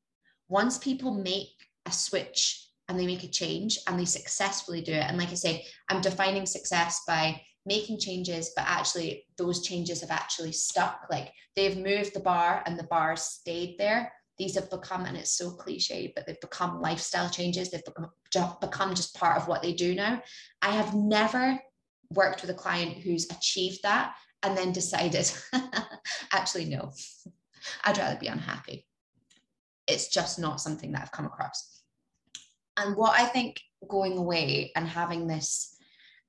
Once 0.47 0.77
people 0.77 1.13
make 1.13 1.49
a 1.85 1.91
switch 1.91 2.69
and 2.87 2.99
they 2.99 3.05
make 3.05 3.23
a 3.23 3.27
change 3.27 3.77
and 3.87 3.99
they 3.99 4.05
successfully 4.05 4.81
do 4.81 4.93
it, 4.93 5.03
and 5.03 5.17
like 5.17 5.29
I 5.29 5.35
say, 5.35 5.65
I'm 5.89 6.01
defining 6.01 6.45
success 6.45 7.01
by 7.05 7.41
making 7.65 7.99
changes, 7.99 8.51
but 8.55 8.65
actually 8.67 9.25
those 9.37 9.61
changes 9.61 10.01
have 10.01 10.11
actually 10.11 10.51
stuck. 10.51 11.07
Like 11.11 11.31
they've 11.55 11.77
moved 11.77 12.13
the 12.13 12.19
bar 12.21 12.63
and 12.65 12.79
the 12.79 12.83
bar 12.83 13.15
stayed 13.15 13.75
there 13.77 14.11
these 14.37 14.55
have 14.55 14.69
become, 14.69 15.05
and 15.05 15.17
it's 15.17 15.37
so 15.37 15.51
cliche, 15.51 16.11
but 16.15 16.25
they've 16.25 16.39
become 16.41 16.81
lifestyle 16.81 17.29
changes. 17.29 17.69
They've 17.69 17.85
become, 17.85 18.09
become 18.59 18.95
just 18.95 19.15
part 19.15 19.37
of 19.37 19.47
what 19.47 19.61
they 19.61 19.73
do 19.73 19.93
now. 19.93 20.21
I 20.61 20.71
have 20.71 20.95
never 20.95 21.59
worked 22.11 22.41
with 22.41 22.49
a 22.49 22.55
client 22.55 22.97
who's 22.97 23.29
achieved 23.29 23.79
that 23.83 24.15
and 24.43 24.57
then 24.57 24.71
decided, 24.71 25.31
actually, 26.33 26.65
no, 26.65 26.91
I'd 27.83 27.97
rather 27.97 28.19
be 28.19 28.27
unhappy. 28.27 28.87
It's 29.87 30.07
just 30.07 30.39
not 30.39 30.61
something 30.61 30.91
that 30.93 31.03
I've 31.03 31.11
come 31.11 31.25
across. 31.25 31.81
And 32.77 32.95
what 32.95 33.19
I 33.19 33.25
think 33.25 33.59
going 33.87 34.17
away 34.17 34.71
and 34.75 34.87
having 34.87 35.27
this, 35.27 35.75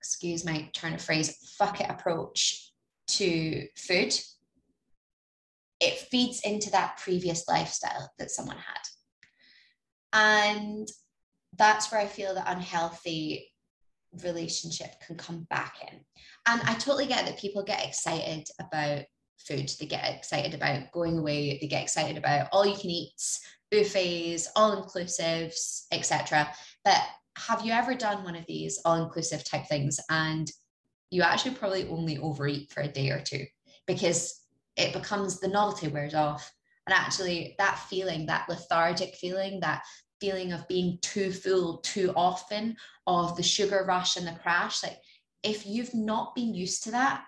excuse 0.01 0.45
my 0.45 0.69
turn 0.75 0.95
of 0.95 1.01
phrase, 1.01 1.55
fuck 1.57 1.81
it 1.81 1.89
approach 1.89 2.73
to 3.09 3.67
food, 3.77 4.15
it 5.83 5.99
feeds 6.11 6.41
into 6.45 6.71
that 6.71 6.99
previous 7.03 7.49
lifestyle 7.49 8.11
that 8.19 8.31
someone 8.31 8.57
had. 8.57 8.81
And 10.13 10.89
that's 11.59 11.91
where 11.91 12.01
I 12.01 12.07
feel 12.07 12.35
that 12.35 12.55
unhealthy 12.55 13.51
relationship 14.23 14.91
can 15.07 15.17
come 15.17 15.47
back 15.51 15.77
in. 15.91 16.01
And 16.47 16.61
I 16.65 16.75
totally 16.75 17.07
get 17.07 17.27
that 17.27 17.39
people 17.39 17.65
get 17.65 17.87
excited 17.87 18.47
about 18.61 19.05
food. 19.39 19.71
They 19.81 19.87
get 19.87 20.15
excited 20.15 20.55
about 20.55 20.93
going 20.93 21.19
away. 21.19 21.59
They 21.61 21.67
get 21.67 21.83
excited 21.83 22.17
about 22.17 22.49
all 22.53 22.67
you 22.67 22.77
can 22.77 22.91
eat, 22.91 23.21
buffets, 23.71 24.49
all 24.55 24.83
inclusives, 24.83 25.87
etc. 25.91 26.53
But 26.85 27.01
have 27.37 27.65
you 27.65 27.73
ever 27.73 27.95
done 27.95 28.25
one 28.25 28.37
of 28.37 28.47
these 28.47 28.81
all 28.85 29.03
inclusive 29.03 29.45
type 29.45 29.67
things 29.67 29.99
and 30.11 30.51
you 31.11 31.23
actually 31.23 31.55
probably 31.55 31.89
only 31.89 32.19
overeat 32.19 32.71
for 32.71 32.83
a 32.83 32.89
day 32.89 33.11
or 33.11 33.21
two 33.21 33.45
because 33.87 34.42
it 34.77 34.93
becomes 34.93 35.39
the 35.41 35.49
novelty 35.49 35.89
wears 35.89 36.15
off. 36.15 36.53
And 36.87 36.95
actually 36.95 37.55
that 37.59 37.79
feeling 37.89 38.27
that 38.27 38.49
lethargic 38.49 39.15
feeling 39.15 39.61
that 39.61 39.83
feeling 40.21 40.53
of 40.53 40.67
being 40.69 40.99
too 41.01 41.33
full 41.33 41.79
too 41.79 42.13
often 42.17 42.77
of 43.07 43.37
the 43.37 43.43
sugar 43.43 43.85
rush 43.87 44.17
and 44.17 44.27
the 44.27 44.39
crash 44.43 44.83
like 44.83 44.99
if 45.43 45.67
you've 45.67 45.95
not 45.95 46.35
been 46.35 46.55
used 46.55 46.85
to 46.85 46.93
that 46.93 47.25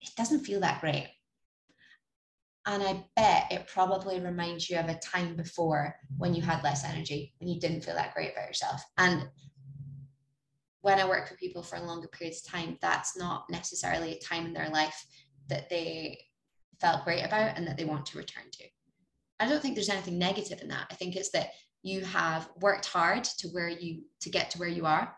it 0.00 0.10
doesn't 0.16 0.44
feel 0.44 0.60
that 0.60 0.80
great. 0.80 1.08
And 2.66 2.82
i 2.82 3.04
bet 3.16 3.46
it 3.50 3.68
probably 3.72 4.20
reminds 4.20 4.68
you 4.68 4.78
of 4.78 4.88
a 4.88 4.98
time 4.98 5.34
before 5.34 5.94
when 6.18 6.34
you 6.34 6.42
had 6.42 6.62
less 6.62 6.84
energy 6.84 7.32
when 7.38 7.48
you 7.48 7.58
didn't 7.58 7.84
feel 7.84 7.94
that 7.94 8.14
great 8.14 8.32
about 8.32 8.48
yourself. 8.48 8.82
And 8.98 9.28
when 10.82 11.00
i 11.00 11.08
work 11.08 11.30
with 11.30 11.40
people 11.40 11.62
for 11.62 11.80
longer 11.80 12.08
periods 12.08 12.44
of 12.44 12.52
time 12.52 12.78
that's 12.80 13.16
not 13.16 13.48
necessarily 13.50 14.12
a 14.12 14.18
time 14.20 14.46
in 14.46 14.52
their 14.52 14.68
life 14.68 15.04
that 15.48 15.68
they 15.70 16.18
felt 16.80 17.04
great 17.04 17.22
about 17.22 17.56
and 17.56 17.66
that 17.66 17.76
they 17.76 17.84
want 17.84 18.06
to 18.06 18.18
return 18.18 18.44
to. 18.52 18.64
I 19.40 19.48
don't 19.48 19.60
think 19.60 19.74
there's 19.74 19.88
anything 19.88 20.18
negative 20.18 20.60
in 20.62 20.68
that. 20.68 20.86
I 20.90 20.94
think 20.94 21.16
it's 21.16 21.30
that 21.30 21.50
you 21.82 22.04
have 22.04 22.48
worked 22.60 22.86
hard 22.86 23.24
to 23.24 23.48
where 23.48 23.68
you 23.68 24.02
to 24.20 24.30
get 24.30 24.50
to 24.50 24.58
where 24.58 24.68
you 24.68 24.86
are 24.86 25.14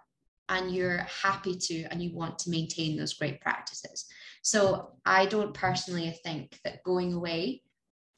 and 0.48 0.74
you're 0.74 1.06
happy 1.22 1.54
to 1.54 1.82
and 1.84 2.02
you 2.02 2.14
want 2.14 2.38
to 2.40 2.50
maintain 2.50 2.96
those 2.96 3.14
great 3.14 3.40
practices. 3.40 4.06
So 4.42 4.92
i 5.04 5.26
don't 5.26 5.54
personally 5.54 6.10
think 6.24 6.58
that 6.64 6.82
going 6.84 7.12
away 7.12 7.62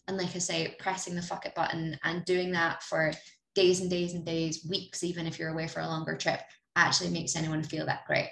and 0.09 0.16
like 0.16 0.35
i 0.35 0.38
say 0.38 0.75
pressing 0.79 1.14
the 1.14 1.23
fuck 1.23 1.46
it 1.46 1.55
button 1.55 1.99
and 2.05 2.25
doing 2.25 2.53
that 2.53 2.83
for 2.83 3.12
days 3.55 3.81
and 3.81 3.90
days 3.90 4.14
and 4.14 4.25
days 4.25 4.66
weeks 4.68 5.03
even 5.03 5.27
if 5.27 5.38
you're 5.38 5.51
away 5.51 5.66
for 5.66 5.81
a 5.81 5.87
longer 5.87 6.16
trip 6.16 6.40
actually 6.77 7.11
makes 7.11 7.37
anyone 7.37 7.62
feel 7.62 7.87
that 7.87 8.07
great. 8.07 8.31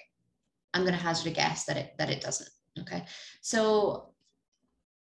I'm 0.74 0.82
going 0.82 0.94
to 0.94 1.00
hazard 1.00 1.30
a 1.30 1.34
guess 1.34 1.64
that 1.64 1.76
it 1.76 1.92
that 1.98 2.10
it 2.10 2.20
doesn't 2.20 2.48
okay 2.80 3.04
so 3.40 4.12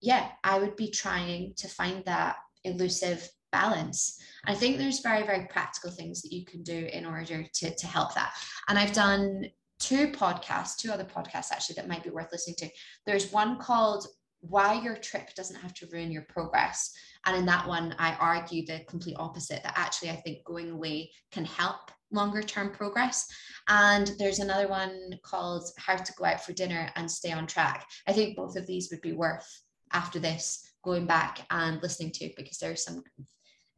yeah 0.00 0.28
i 0.44 0.59
would 0.59 0.76
be 0.76 0.90
trying 0.90 1.52
to 1.56 1.68
find 1.68 2.04
that 2.04 2.37
elusive 2.64 3.28
balance. 3.52 4.20
I 4.46 4.54
think 4.54 4.78
there's 4.78 5.00
very, 5.00 5.24
very 5.24 5.46
practical 5.46 5.90
things 5.90 6.22
that 6.22 6.33
you 6.33 6.44
can 6.44 6.62
do 6.62 6.88
in 6.92 7.04
order 7.04 7.44
to, 7.52 7.74
to 7.74 7.87
help 7.87 8.14
that. 8.14 8.35
And 8.68 8.78
I've 8.78 8.92
done 8.92 9.46
two 9.78 10.09
podcasts, 10.09 10.76
two 10.76 10.90
other 10.90 11.04
podcasts 11.04 11.52
actually 11.52 11.74
that 11.76 11.88
might 11.88 12.04
be 12.04 12.11
worth 12.11 12.28
listening 12.33 12.56
to. 12.59 12.68
There's 13.06 13.33
one 13.33 13.59
called 13.59 14.06
Why 14.40 14.80
Your 14.80 14.96
Trip 14.96 15.35
Doesn't 15.35 15.61
Have 15.61 15.74
to 15.74 15.87
Ruin 15.92 16.12
Your 16.12 16.26
Progress. 16.28 16.92
And 17.26 17.37
in 17.37 17.46
that 17.46 17.66
one, 17.66 17.94
I 17.98 18.14
argue 18.14 18.64
the 18.64 18.85
complete 18.88 19.16
opposite 19.18 19.62
that 19.62 19.74
actually 19.76 20.11
I 20.11 20.16
think 20.16 20.44
going 20.44 20.70
away 20.70 21.11
can 21.33 21.44
help 21.44 21.90
longer 22.11 22.42
term 22.42 22.70
progress. 22.70 23.27
And 23.68 24.12
there's 24.18 24.38
another 24.38 24.68
one 24.68 25.18
called 25.23 25.70
How 25.79 25.96
to 25.96 26.12
Go 26.14 26.25
Out 26.25 26.44
for 26.44 26.53
Dinner 26.53 26.90
and 26.96 27.11
Stay 27.11 27.33
on 27.33 27.46
Track. 27.46 27.87
I 28.07 28.12
think 28.12 28.37
both 28.37 28.57
of 28.57 28.66
these 28.66 28.90
would 28.90 29.01
be 29.01 29.12
worth 29.12 29.49
after 29.92 30.18
this 30.18 30.64
going 30.83 31.07
back 31.07 31.46
and 31.51 31.83
listening 31.83 32.12
to 32.12 32.31
because 32.37 32.59
there's 32.59 32.85
some 32.85 33.03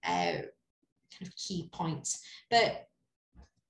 uh, 0.05 0.43
kind 0.43 1.23
of 1.23 1.37
key 1.37 1.69
points. 1.73 2.23
But 2.51 2.87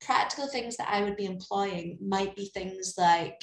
practical 0.00 0.48
things 0.48 0.76
that 0.76 0.88
I 0.90 1.02
would 1.02 1.16
be 1.16 1.26
employing 1.26 1.98
might 2.00 2.34
be 2.36 2.46
things 2.46 2.94
like 2.98 3.40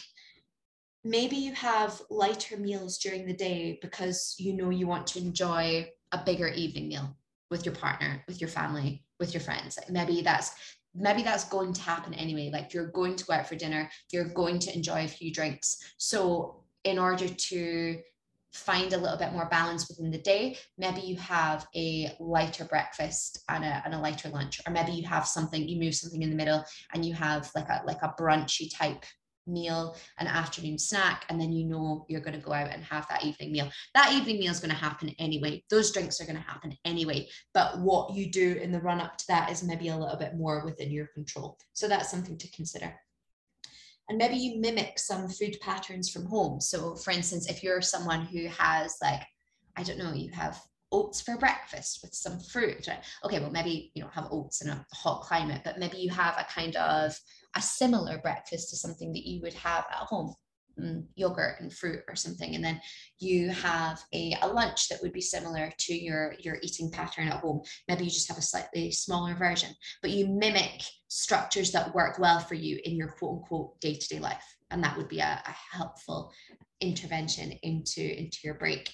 maybe 1.03 1.37
you 1.37 1.53
have 1.53 2.01
lighter 2.09 2.57
meals 2.57 2.97
during 2.97 3.25
the 3.25 3.33
day 3.33 3.79
because 3.81 4.35
you 4.37 4.53
know 4.53 4.69
you 4.69 4.87
want 4.87 5.07
to 5.07 5.19
enjoy 5.19 5.89
a 6.11 6.23
bigger 6.23 6.47
evening 6.47 6.89
meal 6.89 7.15
with 7.49 7.65
your 7.65 7.75
partner, 7.75 8.23
with 8.27 8.41
your 8.41 8.49
family, 8.49 9.03
with 9.19 9.33
your 9.33 9.41
friends. 9.41 9.79
Maybe 9.89 10.21
that's 10.21 10.51
maybe 10.95 11.23
that's 11.23 11.45
going 11.45 11.73
to 11.73 11.81
happen 11.81 12.13
anyway. 12.13 12.49
Like 12.51 12.73
you're 12.73 12.91
going 12.91 13.15
to 13.15 13.25
go 13.25 13.33
out 13.33 13.47
for 13.47 13.55
dinner, 13.55 13.89
you're 14.11 14.29
going 14.29 14.59
to 14.59 14.75
enjoy 14.75 15.05
a 15.05 15.07
few 15.07 15.31
drinks. 15.31 15.77
So 15.97 16.63
in 16.83 16.97
order 16.97 17.27
to 17.27 17.99
find 18.53 18.93
a 18.93 18.97
little 18.97 19.17
bit 19.17 19.31
more 19.31 19.47
balance 19.49 19.87
within 19.87 20.09
the 20.09 20.17
day 20.17 20.57
maybe 20.77 21.01
you 21.01 21.15
have 21.15 21.67
a 21.75 22.11
lighter 22.19 22.65
breakfast 22.65 23.43
and 23.47 23.63
a, 23.63 23.81
and 23.85 23.93
a 23.93 23.99
lighter 23.99 24.27
lunch 24.29 24.59
or 24.65 24.73
maybe 24.73 24.91
you 24.91 25.07
have 25.07 25.27
something 25.27 25.67
you 25.67 25.79
move 25.79 25.93
something 25.93 26.23
in 26.23 26.31
the 26.31 26.35
middle 26.35 26.63
and 26.93 27.05
you 27.05 27.13
have 27.13 27.49
like 27.53 27.69
a 27.69 27.81
like 27.85 28.01
a 28.01 28.13
brunchy 28.19 28.67
type 28.75 29.05
meal 29.51 29.95
an 30.17 30.27
afternoon 30.27 30.77
snack 30.77 31.25
and 31.29 31.39
then 31.39 31.51
you 31.51 31.65
know 31.65 32.05
you're 32.07 32.21
going 32.21 32.39
to 32.39 32.45
go 32.45 32.53
out 32.53 32.69
and 32.69 32.83
have 32.83 33.07
that 33.09 33.23
evening 33.23 33.51
meal 33.51 33.69
that 33.93 34.13
evening 34.13 34.39
meal 34.39 34.51
is 34.51 34.59
going 34.59 34.69
to 34.69 34.75
happen 34.75 35.13
anyway 35.19 35.63
those 35.69 35.91
drinks 35.91 36.19
are 36.21 36.25
going 36.25 36.35
to 36.35 36.41
happen 36.41 36.75
anyway 36.85 37.27
but 37.53 37.79
what 37.79 38.13
you 38.13 38.29
do 38.29 38.53
in 38.61 38.71
the 38.71 38.81
run 38.81 39.01
up 39.01 39.17
to 39.17 39.25
that 39.27 39.51
is 39.51 39.63
maybe 39.63 39.89
a 39.89 39.97
little 39.97 40.17
bit 40.17 40.35
more 40.35 40.63
within 40.65 40.91
your 40.91 41.07
control 41.07 41.57
so 41.73 41.87
that's 41.87 42.11
something 42.11 42.37
to 42.37 42.49
consider 42.51 42.93
and 44.09 44.17
maybe 44.17 44.35
you 44.35 44.59
mimic 44.59 44.97
some 44.97 45.29
food 45.29 45.55
patterns 45.61 46.09
from 46.09 46.25
home. 46.25 46.59
So, 46.59 46.95
for 46.95 47.11
instance, 47.11 47.47
if 47.47 47.63
you're 47.63 47.79
someone 47.79 48.25
who 48.25 48.47
has, 48.47 48.97
like, 49.03 49.21
I 49.77 49.83
don't 49.83 49.99
know, 49.99 50.13
you 50.13 50.31
have 50.31 50.59
oats 50.91 51.21
for 51.21 51.37
breakfast 51.37 51.99
with 52.01 52.15
some 52.15 52.39
fruit. 52.39 52.87
Right? 52.87 53.03
Okay, 53.23 53.39
well, 53.39 53.51
maybe 53.51 53.91
you 53.93 54.01
don't 54.01 54.13
have 54.13 54.29
oats 54.31 54.61
in 54.63 54.69
a 54.69 54.85
hot 54.93 55.21
climate, 55.21 55.61
but 55.63 55.77
maybe 55.77 55.97
you 55.97 56.09
have 56.09 56.35
a 56.37 56.51
kind 56.51 56.75
of 56.77 57.15
a 57.55 57.61
similar 57.61 58.19
breakfast 58.19 58.69
to 58.69 58.77
something 58.77 59.11
that 59.13 59.27
you 59.27 59.41
would 59.41 59.53
have 59.53 59.85
at 59.89 60.07
home 60.07 60.33
mm, 60.79 61.03
yogurt 61.15 61.59
and 61.59 61.73
fruit 61.73 62.01
or 62.07 62.15
something 62.15 62.55
and 62.55 62.63
then 62.63 62.79
you 63.19 63.49
have 63.49 63.99
a, 64.13 64.35
a 64.41 64.47
lunch 64.47 64.87
that 64.89 65.01
would 65.01 65.13
be 65.13 65.21
similar 65.21 65.71
to 65.77 65.93
your 65.93 66.35
your 66.39 66.57
eating 66.61 66.91
pattern 66.91 67.27
at 67.27 67.39
home. 67.41 67.61
Maybe 67.87 68.03
you 68.05 68.09
just 68.09 68.27
have 68.27 68.37
a 68.37 68.41
slightly 68.41 68.91
smaller 68.91 69.35
version 69.35 69.69
but 70.01 70.11
you 70.11 70.27
mimic 70.27 70.83
structures 71.07 71.71
that 71.71 71.93
work 71.95 72.19
well 72.19 72.39
for 72.39 72.55
you 72.55 72.79
in 72.83 72.95
your 72.95 73.09
quote 73.09 73.39
unquote 73.39 73.79
day-to-day 73.81 74.19
life 74.19 74.55
and 74.71 74.83
that 74.83 74.95
would 74.97 75.09
be 75.09 75.19
a, 75.19 75.41
a 75.45 75.75
helpful 75.75 76.31
intervention 76.81 77.51
into 77.63 78.01
into 78.01 78.37
your 78.43 78.53
break 78.53 78.91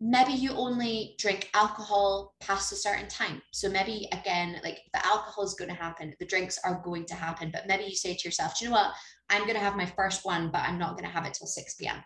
maybe 0.00 0.32
you 0.32 0.52
only 0.52 1.14
drink 1.18 1.50
alcohol 1.52 2.34
past 2.40 2.72
a 2.72 2.76
certain 2.76 3.06
time. 3.08 3.42
So 3.52 3.68
maybe 3.68 4.08
again, 4.12 4.58
like 4.64 4.80
the 4.94 5.06
alcohol 5.06 5.44
is 5.44 5.54
going 5.54 5.70
to 5.70 5.76
happen, 5.76 6.14
the 6.18 6.26
drinks 6.26 6.58
are 6.64 6.80
going 6.82 7.04
to 7.06 7.14
happen, 7.14 7.50
but 7.52 7.66
maybe 7.66 7.84
you 7.84 7.94
say 7.94 8.14
to 8.14 8.28
yourself, 8.28 8.58
do 8.58 8.64
you 8.64 8.70
know 8.70 8.76
what, 8.76 8.94
I'm 9.28 9.42
going 9.42 9.54
to 9.54 9.60
have 9.60 9.76
my 9.76 9.86
first 9.86 10.24
one, 10.24 10.50
but 10.50 10.62
I'm 10.62 10.78
not 10.78 10.92
going 10.92 11.04
to 11.04 11.10
have 11.10 11.26
it 11.26 11.34
till 11.34 11.46
6 11.46 11.74
p.m. 11.74 11.96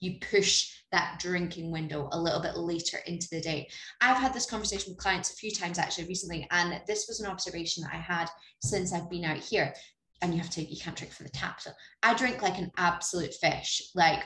You 0.00 0.18
push 0.30 0.70
that 0.92 1.18
drinking 1.18 1.70
window 1.70 2.08
a 2.12 2.20
little 2.20 2.40
bit 2.40 2.56
later 2.56 2.98
into 3.06 3.28
the 3.30 3.40
day. 3.40 3.68
I've 4.00 4.18
had 4.18 4.34
this 4.34 4.48
conversation 4.48 4.92
with 4.92 5.02
clients 5.02 5.32
a 5.32 5.36
few 5.36 5.50
times 5.50 5.78
actually 5.78 6.08
recently, 6.08 6.46
and 6.50 6.80
this 6.86 7.06
was 7.08 7.20
an 7.20 7.30
observation 7.30 7.84
that 7.84 7.94
I 7.94 7.98
had 7.98 8.28
since 8.62 8.92
I've 8.92 9.10
been 9.10 9.24
out 9.24 9.38
here. 9.38 9.74
And 10.22 10.34
you 10.34 10.40
have 10.40 10.50
to, 10.50 10.62
you 10.62 10.78
can't 10.78 10.96
drink 10.96 11.14
from 11.14 11.24
the 11.24 11.32
tap. 11.32 11.62
So 11.62 11.70
I 12.02 12.12
drink 12.12 12.42
like 12.42 12.58
an 12.58 12.70
absolute 12.76 13.32
fish, 13.32 13.90
like 13.94 14.24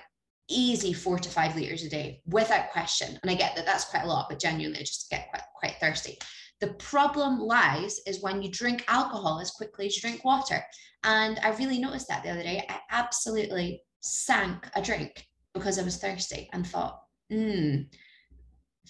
easy 0.49 0.93
four 0.93 1.19
to 1.19 1.29
five 1.29 1.57
liters 1.57 1.85
a 1.85 1.89
day 1.89 2.21
without 2.27 2.71
question. 2.71 3.19
And 3.23 3.31
I 3.31 3.35
get 3.35 3.57
that 3.57 3.67
that's 3.67 3.87
quite 3.87 4.05
a 4.05 4.07
lot, 4.07 4.29
but 4.29 4.39
genuinely 4.39 4.81
I 4.81 4.83
just 4.83 5.11
get 5.11 5.29
quite, 5.31 5.43
quite 5.59 5.77
thirsty. 5.81 6.19
The 6.61 6.75
problem 6.75 7.41
lies 7.41 8.01
is 8.07 8.23
when 8.23 8.43
you 8.43 8.51
drink 8.51 8.85
alcohol 8.89 9.41
as 9.41 9.51
quickly 9.51 9.87
as 9.87 9.97
you 9.97 10.03
drink 10.03 10.25
water. 10.25 10.63
And 11.03 11.39
I 11.43 11.51
really 11.57 11.79
noticed 11.79 12.09
that 12.09 12.23
the 12.23 12.31
other 12.31 12.43
day. 12.43 12.65
I 12.69 12.79
absolutely 12.91 13.83
sank 14.01 14.69
a 14.75 14.83
drink 14.83 15.27
because 15.53 15.79
I 15.79 15.83
was 15.83 15.97
thirsty 15.97 16.49
and 16.53 16.67
thought, 16.67 17.01
hmm, 17.31 17.83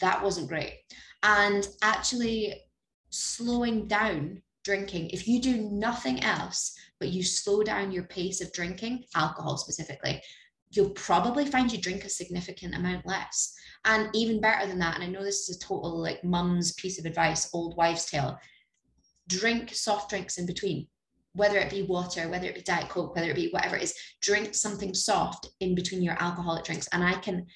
that 0.00 0.22
wasn't 0.22 0.48
great. 0.48 0.74
And 1.22 1.66
actually 1.82 2.54
slowing 3.10 3.86
down 3.86 4.42
drinking, 4.64 5.10
if 5.10 5.28
you 5.28 5.40
do 5.40 5.56
nothing 5.70 6.22
else, 6.22 6.76
but 6.98 7.10
you 7.10 7.22
slow 7.22 7.62
down 7.62 7.92
your 7.92 8.04
pace 8.04 8.40
of 8.40 8.52
drinking, 8.52 9.04
alcohol 9.14 9.56
specifically, 9.56 10.22
you'll 10.74 10.90
probably 10.90 11.46
find 11.46 11.72
you 11.72 11.80
drink 11.80 12.04
a 12.04 12.08
significant 12.08 12.74
amount 12.74 13.06
less. 13.06 13.54
And 13.84 14.08
even 14.14 14.40
better 14.40 14.66
than 14.66 14.78
that, 14.80 14.94
and 14.94 15.04
I 15.04 15.08
know 15.08 15.22
this 15.22 15.48
is 15.48 15.56
a 15.56 15.60
total 15.60 16.00
like 16.00 16.24
mum's 16.24 16.72
piece 16.74 16.98
of 16.98 17.06
advice, 17.06 17.50
old 17.52 17.76
wives' 17.76 18.06
tale 18.06 18.38
drink 19.28 19.74
soft 19.74 20.10
drinks 20.10 20.36
in 20.36 20.46
between. 20.46 20.86
whether 21.34 21.58
it 21.58 21.70
be 21.70 21.82
water, 21.82 22.28
whether 22.28 22.46
it 22.46 22.54
be 22.54 22.62
Diet 22.62 22.88
Coke, 22.88 23.14
whether 23.14 23.30
it 23.30 23.36
be 23.36 23.50
whatever 23.50 23.76
it 23.76 23.82
is, 23.82 23.94
drink 24.22 24.54
something 24.54 24.94
soft 24.94 25.48
in 25.60 25.74
between 25.74 26.02
your 26.02 26.16
alcoholic 26.22 26.64
drinks. 26.64 26.88
And 26.92 27.02
I 27.02 27.14
can, 27.14 27.46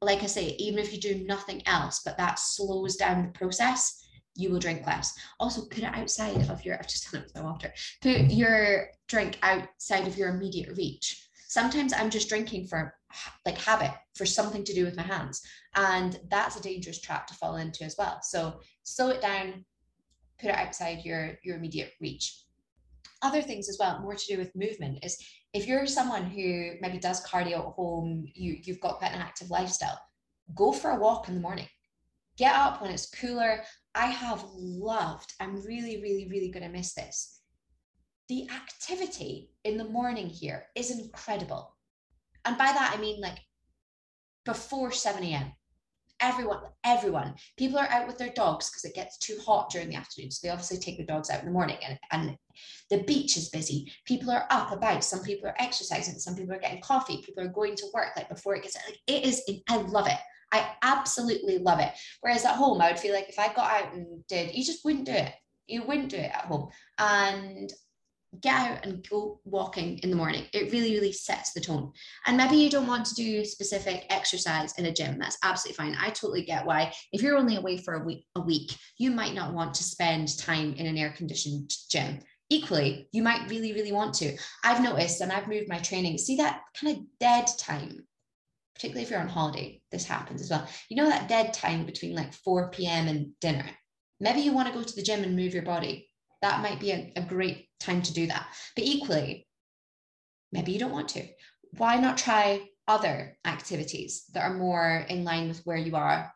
like 0.00 0.22
I 0.22 0.26
say, 0.26 0.56
even 0.58 0.78
if 0.78 0.92
you 0.92 1.00
do 1.00 1.24
nothing 1.26 1.66
else, 1.66 2.02
but 2.04 2.16
that 2.18 2.38
slows 2.38 2.96
down 2.96 3.22
the 3.22 3.38
process, 3.38 4.04
you 4.36 4.50
will 4.50 4.60
drink 4.60 4.86
less. 4.86 5.12
Also, 5.40 5.66
put 5.66 5.78
it 5.78 5.94
outside 5.94 6.48
of 6.48 6.64
your, 6.64 6.76
I've 6.78 6.88
just 6.88 7.10
done 7.10 7.22
it 7.22 7.24
with 7.24 7.34
my 7.34 7.42
water, 7.42 7.72
put 8.00 8.30
your 8.30 8.88
drink 9.08 9.38
outside 9.42 10.06
of 10.06 10.16
your 10.16 10.28
immediate 10.28 10.76
reach. 10.76 11.25
Sometimes 11.48 11.92
I'm 11.92 12.10
just 12.10 12.28
drinking 12.28 12.66
for 12.66 12.94
like 13.44 13.58
habit, 13.58 13.92
for 14.14 14.26
something 14.26 14.64
to 14.64 14.74
do 14.74 14.84
with 14.84 14.96
my 14.96 15.02
hands. 15.02 15.40
And 15.74 16.18
that's 16.30 16.56
a 16.56 16.62
dangerous 16.62 17.00
trap 17.00 17.26
to 17.28 17.34
fall 17.34 17.56
into 17.56 17.84
as 17.84 17.96
well. 17.98 18.18
So 18.22 18.60
slow 18.82 19.10
it 19.10 19.20
down, 19.20 19.64
put 20.40 20.50
it 20.50 20.56
outside 20.56 21.04
your, 21.04 21.38
your 21.44 21.56
immediate 21.56 21.92
reach 22.00 22.46
other 23.22 23.42
things 23.42 23.68
as 23.68 23.78
well, 23.78 24.00
more 24.00 24.14
to 24.14 24.26
do 24.26 24.38
with 24.38 24.54
movement, 24.54 24.98
is 25.02 25.18
if 25.52 25.66
you're 25.66 25.86
someone 25.86 26.24
who 26.24 26.72
maybe 26.80 26.98
does 26.98 27.24
cardio 27.24 27.58
at 27.58 27.74
home, 27.74 28.26
you, 28.34 28.56
you've 28.62 28.80
got 28.80 28.98
quite 28.98 29.12
an 29.12 29.20
active 29.20 29.50
lifestyle, 29.50 29.98
go 30.54 30.72
for 30.72 30.90
a 30.90 30.98
walk 30.98 31.28
in 31.28 31.34
the 31.34 31.40
morning. 31.40 31.66
Get 32.36 32.54
up 32.54 32.82
when 32.82 32.90
it's 32.90 33.08
cooler. 33.08 33.62
I 33.94 34.06
have 34.06 34.44
loved, 34.54 35.32
I'm 35.40 35.64
really, 35.64 36.02
really, 36.02 36.28
really 36.30 36.50
going 36.50 36.64
to 36.64 36.68
miss 36.68 36.92
this. 36.92 37.35
The 38.28 38.48
activity 38.50 39.50
in 39.64 39.76
the 39.76 39.84
morning 39.84 40.28
here 40.28 40.66
is 40.74 40.90
incredible. 40.90 41.76
And 42.44 42.58
by 42.58 42.66
that, 42.66 42.94
I 42.96 43.00
mean 43.00 43.20
like 43.20 43.38
before 44.44 44.92
7 44.92 45.22
a.m 45.24 45.52
everyone 46.20 46.60
everyone 46.84 47.34
people 47.58 47.78
are 47.78 47.88
out 47.90 48.06
with 48.06 48.16
their 48.16 48.32
dogs 48.32 48.70
because 48.70 48.84
it 48.84 48.94
gets 48.94 49.18
too 49.18 49.36
hot 49.44 49.68
during 49.70 49.88
the 49.88 49.96
afternoon 49.96 50.30
so 50.30 50.46
they 50.46 50.50
obviously 50.50 50.78
take 50.78 50.96
the 50.96 51.04
dogs 51.04 51.30
out 51.30 51.40
in 51.40 51.46
the 51.46 51.52
morning 51.52 51.76
and, 51.86 51.98
and 52.12 52.36
the 52.88 53.02
beach 53.02 53.36
is 53.36 53.50
busy. 53.50 53.92
People 54.06 54.30
are 54.30 54.46
up 54.48 54.72
about 54.72 55.04
some 55.04 55.22
people 55.22 55.48
are 55.48 55.54
exercising 55.58 56.18
some 56.18 56.34
people 56.34 56.54
are 56.54 56.60
getting 56.60 56.80
coffee 56.80 57.22
people 57.22 57.44
are 57.44 57.48
going 57.48 57.76
to 57.76 57.86
work 57.92 58.08
like 58.16 58.28
before 58.28 58.54
it 58.54 58.62
gets 58.62 58.76
like 58.86 58.98
it 59.06 59.24
is 59.24 59.42
i 59.68 59.76
love 59.76 60.06
it. 60.06 60.18
I 60.52 60.74
absolutely 60.82 61.58
love 61.58 61.80
it. 61.80 61.92
Whereas 62.20 62.44
at 62.44 62.56
home 62.56 62.80
i 62.80 62.90
would 62.90 63.00
feel 63.00 63.14
like 63.14 63.28
if 63.28 63.38
i 63.38 63.52
got 63.52 63.70
out 63.70 63.92
and 63.92 64.26
did 64.26 64.54
you 64.54 64.64
just 64.64 64.84
wouldn't 64.84 65.06
do 65.06 65.12
it. 65.12 65.34
You 65.66 65.82
wouldn't 65.82 66.10
do 66.10 66.16
it 66.16 66.30
at 66.32 66.46
home. 66.46 66.68
And 66.98 67.72
get 68.40 68.54
out 68.54 68.84
and 68.84 69.06
go 69.08 69.40
walking 69.44 69.98
in 69.98 70.10
the 70.10 70.16
morning. 70.16 70.44
It 70.52 70.72
really, 70.72 70.92
really 70.94 71.12
sets 71.12 71.52
the 71.52 71.60
tone. 71.60 71.92
And 72.26 72.36
maybe 72.36 72.56
you 72.56 72.70
don't 72.70 72.86
want 72.86 73.06
to 73.06 73.14
do 73.14 73.44
specific 73.44 74.06
exercise 74.10 74.74
in 74.78 74.86
a 74.86 74.92
gym. 74.92 75.18
That's 75.18 75.38
absolutely 75.42 75.76
fine. 75.76 75.96
I 75.98 76.10
totally 76.10 76.44
get 76.44 76.66
why. 76.66 76.92
If 77.12 77.22
you're 77.22 77.36
only 77.36 77.56
away 77.56 77.78
for 77.78 77.94
a 77.94 78.04
week, 78.04 78.26
a 78.34 78.40
week, 78.40 78.76
you 78.98 79.10
might 79.10 79.34
not 79.34 79.54
want 79.54 79.74
to 79.74 79.84
spend 79.84 80.36
time 80.38 80.74
in 80.74 80.86
an 80.86 80.98
air-conditioned 80.98 81.70
gym. 81.90 82.20
Equally, 82.50 83.08
you 83.12 83.22
might 83.22 83.48
really, 83.50 83.72
really 83.72 83.92
want 83.92 84.14
to. 84.14 84.36
I've 84.62 84.82
noticed, 84.82 85.20
and 85.20 85.32
I've 85.32 85.48
moved 85.48 85.68
my 85.68 85.78
training. 85.78 86.18
See 86.18 86.36
that 86.36 86.62
kind 86.80 86.96
of 86.96 87.04
dead 87.18 87.48
time, 87.58 88.06
particularly 88.74 89.02
if 89.02 89.10
you're 89.10 89.20
on 89.20 89.28
holiday. 89.28 89.80
This 89.90 90.04
happens 90.04 90.42
as 90.42 90.50
well. 90.50 90.68
You 90.88 90.96
know 90.96 91.08
that 91.08 91.28
dead 91.28 91.52
time 91.52 91.86
between 91.86 92.14
like 92.14 92.32
4 92.32 92.70
p.m. 92.70 93.08
and 93.08 93.32
dinner. 93.40 93.66
Maybe 94.20 94.40
you 94.40 94.52
want 94.52 94.68
to 94.68 94.74
go 94.74 94.82
to 94.82 94.96
the 94.96 95.02
gym 95.02 95.24
and 95.24 95.34
move 95.34 95.54
your 95.54 95.64
body 95.64 96.08
that 96.42 96.62
might 96.62 96.80
be 96.80 96.90
a, 96.90 97.12
a 97.16 97.22
great 97.22 97.68
time 97.80 98.02
to 98.02 98.12
do 98.12 98.26
that. 98.26 98.46
But 98.74 98.84
equally, 98.84 99.46
maybe 100.52 100.72
you 100.72 100.78
don't 100.78 100.92
want 100.92 101.08
to. 101.10 101.26
Why 101.76 101.96
not 101.96 102.18
try 102.18 102.68
other 102.88 103.36
activities 103.44 104.24
that 104.32 104.42
are 104.42 104.54
more 104.54 105.04
in 105.08 105.24
line 105.24 105.48
with 105.48 105.60
where 105.64 105.76
you 105.76 105.96
are 105.96 106.32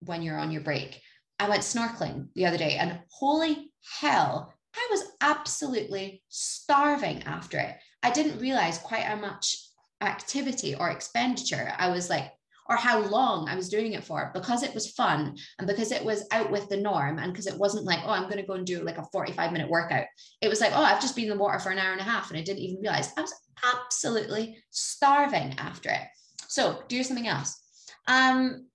when 0.00 0.22
you're 0.22 0.38
on 0.38 0.50
your 0.50 0.62
break? 0.62 1.00
I 1.38 1.48
went 1.48 1.62
snorkeling 1.62 2.28
the 2.34 2.46
other 2.46 2.58
day 2.58 2.76
and 2.76 3.00
holy 3.10 3.72
hell, 4.00 4.52
I 4.74 4.88
was 4.90 5.04
absolutely 5.20 6.22
starving 6.28 7.22
after 7.24 7.58
it. 7.58 7.76
I 8.02 8.10
didn't 8.10 8.40
realize 8.40 8.78
quite 8.78 9.02
how 9.02 9.16
much 9.16 9.56
activity 10.00 10.74
or 10.74 10.90
expenditure 10.90 11.72
I 11.76 11.90
was 11.90 12.10
like 12.10 12.32
or 12.68 12.76
how 12.76 13.00
long 13.00 13.48
I 13.48 13.56
was 13.56 13.68
doing 13.68 13.92
it 13.92 14.04
for 14.04 14.30
because 14.34 14.62
it 14.62 14.74
was 14.74 14.92
fun 14.92 15.36
and 15.58 15.66
because 15.66 15.92
it 15.92 16.04
was 16.04 16.26
out 16.30 16.50
with 16.50 16.68
the 16.68 16.76
norm 16.76 17.18
and 17.18 17.32
because 17.32 17.46
it 17.46 17.58
wasn't 17.58 17.86
like, 17.86 18.00
oh, 18.04 18.10
I'm 18.10 18.24
going 18.24 18.36
to 18.36 18.46
go 18.46 18.54
and 18.54 18.66
do 18.66 18.82
like 18.82 18.98
a 18.98 19.06
45 19.12 19.52
minute 19.52 19.68
workout. 19.68 20.06
It 20.40 20.48
was 20.48 20.60
like, 20.60 20.72
oh, 20.74 20.82
I've 20.82 21.00
just 21.00 21.16
been 21.16 21.24
in 21.24 21.30
the 21.30 21.42
water 21.42 21.58
for 21.58 21.70
an 21.70 21.78
hour 21.78 21.92
and 21.92 22.00
a 22.00 22.04
half 22.04 22.30
and 22.30 22.38
I 22.38 22.42
didn't 22.42 22.62
even 22.62 22.80
realize 22.80 23.12
I 23.16 23.22
was 23.22 23.34
absolutely 23.64 24.58
starving 24.70 25.54
after 25.58 25.90
it. 25.90 26.02
So 26.48 26.82
do 26.88 27.02
something 27.02 27.28
else. 27.28 27.60
Um, 28.06 28.66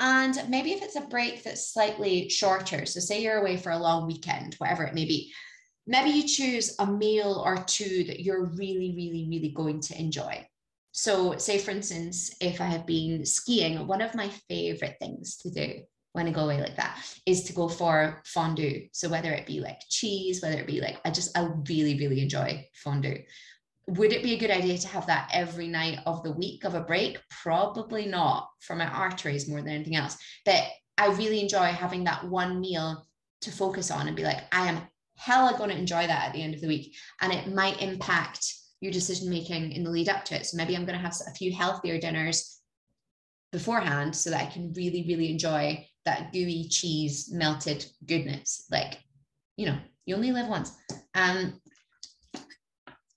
and 0.00 0.42
maybe 0.48 0.72
if 0.72 0.82
it's 0.82 0.96
a 0.96 1.02
break 1.02 1.42
that's 1.42 1.72
slightly 1.72 2.28
shorter, 2.28 2.86
so 2.86 3.00
say 3.00 3.22
you're 3.22 3.38
away 3.38 3.56
for 3.56 3.70
a 3.70 3.78
long 3.78 4.06
weekend, 4.06 4.54
whatever 4.54 4.84
it 4.84 4.94
may 4.94 5.04
be, 5.04 5.32
maybe 5.86 6.10
you 6.10 6.26
choose 6.26 6.74
a 6.78 6.86
meal 6.86 7.42
or 7.44 7.62
two 7.64 8.04
that 8.04 8.20
you're 8.20 8.46
really, 8.46 8.94
really, 8.96 9.26
really 9.28 9.52
going 9.54 9.80
to 9.80 9.98
enjoy. 9.98 10.46
So, 10.92 11.36
say 11.36 11.58
for 11.58 11.70
instance, 11.70 12.34
if 12.40 12.60
I 12.60 12.66
have 12.66 12.86
been 12.86 13.24
skiing, 13.24 13.86
one 13.86 14.02
of 14.02 14.14
my 14.14 14.28
favorite 14.48 14.96
things 15.00 15.36
to 15.38 15.50
do 15.50 15.80
when 16.12 16.26
I 16.26 16.32
go 16.32 16.44
away 16.44 16.60
like 16.60 16.76
that 16.76 16.98
is 17.26 17.44
to 17.44 17.52
go 17.52 17.68
for 17.68 18.22
fondue. 18.26 18.88
So, 18.92 19.08
whether 19.08 19.32
it 19.32 19.46
be 19.46 19.60
like 19.60 19.80
cheese, 19.88 20.42
whether 20.42 20.58
it 20.58 20.66
be 20.66 20.80
like, 20.80 21.00
I 21.04 21.10
just, 21.10 21.36
I 21.38 21.48
really, 21.68 21.96
really 21.98 22.20
enjoy 22.20 22.66
fondue. 22.74 23.18
Would 23.86 24.12
it 24.12 24.22
be 24.22 24.34
a 24.34 24.38
good 24.38 24.50
idea 24.50 24.78
to 24.78 24.88
have 24.88 25.06
that 25.06 25.30
every 25.32 25.66
night 25.66 25.98
of 26.06 26.22
the 26.22 26.32
week 26.32 26.64
of 26.64 26.74
a 26.74 26.80
break? 26.80 27.18
Probably 27.42 28.06
not 28.06 28.48
for 28.60 28.76
my 28.76 28.86
arteries 28.86 29.48
more 29.48 29.60
than 29.60 29.72
anything 29.72 29.96
else. 29.96 30.16
But 30.44 30.64
I 30.98 31.08
really 31.08 31.40
enjoy 31.40 31.66
having 31.66 32.04
that 32.04 32.28
one 32.28 32.60
meal 32.60 33.06
to 33.40 33.50
focus 33.50 33.90
on 33.90 34.06
and 34.06 34.16
be 34.16 34.22
like, 34.22 34.42
I 34.52 34.68
am 34.68 34.82
hella 35.16 35.56
going 35.56 35.70
to 35.70 35.78
enjoy 35.78 36.06
that 36.06 36.26
at 36.26 36.32
the 36.32 36.42
end 36.42 36.54
of 36.54 36.60
the 36.60 36.68
week. 36.68 36.94
And 37.20 37.32
it 37.32 37.52
might 37.52 37.80
impact 37.80 38.54
your 38.80 38.92
decision 38.92 39.28
making 39.28 39.72
in 39.72 39.84
the 39.84 39.90
lead 39.90 40.08
up 40.08 40.24
to 40.26 40.34
it. 40.34 40.46
So 40.46 40.56
maybe 40.56 40.74
I'm 40.74 40.86
going 40.86 40.98
to 40.98 41.04
have 41.04 41.14
a 41.26 41.34
few 41.34 41.52
healthier 41.52 41.98
dinners 41.98 42.60
beforehand 43.52 44.14
so 44.14 44.30
that 44.30 44.40
I 44.40 44.50
can 44.50 44.72
really, 44.74 45.04
really 45.08 45.30
enjoy 45.30 45.86
that 46.04 46.32
gooey 46.32 46.68
cheese 46.68 47.30
melted 47.32 47.86
goodness. 48.06 48.66
Like, 48.70 48.98
you 49.56 49.66
know, 49.66 49.78
you 50.06 50.14
only 50.14 50.32
live 50.32 50.48
once. 50.48 50.72
Um, 51.14 51.60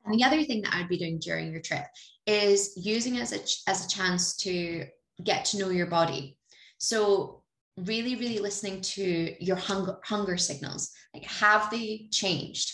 and 0.06 0.19
the 0.19 0.23
other 0.23 0.43
thing 0.43 0.62
that 0.63 0.73
I'd 0.73 0.89
be 0.89 0.97
doing 0.97 1.19
during 1.19 1.52
your 1.52 1.62
trip 1.62 1.86
is 2.28 2.73
using 2.76 3.15
it 3.15 3.21
as 3.21 3.32
a, 3.32 3.69
as 3.69 3.86
a 3.86 3.89
chance 3.89 4.36
to 4.38 4.86
get 5.23 5.45
to 5.45 5.60
know 5.60 5.69
your 5.69 5.88
body. 5.88 6.38
So 6.78 7.43
really, 7.78 8.15
really 8.15 8.39
listening 8.39 8.82
to 8.82 9.36
your 9.43 9.56
hunger, 9.56 9.97
hunger 10.04 10.38
signals. 10.38 10.91
Like, 11.13 11.23
have 11.23 11.69
they 11.71 12.08
changed? 12.12 12.73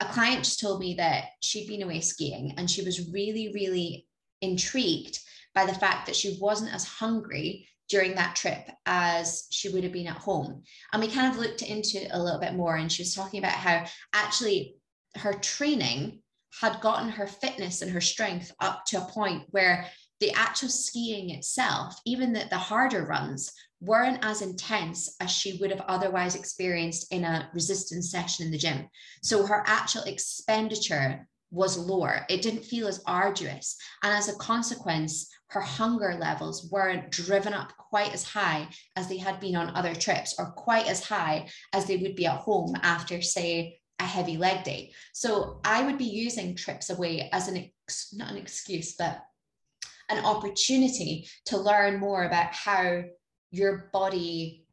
A 0.00 0.04
client 0.06 0.44
just 0.44 0.60
told 0.60 0.80
me 0.80 0.94
that 0.94 1.24
she'd 1.40 1.68
been 1.68 1.82
away 1.82 2.00
skiing 2.00 2.54
and 2.56 2.70
she 2.70 2.82
was 2.82 3.10
really, 3.10 3.52
really 3.54 4.06
intrigued 4.42 5.18
by 5.54 5.64
the 5.64 5.74
fact 5.74 6.06
that 6.06 6.16
she 6.16 6.38
wasn't 6.40 6.74
as 6.74 6.84
hungry 6.84 7.68
during 7.88 8.14
that 8.14 8.36
trip 8.36 8.68
as 8.84 9.46
she 9.50 9.68
would 9.68 9.84
have 9.84 9.92
been 9.92 10.08
at 10.08 10.16
home. 10.16 10.62
And 10.92 11.02
we 11.02 11.08
kind 11.08 11.32
of 11.32 11.38
looked 11.38 11.62
into 11.62 12.02
it 12.02 12.10
a 12.12 12.22
little 12.22 12.40
bit 12.40 12.54
more. 12.54 12.76
And 12.76 12.90
she 12.90 13.02
was 13.02 13.14
talking 13.14 13.38
about 13.38 13.52
how 13.52 13.86
actually 14.12 14.76
her 15.16 15.32
training 15.32 16.20
had 16.60 16.80
gotten 16.80 17.08
her 17.08 17.26
fitness 17.26 17.82
and 17.82 17.90
her 17.90 18.00
strength 18.00 18.52
up 18.60 18.84
to 18.86 18.98
a 18.98 19.06
point 19.06 19.44
where 19.50 19.86
the 20.20 20.32
actual 20.32 20.68
skiing 20.68 21.30
itself, 21.30 22.00
even 22.04 22.32
the, 22.32 22.44
the 22.50 22.58
harder 22.58 23.04
runs, 23.04 23.52
weren't 23.80 24.24
as 24.24 24.42
intense 24.42 25.16
as 25.20 25.30
she 25.30 25.58
would 25.58 25.70
have 25.70 25.82
otherwise 25.82 26.34
experienced 26.34 27.12
in 27.12 27.24
a 27.24 27.50
resistance 27.52 28.10
session 28.10 28.46
in 28.46 28.52
the 28.52 28.58
gym. 28.58 28.88
So 29.22 29.46
her 29.46 29.62
actual 29.66 30.02
expenditure 30.02 31.26
was 31.50 31.78
lower. 31.78 32.26
It 32.28 32.42
didn't 32.42 32.64
feel 32.64 32.88
as 32.88 33.02
arduous. 33.06 33.76
And 34.02 34.12
as 34.12 34.28
a 34.28 34.36
consequence, 34.36 35.30
her 35.48 35.60
hunger 35.60 36.16
levels 36.18 36.68
weren't 36.70 37.10
driven 37.10 37.52
up 37.52 37.76
quite 37.76 38.12
as 38.12 38.24
high 38.24 38.68
as 38.96 39.08
they 39.08 39.18
had 39.18 39.38
been 39.40 39.54
on 39.54 39.74
other 39.76 39.94
trips 39.94 40.34
or 40.38 40.46
quite 40.52 40.88
as 40.88 41.04
high 41.04 41.48
as 41.72 41.86
they 41.86 41.96
would 41.98 42.16
be 42.16 42.26
at 42.26 42.38
home 42.38 42.74
after, 42.82 43.22
say, 43.22 43.78
a 43.98 44.04
heavy 44.04 44.36
leg 44.36 44.64
day. 44.64 44.92
So 45.12 45.60
I 45.64 45.84
would 45.84 45.98
be 45.98 46.04
using 46.04 46.54
trips 46.54 46.90
away 46.90 47.30
as 47.32 47.48
an, 47.48 47.70
ex- 47.88 48.12
not 48.12 48.30
an 48.32 48.36
excuse, 48.36 48.94
but 48.98 49.22
an 50.08 50.24
opportunity 50.24 51.28
to 51.46 51.58
learn 51.58 51.98
more 51.98 52.24
about 52.24 52.52
how 52.52 53.04
your 53.50 53.90
body 53.92 54.66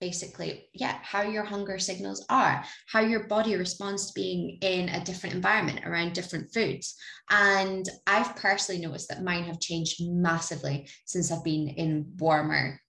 basically 0.00 0.68
yeah 0.74 0.98
how 1.02 1.22
your 1.22 1.44
hunger 1.44 1.78
signals 1.78 2.26
are 2.28 2.64
how 2.88 3.00
your 3.00 3.28
body 3.28 3.54
responds 3.54 4.06
to 4.06 4.12
being 4.14 4.58
in 4.60 4.88
a 4.88 5.04
different 5.04 5.32
environment 5.32 5.78
around 5.86 6.12
different 6.12 6.52
foods 6.52 6.96
and 7.30 7.88
i've 8.08 8.34
personally 8.34 8.80
noticed 8.80 9.08
that 9.08 9.22
mine 9.22 9.44
have 9.44 9.60
changed 9.60 10.00
massively 10.00 10.88
since 11.06 11.30
i've 11.30 11.44
been 11.44 11.68
in 11.68 12.04
warmer 12.18 12.80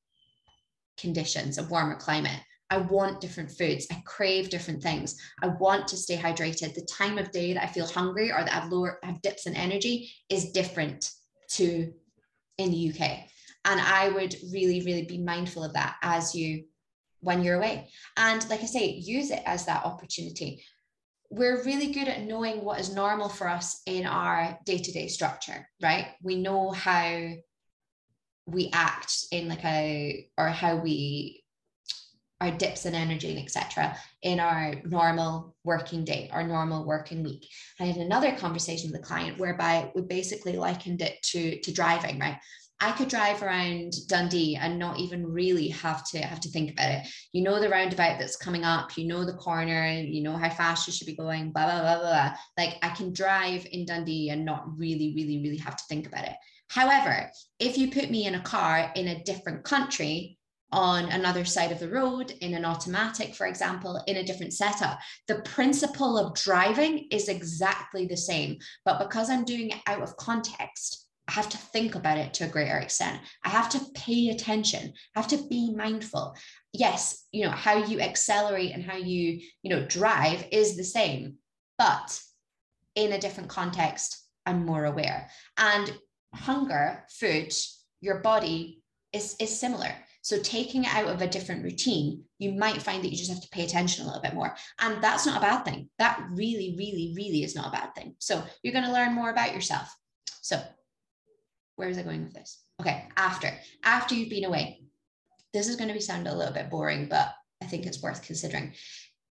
conditions 0.97 1.59
a 1.59 1.63
warmer 1.63 1.95
climate 1.95 2.39
I 2.69 2.77
want 2.77 3.21
different 3.21 3.51
foods. 3.51 3.85
I 3.91 4.01
crave 4.03 4.49
different 4.49 4.81
things. 4.81 5.15
I 5.43 5.49
want 5.59 5.87
to 5.89 5.97
stay 5.97 6.17
hydrated. 6.17 6.73
The 6.73 6.87
time 6.91 7.19
of 7.19 7.29
day 7.29 7.53
that 7.53 7.61
I 7.61 7.67
feel 7.67 7.85
hungry 7.85 8.31
or 8.31 8.43
that 8.43 8.63
I've 8.63 8.71
lower 8.71 8.97
have 9.03 9.21
dips 9.21 9.45
in 9.45 9.55
energy 9.55 10.11
is 10.27 10.51
different 10.53 11.07
to 11.51 11.93
in 12.57 12.71
the 12.71 12.91
UK. 12.91 13.27
And 13.65 13.79
I 13.79 14.09
would 14.09 14.35
really, 14.51 14.81
really 14.81 15.05
be 15.05 15.17
mindful 15.17 15.63
of 15.63 15.73
that 15.73 15.95
as 16.01 16.35
you 16.35 16.65
when 17.21 17.43
you're 17.43 17.57
away. 17.57 17.89
And 18.17 18.47
like 18.49 18.61
I 18.61 18.65
say, 18.65 18.87
use 18.89 19.31
it 19.31 19.41
as 19.45 19.65
that 19.65 19.85
opportunity. 19.85 20.63
we're 21.33 21.63
really 21.63 21.91
good 21.91 22.07
at 22.07 22.21
knowing 22.21 22.63
what 22.63 22.79
is 22.79 22.93
normal 22.93 23.27
for 23.27 23.47
us 23.47 23.81
in 23.87 24.05
our 24.05 24.57
day-to-day 24.65 25.07
structure 25.07 25.67
right 25.81 26.07
we 26.21 26.35
know 26.35 26.71
how 26.71 27.29
we 28.45 28.69
act 28.73 29.25
in 29.31 29.47
like 29.47 29.63
a 29.65 30.27
or 30.37 30.47
how 30.49 30.75
we 30.75 31.43
our 32.39 32.51
dips 32.51 32.85
in 32.85 32.93
energy 32.93 33.31
and 33.31 33.39
etc 33.39 33.97
in 34.21 34.39
our 34.39 34.75
normal 34.85 35.55
working 35.63 36.03
day 36.03 36.29
our 36.31 36.45
normal 36.45 36.85
working 36.85 37.23
week 37.23 37.47
i 37.79 37.85
had 37.85 37.97
another 37.97 38.35
conversation 38.35 38.91
with 38.91 39.01
a 39.01 39.03
client 39.03 39.39
whereby 39.39 39.91
we 39.95 40.01
basically 40.01 40.55
likened 40.57 41.01
it 41.01 41.21
to 41.23 41.59
to 41.61 41.71
driving 41.71 42.19
right 42.19 42.37
I 42.83 42.91
could 42.91 43.07
drive 43.07 43.41
around 43.41 43.93
Dundee 44.09 44.57
and 44.57 44.77
not 44.77 44.99
even 44.99 45.25
really 45.25 45.69
have 45.69 46.03
to 46.09 46.19
have 46.19 46.41
to 46.41 46.49
think 46.49 46.71
about 46.71 46.91
it. 46.91 47.07
You 47.31 47.41
know 47.41 47.61
the 47.61 47.69
roundabout 47.69 48.19
that's 48.19 48.35
coming 48.35 48.65
up, 48.65 48.97
you 48.97 49.07
know 49.07 49.23
the 49.23 49.37
corner, 49.37 49.87
you 49.87 50.21
know 50.21 50.35
how 50.35 50.49
fast 50.49 50.85
you 50.85 50.91
should 50.91 51.07
be 51.07 51.15
going, 51.15 51.53
blah 51.53 51.63
blah 51.63 51.79
blah 51.79 51.99
blah. 51.99 52.09
blah. 52.09 52.33
Like 52.57 52.75
I 52.81 52.89
can 52.89 53.13
drive 53.13 53.65
in 53.71 53.85
Dundee 53.85 54.31
and 54.31 54.43
not 54.43 54.65
really, 54.77 55.13
really, 55.15 55.41
really 55.41 55.59
have 55.59 55.77
to 55.77 55.83
think 55.87 56.07
about 56.07 56.25
it. 56.25 56.35
However, 56.67 57.31
if 57.57 57.77
you 57.77 57.89
put 57.89 58.11
me 58.11 58.25
in 58.25 58.35
a 58.35 58.41
car 58.41 58.91
in 58.97 59.07
a 59.07 59.23
different 59.23 59.63
country, 59.63 60.37
on 60.73 61.05
another 61.11 61.45
side 61.45 61.71
of 61.71 61.79
the 61.79 61.87
road 61.87 62.33
in 62.41 62.55
an 62.55 62.65
automatic, 62.65 63.35
for 63.35 63.45
example, 63.45 64.03
in 64.07 64.17
a 64.17 64.23
different 64.23 64.51
setup. 64.51 64.97
The 65.27 65.35
principle 65.41 66.17
of 66.17 66.33
driving 66.33 67.07
is 67.11 67.29
exactly 67.29 68.07
the 68.07 68.17
same, 68.17 68.57
but 68.83 68.97
because 68.97 69.29
I'm 69.29 69.45
doing 69.45 69.69
it 69.69 69.77
out 69.85 70.01
of 70.01 70.17
context, 70.17 71.02
I 71.27 71.31
have 71.31 71.49
to 71.49 71.57
think 71.57 71.95
about 71.95 72.17
it 72.17 72.33
to 72.35 72.45
a 72.45 72.49
greater 72.49 72.77
extent. 72.77 73.21
I 73.43 73.49
have 73.49 73.69
to 73.69 73.81
pay 73.95 74.29
attention. 74.29 74.93
I 75.15 75.19
have 75.19 75.29
to 75.29 75.47
be 75.49 75.73
mindful. 75.73 76.35
Yes, 76.73 77.25
you 77.31 77.45
know, 77.45 77.51
how 77.51 77.77
you 77.77 78.01
accelerate 78.01 78.71
and 78.73 78.83
how 78.83 78.97
you, 78.97 79.39
you 79.61 79.69
know, 79.69 79.85
drive 79.85 80.45
is 80.51 80.75
the 80.75 80.83
same, 80.83 81.35
but 81.77 82.19
in 82.95 83.13
a 83.13 83.19
different 83.19 83.49
context, 83.49 84.27
I'm 84.45 84.65
more 84.65 84.85
aware. 84.85 85.29
And 85.57 85.97
hunger, 86.33 87.05
food, 87.09 87.53
your 88.01 88.19
body 88.19 88.81
is, 89.13 89.35
is 89.39 89.57
similar. 89.57 89.93
So 90.23 90.39
taking 90.39 90.85
it 90.85 90.93
out 90.93 91.07
of 91.07 91.21
a 91.21 91.27
different 91.27 91.63
routine, 91.63 92.23
you 92.39 92.53
might 92.53 92.81
find 92.81 93.03
that 93.03 93.09
you 93.09 93.17
just 93.17 93.31
have 93.31 93.41
to 93.41 93.49
pay 93.49 93.63
attention 93.63 94.03
a 94.03 94.07
little 94.07 94.21
bit 94.21 94.33
more. 94.33 94.55
And 94.79 95.03
that's 95.03 95.25
not 95.25 95.37
a 95.37 95.41
bad 95.41 95.63
thing. 95.63 95.89
That 95.99 96.25
really, 96.31 96.75
really, 96.77 97.13
really 97.15 97.43
is 97.43 97.55
not 97.55 97.67
a 97.67 97.77
bad 97.77 97.93
thing. 97.93 98.15
So 98.19 98.41
you're 98.61 98.73
going 98.73 98.85
to 98.85 98.91
learn 98.91 99.13
more 99.13 99.29
about 99.29 99.53
yourself. 99.53 99.93
So 100.41 100.61
where 101.75 101.89
is 101.89 101.97
I 101.97 102.03
going 102.03 102.23
with 102.23 102.33
this? 102.33 102.61
Okay, 102.79 103.07
after 103.17 103.51
after 103.83 104.15
you've 104.15 104.29
been 104.29 104.45
away. 104.45 104.79
This 105.53 105.67
is 105.67 105.75
going 105.75 105.87
to 105.87 105.93
be 105.93 105.99
sound 105.99 106.27
a 106.27 106.35
little 106.35 106.53
bit 106.53 106.71
boring, 106.71 107.07
but 107.07 107.31
I 107.61 107.67
think 107.67 107.85
it's 107.85 108.01
worth 108.01 108.25
considering. 108.25 108.73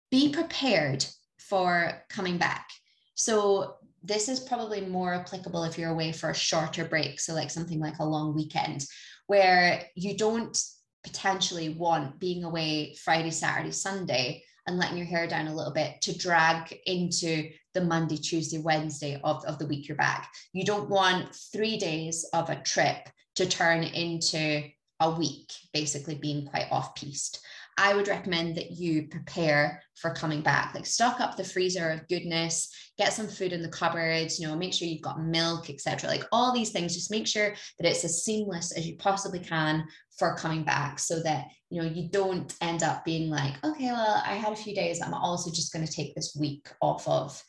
Be 0.09 0.33
prepared 0.33 1.05
for 1.37 2.03
coming 2.09 2.37
back. 2.37 2.67
So 3.13 3.75
this 4.03 4.27
is 4.29 4.39
probably 4.39 4.81
more 4.81 5.13
applicable 5.13 5.63
if 5.63 5.77
you're 5.77 5.91
away 5.91 6.11
for 6.11 6.29
a 6.29 6.35
shorter 6.35 6.85
break. 6.85 7.19
So 7.19 7.33
like 7.33 7.51
something 7.51 7.79
like 7.79 7.99
a 7.99 8.05
long 8.05 8.35
weekend 8.35 8.85
where 9.27 9.83
you 9.95 10.17
don't 10.17 10.57
potentially 11.03 11.69
want 11.69 12.19
being 12.19 12.43
away 12.43 12.95
Friday, 12.95 13.31
Saturday, 13.31 13.71
Sunday 13.71 14.43
and 14.65 14.77
letting 14.77 14.97
your 14.97 15.07
hair 15.07 15.27
down 15.27 15.47
a 15.47 15.55
little 15.55 15.73
bit 15.73 16.01
to 16.01 16.17
drag 16.17 16.77
into 16.85 17.49
the 17.77 17.85
Monday, 17.85 18.17
Tuesday, 18.17 18.57
Wednesday 18.57 19.21
of, 19.23 19.45
of 19.45 19.59
the 19.59 19.67
week 19.67 19.87
you're 19.87 19.97
back. 19.97 20.31
You 20.51 20.65
don't 20.65 20.89
want 20.89 21.35
three 21.53 21.77
days 21.77 22.25
of 22.33 22.49
a 22.49 22.61
trip 22.63 23.07
to 23.35 23.45
turn 23.45 23.83
into 23.83 24.63
a 24.99 25.11
week, 25.11 25.51
basically 25.73 26.15
being 26.15 26.47
quite 26.47 26.71
off 26.71 26.95
piste. 26.95 27.39
I 27.77 27.93
would 27.93 28.07
recommend 28.07 28.55
that 28.55 28.71
you 28.71 29.07
prepare 29.07 29.83
for 29.93 30.11
coming 30.11 30.41
back. 30.41 30.73
Like 30.73 30.87
stock 30.87 31.19
up 31.19 31.37
the 31.37 31.43
freezer 31.43 31.91
of 31.91 32.07
goodness, 32.07 32.73
get 32.97 33.13
some 33.13 33.27
food 33.27 33.53
in 33.53 33.61
the 33.61 33.69
cupboards, 33.69 34.39
you 34.39 34.47
know, 34.47 34.55
make 34.55 34.73
sure 34.73 34.87
you've 34.87 35.03
got 35.03 35.21
milk, 35.21 35.69
etc. 35.69 36.09
Like 36.09 36.23
all 36.31 36.51
these 36.51 36.71
things, 36.71 36.95
just 36.95 37.11
make 37.11 37.27
sure 37.27 37.53
that 37.77 37.87
it's 37.87 38.03
as 38.03 38.23
seamless 38.23 38.75
as 38.75 38.87
you 38.87 38.95
possibly 38.95 39.39
can 39.39 39.85
for 40.17 40.35
coming 40.35 40.63
back 40.63 40.97
so 40.97 41.21
that 41.21 41.45
you 41.69 41.79
know 41.79 41.87
you 41.87 42.09
don't 42.09 42.51
end 42.59 42.81
up 42.81 43.05
being 43.05 43.29
like, 43.29 43.53
okay, 43.63 43.91
well, 43.91 44.23
I 44.25 44.33
had 44.33 44.53
a 44.53 44.55
few 44.55 44.73
days. 44.73 44.99
I'm 44.99 45.13
also 45.13 45.51
just 45.51 45.71
going 45.71 45.85
to 45.85 45.93
take 45.93 46.15
this 46.15 46.35
week 46.39 46.67
off 46.81 47.07
of 47.07 47.39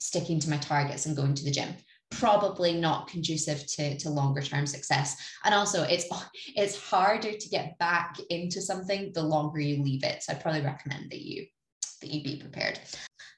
sticking 0.00 0.40
to 0.40 0.50
my 0.50 0.56
targets 0.56 1.06
and 1.06 1.16
going 1.16 1.34
to 1.34 1.44
the 1.44 1.50
gym. 1.50 1.74
Probably 2.10 2.72
not 2.72 3.06
conducive 3.06 3.64
to, 3.68 3.96
to 3.98 4.10
longer 4.10 4.42
term 4.42 4.66
success. 4.66 5.16
And 5.44 5.54
also 5.54 5.84
it's 5.84 6.06
it's 6.56 6.76
harder 6.76 7.32
to 7.32 7.48
get 7.48 7.78
back 7.78 8.16
into 8.30 8.60
something 8.60 9.12
the 9.14 9.22
longer 9.22 9.60
you 9.60 9.82
leave 9.82 10.02
it. 10.02 10.22
So 10.22 10.32
I'd 10.32 10.40
probably 10.40 10.62
recommend 10.62 11.10
that 11.10 11.20
you 11.20 11.46
that 12.00 12.10
you 12.10 12.24
be 12.24 12.40
prepared. 12.40 12.80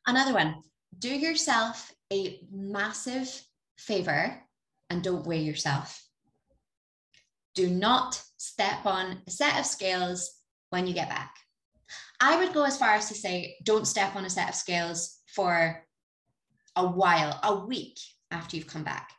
Another 0.07 0.33
one 0.33 0.63
do 0.99 1.11
yourself 1.11 1.93
a 2.13 2.41
massive 2.51 3.43
favor 3.79 4.41
and 4.89 5.03
don't 5.03 5.27
weigh 5.27 5.43
yourself. 5.43 6.03
Do 7.55 7.69
not 7.69 8.23
step 8.39 8.87
on 8.87 9.23
a 9.27 9.31
set 9.31 9.59
of 9.59 9.67
scales 9.67 10.31
when 10.71 10.87
you 10.87 10.95
get 10.95 11.09
back. 11.09 11.35
I 12.21 12.37
would 12.37 12.55
go 12.55 12.65
as 12.65 12.79
far 12.79 12.95
as 12.95 13.09
to 13.09 13.15
say 13.15 13.57
don't 13.65 13.87
step 13.87 14.17
on 14.17 14.25
a 14.25 14.31
set 14.31 14.49
of 14.49 14.55
scales 14.55 15.19
for 15.35 15.85
a 16.77 16.87
while 16.87 17.39
a 17.43 17.65
week 17.67 17.99
after 18.31 18.57
you've 18.57 18.67
come 18.67 18.85
back. 18.85 19.11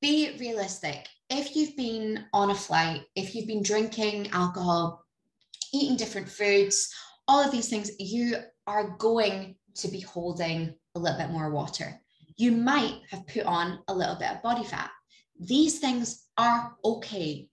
Be 0.00 0.36
realistic. 0.38 1.08
If 1.30 1.56
you've 1.56 1.76
been 1.76 2.24
on 2.32 2.50
a 2.50 2.54
flight, 2.54 3.02
if 3.14 3.34
you've 3.34 3.46
been 3.46 3.62
drinking 3.62 4.30
alcohol, 4.32 5.04
eating 5.72 5.96
different 5.96 6.28
foods, 6.28 6.92
all 7.28 7.42
of 7.42 7.52
these 7.52 7.68
things, 7.68 7.90
you 7.98 8.36
are 8.66 8.96
going 8.98 9.56
to 9.76 9.88
be 9.88 10.00
holding 10.00 10.74
a 10.94 10.98
little 10.98 11.18
bit 11.18 11.30
more 11.30 11.50
water. 11.50 11.98
You 12.36 12.52
might 12.52 13.00
have 13.10 13.26
put 13.26 13.44
on 13.44 13.78
a 13.88 13.94
little 13.94 14.16
bit 14.16 14.30
of 14.30 14.42
body 14.42 14.64
fat. 14.64 14.90
These 15.38 15.78
things 15.78 16.26
are 16.36 16.76
okay 16.84 17.48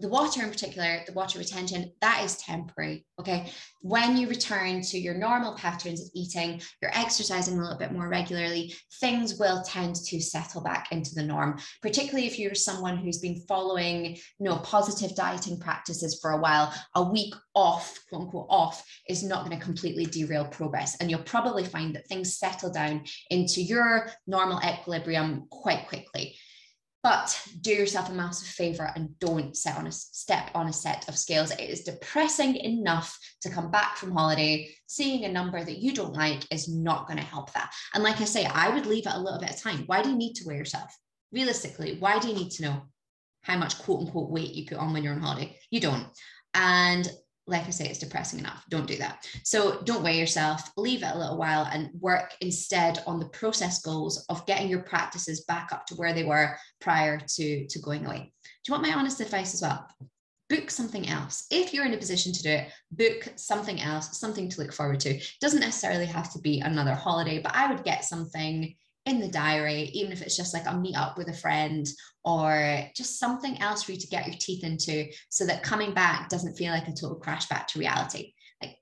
the 0.00 0.08
water 0.08 0.42
in 0.42 0.50
particular, 0.50 1.00
the 1.06 1.12
water 1.12 1.38
retention, 1.38 1.92
that 2.00 2.22
is 2.24 2.36
temporary. 2.36 3.04
Okay. 3.18 3.50
When 3.82 4.16
you 4.16 4.28
return 4.28 4.80
to 4.82 4.98
your 4.98 5.14
normal 5.14 5.54
patterns 5.54 6.00
of 6.00 6.08
eating, 6.14 6.60
you're 6.80 6.96
exercising 6.96 7.58
a 7.58 7.62
little 7.62 7.78
bit 7.78 7.92
more 7.92 8.08
regularly, 8.08 8.74
things 9.00 9.38
will 9.38 9.62
tend 9.62 9.96
to 9.96 10.20
settle 10.20 10.62
back 10.62 10.88
into 10.92 11.14
the 11.14 11.22
norm, 11.22 11.58
particularly 11.82 12.26
if 12.26 12.38
you're 12.38 12.54
someone 12.54 12.96
who's 12.96 13.18
been 13.18 13.42
following 13.48 14.14
you 14.14 14.20
know, 14.38 14.56
positive 14.58 15.16
dieting 15.16 15.58
practices 15.58 16.18
for 16.22 16.30
a 16.30 16.40
while. 16.40 16.72
A 16.94 17.02
week 17.02 17.34
off, 17.54 17.98
quote 18.08 18.22
unquote, 18.22 18.46
off 18.48 18.84
is 19.08 19.24
not 19.24 19.44
going 19.44 19.58
to 19.58 19.64
completely 19.64 20.06
derail 20.06 20.44
progress. 20.44 20.96
And 21.00 21.10
you'll 21.10 21.22
probably 21.22 21.64
find 21.64 21.94
that 21.94 22.06
things 22.06 22.38
settle 22.38 22.72
down 22.72 23.04
into 23.30 23.60
your 23.60 24.10
normal 24.26 24.60
equilibrium 24.64 25.46
quite 25.50 25.88
quickly. 25.88 26.36
But 27.02 27.40
do 27.60 27.70
yourself 27.70 28.10
a 28.10 28.12
massive 28.12 28.48
favor 28.48 28.90
and 28.94 29.16
don't 29.20 29.56
set 29.56 29.76
on 29.76 29.86
a 29.86 29.92
step 29.92 30.50
on 30.54 30.66
a 30.66 30.72
set 30.72 31.08
of 31.08 31.16
scales. 31.16 31.52
It 31.52 31.70
is 31.70 31.84
depressing 31.84 32.56
enough 32.56 33.16
to 33.42 33.50
come 33.50 33.70
back 33.70 33.96
from 33.96 34.10
holiday, 34.10 34.68
seeing 34.88 35.24
a 35.24 35.32
number 35.32 35.62
that 35.62 35.78
you 35.78 35.94
don't 35.94 36.14
like 36.14 36.42
is 36.52 36.68
not 36.68 37.06
going 37.06 37.18
to 37.18 37.24
help 37.24 37.52
that. 37.52 37.72
And 37.94 38.02
like 38.02 38.20
I 38.20 38.24
say, 38.24 38.46
I 38.46 38.70
would 38.70 38.86
leave 38.86 39.06
it 39.06 39.14
a 39.14 39.20
little 39.20 39.38
bit 39.38 39.50
of 39.50 39.62
time. 39.62 39.84
Why 39.86 40.02
do 40.02 40.10
you 40.10 40.16
need 40.16 40.34
to 40.34 40.44
weigh 40.46 40.56
yourself? 40.56 40.92
Realistically, 41.32 41.98
why 42.00 42.18
do 42.18 42.28
you 42.28 42.34
need 42.34 42.50
to 42.52 42.62
know 42.62 42.82
how 43.42 43.56
much 43.56 43.78
quote 43.78 44.00
unquote 44.00 44.30
weight 44.30 44.54
you 44.54 44.66
put 44.66 44.78
on 44.78 44.92
when 44.92 45.04
you're 45.04 45.14
on 45.14 45.20
holiday? 45.20 45.56
You 45.70 45.80
don't. 45.80 46.06
And 46.54 47.08
like 47.48 47.66
I 47.66 47.70
say, 47.70 47.88
it's 47.88 47.98
depressing 47.98 48.38
enough. 48.38 48.64
Don't 48.68 48.86
do 48.86 48.96
that. 48.98 49.26
So 49.42 49.80
don't 49.82 50.02
weigh 50.02 50.18
yourself, 50.18 50.70
leave 50.76 51.02
it 51.02 51.14
a 51.14 51.18
little 51.18 51.38
while 51.38 51.66
and 51.72 51.90
work 51.98 52.34
instead 52.40 53.02
on 53.06 53.18
the 53.18 53.28
process 53.30 53.80
goals 53.80 54.24
of 54.28 54.46
getting 54.46 54.68
your 54.68 54.82
practices 54.82 55.44
back 55.44 55.70
up 55.72 55.86
to 55.86 55.94
where 55.94 56.12
they 56.12 56.24
were 56.24 56.56
prior 56.80 57.18
to, 57.18 57.66
to 57.66 57.78
going 57.80 58.04
away. 58.04 58.32
Do 58.44 58.50
you 58.68 58.72
want 58.72 58.86
my 58.86 58.94
honest 58.94 59.20
advice 59.20 59.54
as 59.54 59.62
well? 59.62 59.88
Book 60.50 60.70
something 60.70 61.08
else. 61.08 61.46
If 61.50 61.72
you're 61.72 61.86
in 61.86 61.94
a 61.94 61.98
position 61.98 62.32
to 62.34 62.42
do 62.42 62.50
it, 62.50 62.72
book 62.90 63.32
something 63.36 63.80
else, 63.80 64.18
something 64.18 64.48
to 64.50 64.60
look 64.60 64.72
forward 64.72 65.00
to. 65.00 65.20
Doesn't 65.40 65.60
necessarily 65.60 66.06
have 66.06 66.32
to 66.32 66.38
be 66.40 66.60
another 66.60 66.94
holiday, 66.94 67.38
but 67.38 67.54
I 67.54 67.72
would 67.72 67.84
get 67.84 68.04
something 68.04 68.74
in 69.08 69.20
the 69.20 69.28
diary, 69.28 69.90
even 69.94 70.12
if 70.12 70.22
it's 70.22 70.36
just 70.36 70.54
like 70.54 70.66
a 70.66 70.76
meet 70.76 70.96
up 70.96 71.18
with 71.18 71.28
a 71.28 71.32
friend 71.32 71.86
or 72.24 72.82
just 72.94 73.18
something 73.18 73.60
else 73.60 73.82
for 73.82 73.92
you 73.92 73.98
to 73.98 74.06
get 74.06 74.26
your 74.26 74.36
teeth 74.38 74.64
into 74.64 75.06
so 75.30 75.46
that 75.46 75.62
coming 75.62 75.94
back 75.94 76.28
doesn't 76.28 76.56
feel 76.56 76.72
like 76.72 76.88
a 76.88 76.92
total 76.92 77.16
crash 77.16 77.48
back 77.48 77.66
to 77.68 77.78
reality. 77.78 78.32
Like 78.62 78.76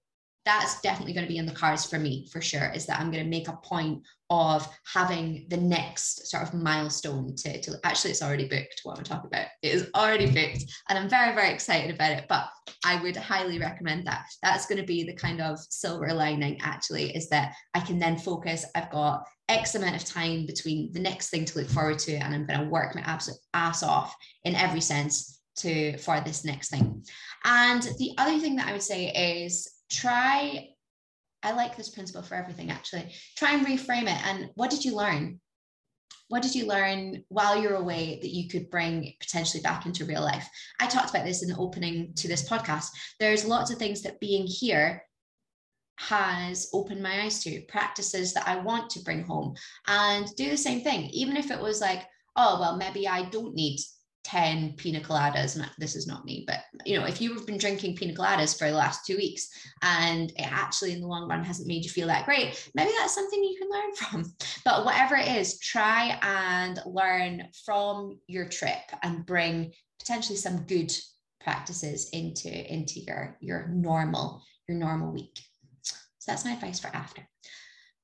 that's 0.44 0.80
definitely 0.80 1.14
going 1.14 1.26
to 1.26 1.32
be 1.32 1.38
in 1.38 1.46
the 1.46 1.52
cards 1.52 1.86
for 1.88 1.98
me 1.98 2.28
for 2.32 2.40
sure, 2.40 2.70
is 2.74 2.86
that 2.86 3.00
I'm 3.00 3.10
going 3.10 3.24
to 3.24 3.30
make 3.30 3.48
a 3.48 3.56
point 3.56 4.02
of 4.28 4.68
having 4.92 5.46
the 5.48 5.56
next 5.56 6.28
sort 6.28 6.42
of 6.42 6.54
milestone 6.54 7.34
to, 7.36 7.60
to 7.60 7.78
actually 7.84 8.10
it's 8.10 8.22
already 8.22 8.48
booked 8.48 8.80
what 8.82 8.98
I'm 8.98 9.04
talking 9.04 9.28
about. 9.32 9.46
It 9.62 9.72
is 9.72 9.90
already 9.94 10.26
mm-hmm. 10.26 10.34
booked 10.34 10.64
and 10.88 10.98
I'm 10.98 11.08
very, 11.08 11.34
very 11.34 11.50
excited 11.50 11.94
about 11.94 12.12
it. 12.12 12.24
But 12.28 12.48
I 12.84 13.00
would 13.02 13.16
highly 13.16 13.58
recommend 13.58 14.06
that. 14.06 14.26
That's 14.42 14.66
going 14.66 14.80
to 14.80 14.86
be 14.86 15.04
the 15.04 15.14
kind 15.14 15.40
of 15.40 15.58
silver 15.58 16.12
lining 16.12 16.58
actually, 16.62 17.14
is 17.16 17.28
that 17.28 17.54
I 17.74 17.80
can 17.80 17.98
then 17.98 18.18
focus. 18.18 18.64
I've 18.74 18.90
got 18.90 19.24
X 19.48 19.76
amount 19.76 19.96
of 19.96 20.04
time 20.04 20.44
between 20.46 20.92
the 20.92 21.00
next 21.00 21.30
thing 21.30 21.44
to 21.44 21.58
look 21.58 21.68
forward 21.68 22.00
to, 22.00 22.14
and 22.14 22.34
I'm 22.34 22.46
going 22.46 22.60
to 22.60 22.66
work 22.66 22.94
my 22.94 23.02
absolute 23.02 23.38
ass 23.54 23.82
off 23.82 24.14
in 24.44 24.56
every 24.56 24.80
sense 24.80 25.40
to 25.58 25.96
for 25.98 26.20
this 26.20 26.44
next 26.44 26.70
thing. 26.70 27.04
And 27.44 27.82
the 27.98 28.12
other 28.18 28.38
thing 28.38 28.56
that 28.56 28.66
I 28.66 28.72
would 28.72 28.82
say 28.82 29.44
is 29.44 29.70
try 29.90 30.70
I 31.46 31.52
like 31.52 31.76
this 31.76 31.90
principle 31.90 32.22
for 32.22 32.34
everything 32.34 32.72
actually. 32.72 33.12
Try 33.36 33.54
and 33.54 33.64
reframe 33.64 34.02
it. 34.02 34.26
And 34.26 34.50
what 34.56 34.68
did 34.68 34.84
you 34.84 34.96
learn? 34.96 35.40
What 36.28 36.42
did 36.42 36.56
you 36.56 36.66
learn 36.66 37.22
while 37.28 37.62
you're 37.62 37.76
away 37.76 38.18
that 38.20 38.34
you 38.34 38.48
could 38.48 38.68
bring 38.68 39.12
potentially 39.20 39.62
back 39.62 39.86
into 39.86 40.04
real 40.04 40.22
life? 40.22 40.48
I 40.80 40.88
talked 40.88 41.10
about 41.10 41.24
this 41.24 41.44
in 41.44 41.48
the 41.48 41.56
opening 41.56 42.14
to 42.16 42.26
this 42.26 42.48
podcast. 42.48 42.88
There's 43.20 43.44
lots 43.44 43.70
of 43.70 43.78
things 43.78 44.02
that 44.02 44.18
being 44.18 44.44
here 44.44 45.04
has 45.98 46.68
opened 46.74 47.00
my 47.00 47.22
eyes 47.22 47.44
to, 47.44 47.62
practices 47.68 48.34
that 48.34 48.48
I 48.48 48.56
want 48.56 48.90
to 48.90 49.04
bring 49.04 49.22
home 49.22 49.54
and 49.86 50.26
do 50.36 50.50
the 50.50 50.56
same 50.56 50.80
thing. 50.80 51.10
Even 51.10 51.36
if 51.36 51.52
it 51.52 51.60
was 51.60 51.80
like, 51.80 52.02
oh, 52.34 52.58
well, 52.60 52.76
maybe 52.76 53.06
I 53.06 53.30
don't 53.30 53.54
need 53.54 53.78
10 54.26 54.74
pina 54.76 55.00
coladas 55.00 55.54
and 55.54 55.70
this 55.78 55.94
is 55.94 56.08
not 56.08 56.24
me 56.24 56.44
but 56.48 56.60
you 56.84 56.98
know 56.98 57.06
if 57.06 57.20
you've 57.20 57.46
been 57.46 57.58
drinking 57.58 57.94
pina 57.94 58.12
coladas 58.12 58.58
for 58.58 58.68
the 58.68 58.76
last 58.76 59.06
two 59.06 59.16
weeks 59.16 59.48
and 59.82 60.30
it 60.30 60.50
actually 60.50 60.92
in 60.92 61.00
the 61.00 61.06
long 61.06 61.28
run 61.28 61.44
hasn't 61.44 61.68
made 61.68 61.84
you 61.84 61.90
feel 61.90 62.08
that 62.08 62.26
great 62.26 62.68
maybe 62.74 62.90
that's 62.98 63.14
something 63.14 63.42
you 63.42 63.56
can 63.56 63.70
learn 63.70 63.94
from. 63.94 64.32
But 64.64 64.84
whatever 64.84 65.16
it 65.16 65.28
is 65.28 65.58
try 65.58 66.18
and 66.22 66.80
learn 66.86 67.48
from 67.64 68.18
your 68.26 68.48
trip 68.48 68.82
and 69.02 69.26
bring 69.26 69.72
potentially 69.98 70.36
some 70.36 70.62
good 70.62 70.92
practices 71.40 72.10
into 72.12 72.48
into 72.72 73.00
your 73.00 73.36
your 73.40 73.68
normal 73.68 74.42
your 74.68 74.78
normal 74.78 75.12
week. 75.12 75.38
So 75.82 76.32
that's 76.32 76.44
my 76.44 76.52
advice 76.52 76.80
for 76.80 76.88
after. 76.88 77.26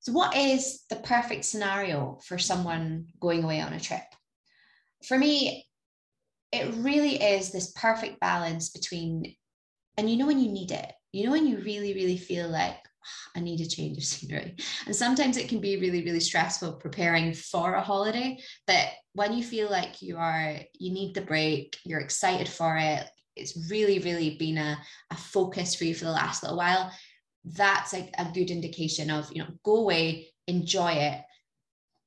So 0.00 0.12
what 0.12 0.36
is 0.36 0.82
the 0.90 0.96
perfect 0.96 1.44
scenario 1.44 2.18
for 2.24 2.38
someone 2.38 3.06
going 3.20 3.44
away 3.44 3.60
on 3.60 3.72
a 3.72 3.80
trip? 3.80 4.02
For 5.06 5.18
me 5.18 5.66
it 6.52 6.74
really 6.76 7.22
is 7.22 7.50
this 7.50 7.72
perfect 7.72 8.20
balance 8.20 8.70
between, 8.70 9.34
and 9.96 10.10
you 10.10 10.16
know 10.16 10.26
when 10.26 10.38
you 10.38 10.50
need 10.50 10.70
it, 10.70 10.92
you 11.12 11.24
know 11.24 11.32
when 11.32 11.46
you 11.46 11.58
really, 11.58 11.94
really 11.94 12.18
feel 12.18 12.48
like, 12.48 12.76
oh, 12.76 13.30
I 13.36 13.40
need 13.40 13.60
a 13.60 13.68
change 13.68 13.98
of 13.98 14.04
scenery. 14.04 14.56
And 14.86 14.94
sometimes 14.94 15.36
it 15.36 15.48
can 15.48 15.60
be 15.60 15.78
really, 15.78 16.04
really 16.04 16.20
stressful 16.20 16.74
preparing 16.74 17.32
for 17.32 17.74
a 17.74 17.82
holiday. 17.82 18.38
But 18.66 18.88
when 19.14 19.32
you 19.32 19.42
feel 19.42 19.70
like 19.70 20.02
you 20.02 20.16
are, 20.18 20.56
you 20.78 20.92
need 20.92 21.14
the 21.14 21.22
break, 21.22 21.76
you're 21.84 22.00
excited 22.00 22.48
for 22.48 22.76
it, 22.76 23.08
it's 23.34 23.70
really, 23.70 23.98
really 23.98 24.36
been 24.36 24.58
a, 24.58 24.78
a 25.10 25.16
focus 25.16 25.74
for 25.74 25.84
you 25.84 25.94
for 25.94 26.04
the 26.04 26.10
last 26.10 26.42
little 26.42 26.58
while. 26.58 26.92
That's 27.44 27.92
like 27.92 28.10
a 28.18 28.30
good 28.32 28.50
indication 28.50 29.10
of, 29.10 29.30
you 29.32 29.42
know, 29.42 29.48
go 29.64 29.76
away, 29.76 30.28
enjoy 30.46 30.92
it, 30.92 31.22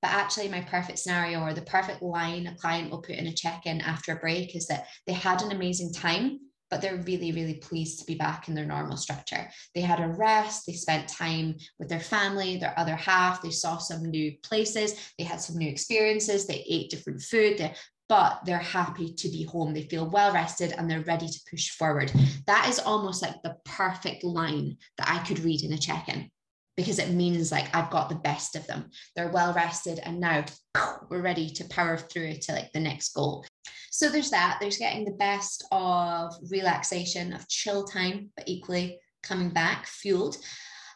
but 0.06 0.14
actually, 0.14 0.50
my 0.50 0.62
perfect 0.62 1.00
scenario 1.00 1.42
or 1.42 1.56
the 1.56 1.64
perfect 1.64 2.04
line 2.04 2.46
a 2.46 2.56
client 2.56 2.92
will 2.92 3.02
put 3.02 3.16
in 3.16 3.26
a 3.26 3.34
check 3.34 3.66
in 3.66 3.82
after 3.82 4.12
a 4.12 4.18
break 4.18 4.56
is 4.56 4.68
that 4.68 4.86
they 5.08 5.14
had 5.14 5.42
an 5.42 5.52
amazing 5.52 5.92
time, 5.92 6.42
but 6.70 6.80
they're 6.80 7.02
really, 7.08 7.32
really 7.32 7.56
pleased 7.56 7.98
to 7.98 8.06
be 8.06 8.14
back 8.14 8.48
in 8.48 8.54
their 8.54 8.68
normal 8.68 8.98
structure. 8.98 9.50
They 9.74 9.82
had 9.82 10.00
a 10.00 10.10
rest, 10.10 10.68
they 10.68 10.74
spent 10.74 11.08
time 11.08 11.56
with 11.80 11.90
their 11.90 12.00
family, 12.00 12.58
their 12.58 12.78
other 12.78 12.96
half, 12.96 13.42
they 13.42 13.50
saw 13.50 13.80
some 13.80 14.06
new 14.06 14.32
places, 14.44 14.94
they 15.18 15.24
had 15.24 15.42
some 15.42 15.58
new 15.58 15.68
experiences, 15.68 16.46
they 16.46 16.64
ate 16.70 16.92
different 16.92 17.24
food, 17.24 17.58
they, 17.58 17.74
but 18.08 18.42
they're 18.46 18.60
happy 18.60 19.12
to 19.12 19.28
be 19.30 19.46
home. 19.46 19.74
They 19.74 19.88
feel 19.88 20.08
well 20.08 20.32
rested 20.32 20.74
and 20.74 20.88
they're 20.88 21.02
ready 21.02 21.28
to 21.28 21.40
push 21.50 21.72
forward. 21.72 22.12
That 22.46 22.70
is 22.70 22.78
almost 22.78 23.24
like 23.24 23.42
the 23.42 23.58
perfect 23.66 24.24
line 24.24 24.78
that 25.00 25.10
I 25.10 25.26
could 25.26 25.40
read 25.40 25.64
in 25.64 25.74
a 25.74 25.80
check 25.80 26.10
in 26.10 26.30
because 26.78 27.00
it 27.00 27.12
means 27.12 27.52
like 27.52 27.74
I've 27.76 27.90
got 27.90 28.10
the 28.10 28.16
best 28.16 28.56
of 28.56 28.68
them. 28.68 28.90
They're 29.16 29.32
well 29.32 29.54
rested 29.54 30.00
and 30.04 30.20
now 30.20 30.46
we're 31.10 31.22
ready 31.22 31.50
to 31.50 31.66
power 31.66 31.98
through 31.98 32.36
to 32.42 32.54
like 32.54 32.72
the 32.74 32.80
next 32.80 33.14
goal. 33.14 33.46
So 33.92 34.10
there's 34.10 34.32
that. 34.32 34.58
There's 34.60 34.78
getting 34.78 35.06
the 35.06 35.12
best 35.12 35.66
of 35.72 36.34
relaxation, 36.50 37.32
of 37.32 37.48
chill 37.48 37.86
time, 37.86 38.30
but 38.36 38.48
equally 38.48 39.00
coming 39.24 39.50
back 39.50 39.88
fueled. 39.88 40.38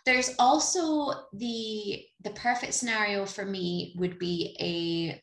There's 0.05 0.35
also 0.37 1.13
the 1.33 2.03
the 2.23 2.31
perfect 2.31 2.73
scenario 2.73 3.25
for 3.25 3.45
me 3.45 3.95
would 3.97 4.19
be 4.19 4.55
a 4.59 5.21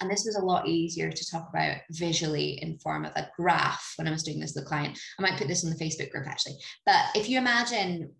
and 0.00 0.10
this 0.10 0.24
was 0.24 0.34
a 0.34 0.44
lot 0.44 0.66
easier 0.66 1.12
to 1.12 1.30
talk 1.30 1.48
about 1.50 1.76
visually 1.92 2.60
in 2.60 2.78
form 2.78 3.04
of 3.04 3.12
a 3.14 3.28
graph 3.36 3.92
when 3.96 4.08
I 4.08 4.10
was 4.10 4.24
doing 4.24 4.40
this 4.40 4.54
with 4.54 4.64
the 4.64 4.68
client. 4.68 4.98
I 5.18 5.22
might 5.22 5.38
put 5.38 5.46
this 5.46 5.62
in 5.62 5.70
the 5.70 5.76
Facebook 5.76 6.10
group 6.10 6.26
actually. 6.26 6.56
But 6.84 7.04
if 7.14 7.28
you 7.28 7.38
imagine 7.38 8.10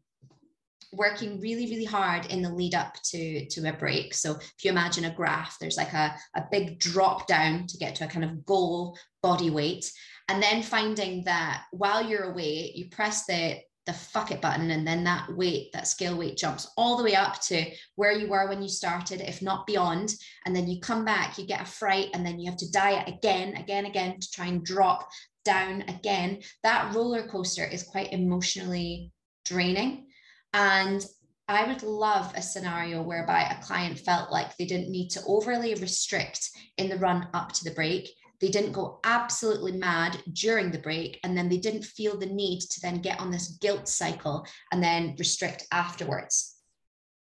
working 0.92 1.40
really 1.40 1.66
really 1.66 1.84
hard 1.84 2.26
in 2.26 2.42
the 2.42 2.52
lead 2.52 2.74
up 2.74 2.94
to 3.02 3.46
to 3.46 3.68
a 3.68 3.72
break. 3.72 4.14
So 4.14 4.32
if 4.32 4.64
you 4.64 4.70
imagine 4.70 5.06
a 5.06 5.14
graph 5.14 5.58
there's 5.58 5.76
like 5.76 5.92
a, 5.92 6.14
a 6.36 6.44
big 6.50 6.78
drop 6.78 7.26
down 7.26 7.66
to 7.66 7.78
get 7.78 7.94
to 7.96 8.04
a 8.04 8.08
kind 8.08 8.24
of 8.24 8.44
goal 8.44 8.98
body 9.22 9.50
weight. 9.50 9.90
And 10.28 10.42
then 10.42 10.62
finding 10.62 11.24
that 11.24 11.64
while 11.70 12.04
you're 12.04 12.30
away 12.30 12.72
you 12.74 12.88
press 12.90 13.26
the 13.26 13.58
the 13.86 13.92
fuck 13.92 14.30
it 14.30 14.40
button 14.40 14.70
and 14.70 14.86
then 14.86 15.02
that 15.02 15.28
weight 15.34 15.72
that 15.72 15.88
scale 15.88 16.16
weight 16.16 16.36
jumps 16.36 16.70
all 16.76 16.96
the 16.96 17.02
way 17.02 17.16
up 17.16 17.40
to 17.40 17.64
where 17.96 18.12
you 18.12 18.28
were 18.28 18.48
when 18.48 18.62
you 18.62 18.68
started 18.68 19.20
if 19.20 19.42
not 19.42 19.66
beyond. 19.66 20.14
And 20.44 20.54
then 20.54 20.68
you 20.68 20.80
come 20.80 21.04
back 21.04 21.38
you 21.38 21.46
get 21.46 21.62
a 21.62 21.64
fright 21.64 22.08
and 22.14 22.24
then 22.24 22.38
you 22.38 22.50
have 22.50 22.58
to 22.60 22.70
diet 22.70 23.08
again 23.08 23.56
again 23.56 23.86
again 23.86 24.20
to 24.20 24.30
try 24.30 24.46
and 24.46 24.64
drop 24.64 25.08
down 25.44 25.82
again. 25.88 26.40
That 26.62 26.94
roller 26.94 27.26
coaster 27.26 27.64
is 27.64 27.82
quite 27.82 28.12
emotionally 28.12 29.10
draining 29.44 30.06
and 30.52 31.04
I 31.48 31.66
would 31.66 31.82
love 31.82 32.32
a 32.34 32.42
scenario 32.42 33.02
whereby 33.02 33.42
a 33.42 33.62
client 33.62 33.98
felt 33.98 34.30
like 34.30 34.56
they 34.56 34.64
didn't 34.64 34.90
need 34.90 35.10
to 35.10 35.22
overly 35.26 35.74
restrict 35.74 36.50
in 36.78 36.88
the 36.88 36.98
run 36.98 37.28
up 37.34 37.52
to 37.52 37.64
the 37.64 37.74
break. 37.74 38.08
They 38.40 38.48
didn't 38.48 38.72
go 38.72 39.00
absolutely 39.04 39.72
mad 39.72 40.22
during 40.32 40.70
the 40.70 40.78
break, 40.78 41.20
and 41.22 41.36
then 41.36 41.48
they 41.48 41.58
didn't 41.58 41.84
feel 41.84 42.18
the 42.18 42.26
need 42.26 42.60
to 42.60 42.80
then 42.80 43.00
get 43.00 43.20
on 43.20 43.30
this 43.30 43.58
guilt 43.60 43.88
cycle 43.88 44.46
and 44.72 44.82
then 44.82 45.14
restrict 45.18 45.66
afterwards. 45.72 46.56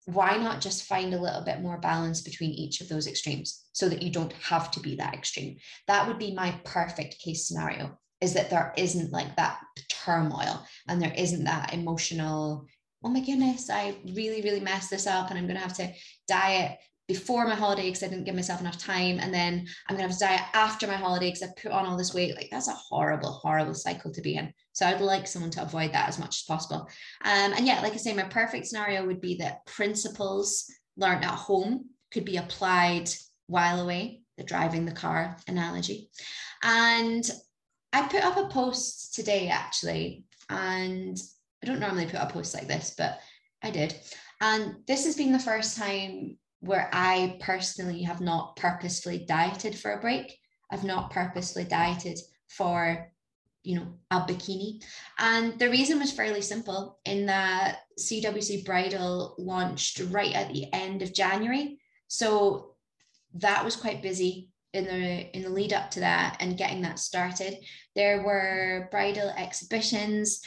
Why 0.05 0.37
not 0.37 0.61
just 0.61 0.85
find 0.85 1.13
a 1.13 1.21
little 1.21 1.41
bit 1.41 1.61
more 1.61 1.79
balance 1.79 2.21
between 2.21 2.51
each 2.51 2.81
of 2.81 2.89
those 2.89 3.07
extremes 3.07 3.65
so 3.73 3.89
that 3.89 4.01
you 4.03 4.11
don't 4.11 4.33
have 4.33 4.71
to 4.71 4.79
be 4.79 4.95
that 4.95 5.13
extreme? 5.13 5.57
That 5.87 6.07
would 6.07 6.19
be 6.19 6.33
my 6.33 6.59
perfect 6.63 7.19
case 7.19 7.47
scenario 7.47 7.97
is 8.21 8.33
that 8.33 8.49
there 8.49 8.73
isn't 8.77 9.11
like 9.11 9.35
that 9.35 9.59
turmoil 9.89 10.65
and 10.87 11.01
there 11.01 11.13
isn't 11.15 11.43
that 11.43 11.73
emotional 11.73 12.65
oh 13.05 13.09
my 13.09 13.19
goodness, 13.19 13.69
I 13.69 13.95
really, 14.13 14.41
really 14.41 14.59
messed 14.59 14.89
this 14.89 15.05
up 15.05 15.29
and 15.29 15.37
I'm 15.37 15.45
going 15.45 15.57
to 15.57 15.61
have 15.61 15.77
to 15.77 15.93
diet 16.27 16.79
before 17.07 17.45
my 17.45 17.53
holiday 17.53 17.83
because 17.83 18.01
I 18.01 18.07
didn't 18.07 18.23
give 18.23 18.33
myself 18.33 18.61
enough 18.61 18.79
time. 18.79 19.19
And 19.19 19.31
then 19.31 19.67
I'm 19.87 19.95
going 19.95 20.09
to 20.09 20.11
have 20.11 20.17
to 20.17 20.25
diet 20.25 20.41
after 20.55 20.87
my 20.87 20.95
holiday 20.95 21.27
because 21.27 21.43
I 21.43 21.61
put 21.61 21.71
on 21.71 21.85
all 21.85 21.97
this 21.97 22.15
weight. 22.15 22.35
Like 22.35 22.49
that's 22.51 22.67
a 22.67 22.73
horrible, 22.73 23.31
horrible 23.31 23.75
cycle 23.75 24.11
to 24.11 24.21
be 24.21 24.37
in. 24.37 24.51
So 24.73 24.87
I'd 24.87 25.01
like 25.01 25.27
someone 25.27 25.51
to 25.51 25.61
avoid 25.61 25.93
that 25.93 26.09
as 26.09 26.17
much 26.17 26.37
as 26.37 26.43
possible. 26.47 26.89
Um, 27.23 27.53
and 27.53 27.67
yeah, 27.67 27.79
like 27.81 27.93
I 27.93 27.97
say, 27.97 28.13
my 28.13 28.23
perfect 28.23 28.65
scenario 28.65 29.05
would 29.05 29.21
be 29.21 29.35
that 29.35 29.67
principles 29.67 30.65
learned 30.97 31.23
at 31.23 31.29
home 31.29 31.85
could 32.11 32.25
be 32.25 32.37
applied 32.37 33.07
while 33.45 33.81
away, 33.81 34.21
the 34.37 34.43
driving 34.43 34.85
the 34.85 34.91
car 34.91 35.37
analogy. 35.47 36.09
And 36.63 37.29
I 37.93 38.07
put 38.07 38.23
up 38.23 38.37
a 38.37 38.47
post 38.47 39.13
today 39.13 39.49
actually, 39.49 40.23
and 40.49 41.17
I 41.65 41.67
don't 41.67 41.79
normally 41.79 42.05
put 42.05 42.21
a 42.21 42.27
post 42.27 42.53
like 42.53 42.67
this, 42.67 42.93
but 42.95 43.19
I 43.63 43.71
did. 43.71 43.95
And 44.39 44.75
this 44.85 45.05
has 45.05 45.15
been 45.15 45.31
the 45.31 45.39
first 45.39 45.75
time 45.75 46.37
where 46.59 46.91
I 46.93 47.39
personally 47.41 48.03
have 48.03 48.21
not 48.21 48.55
purposefully 48.55 49.25
dieted 49.27 49.75
for 49.75 49.93
a 49.93 49.99
break. 49.99 50.37
I've 50.71 50.83
not 50.83 51.09
purposefully 51.09 51.65
dieted 51.65 52.19
for, 52.49 53.11
you 53.63 53.77
know, 53.77 53.87
a 54.11 54.21
bikini. 54.21 54.83
And 55.17 55.57
the 55.57 55.71
reason 55.71 55.97
was 55.97 56.11
fairly 56.11 56.41
simple 56.43 56.99
in 57.03 57.25
that 57.25 57.79
CWC 57.99 58.63
Bridal 58.63 59.33
launched 59.39 60.01
right 60.11 60.35
at 60.35 60.53
the 60.53 60.71
end 60.71 61.01
of 61.01 61.15
January. 61.15 61.79
So 62.07 62.75
that 63.33 63.65
was 63.65 63.75
quite 63.75 64.03
busy 64.03 64.49
in 64.73 64.85
the 64.85 65.35
in 65.35 65.41
the 65.41 65.49
lead 65.49 65.73
up 65.73 65.89
to 65.91 66.01
that 66.01 66.37
and 66.41 66.57
getting 66.57 66.83
that 66.83 66.99
started. 66.99 67.57
There 67.95 68.21
were 68.23 68.87
bridal 68.91 69.29
exhibitions, 69.29 70.41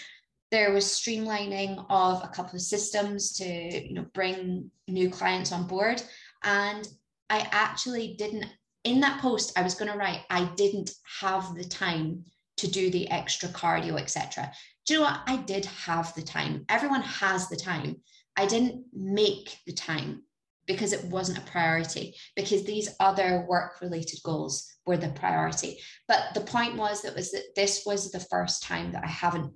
there 0.51 0.73
was 0.73 0.85
streamlining 0.85 1.85
of 1.91 2.23
a 2.25 2.29
couple 2.29 2.57
of 2.57 2.63
systems 2.63 3.33
to 3.35 3.45
you 3.45 3.95
know 3.95 4.07
bring 4.15 4.71
new 4.87 5.11
clients 5.11 5.53
on 5.53 5.67
board. 5.67 6.03
And 6.43 6.87
i 7.31 7.47
actually 7.51 8.15
didn't 8.17 8.47
in 8.85 9.01
that 9.01 9.21
post 9.21 9.59
i 9.59 9.63
was 9.63 9.75
going 9.75 9.91
to 9.91 9.99
write 9.99 10.21
i 10.31 10.51
didn't 10.57 10.91
have 11.21 11.55
the 11.57 11.65
time 11.65 12.25
to 12.57 12.71
do 12.71 12.91
the 12.91 13.11
extra 13.11 13.51
cardio 13.51 14.01
etc 14.01 14.51
do 14.89 14.95
you 14.95 15.01
know 15.01 15.07
what? 15.07 15.21
I 15.27 15.37
did 15.37 15.67
have 15.67 16.15
the 16.15 16.23
time. 16.23 16.65
Everyone 16.71 17.03
has 17.03 17.51
the 17.51 17.57
time. 17.57 17.97
I 18.39 18.47
didn't 18.47 18.87
make 18.95 19.59
the 19.67 19.75
time 19.75 20.23
because 20.67 20.95
it 20.95 21.05
wasn't 21.05 21.37
a 21.37 21.51
priority 21.51 22.15
because 22.35 22.65
these 22.65 22.89
other 22.99 23.45
work 23.47 23.83
related 23.83 24.21
goals 24.25 24.67
were 24.87 24.97
the 24.97 25.11
priority. 25.11 25.79
But 26.07 26.33
the 26.33 26.41
point 26.41 26.77
was 26.77 27.03
that 27.03 27.15
was 27.15 27.33
that 27.33 27.55
this 27.55 27.83
was 27.85 28.11
the 28.11 28.21
first 28.31 28.63
time 28.63 28.93
that 28.93 29.05
i 29.05 29.09
haven't 29.09 29.53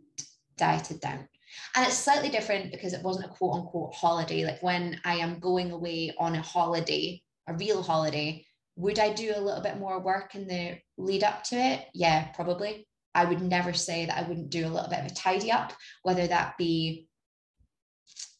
dieted 0.62 1.00
down. 1.00 1.28
And 1.74 1.84
it's 1.86 1.98
slightly 1.98 2.28
different 2.28 2.70
because 2.70 2.92
it 2.92 3.02
wasn't 3.02 3.26
a 3.26 3.34
quote 3.34 3.56
unquote 3.56 3.94
holiday. 3.94 4.44
Like 4.44 4.62
when 4.62 5.00
I 5.04 5.16
am 5.16 5.40
going 5.40 5.72
away 5.72 6.14
on 6.18 6.36
a 6.36 6.42
holiday, 6.42 7.20
a 7.48 7.54
real 7.54 7.82
holiday, 7.82 8.46
would 8.76 9.00
I 9.00 9.12
do 9.12 9.32
a 9.34 9.40
little 9.40 9.60
bit 9.60 9.78
more 9.78 10.00
work 10.00 10.36
in 10.36 10.46
the 10.46 10.78
lead 10.96 11.24
up 11.24 11.42
to 11.44 11.56
it? 11.56 11.86
Yeah, 11.92 12.28
probably. 12.28 12.86
I 13.14 13.24
would 13.24 13.42
never 13.42 13.72
say 13.72 14.06
that 14.06 14.16
I 14.16 14.26
wouldn't 14.26 14.50
do 14.50 14.64
a 14.64 14.72
little 14.74 14.88
bit 14.88 15.00
of 15.00 15.06
a 15.06 15.14
tidy 15.14 15.50
up, 15.50 15.72
whether 16.02 16.26
that 16.26 16.56
be 16.56 17.08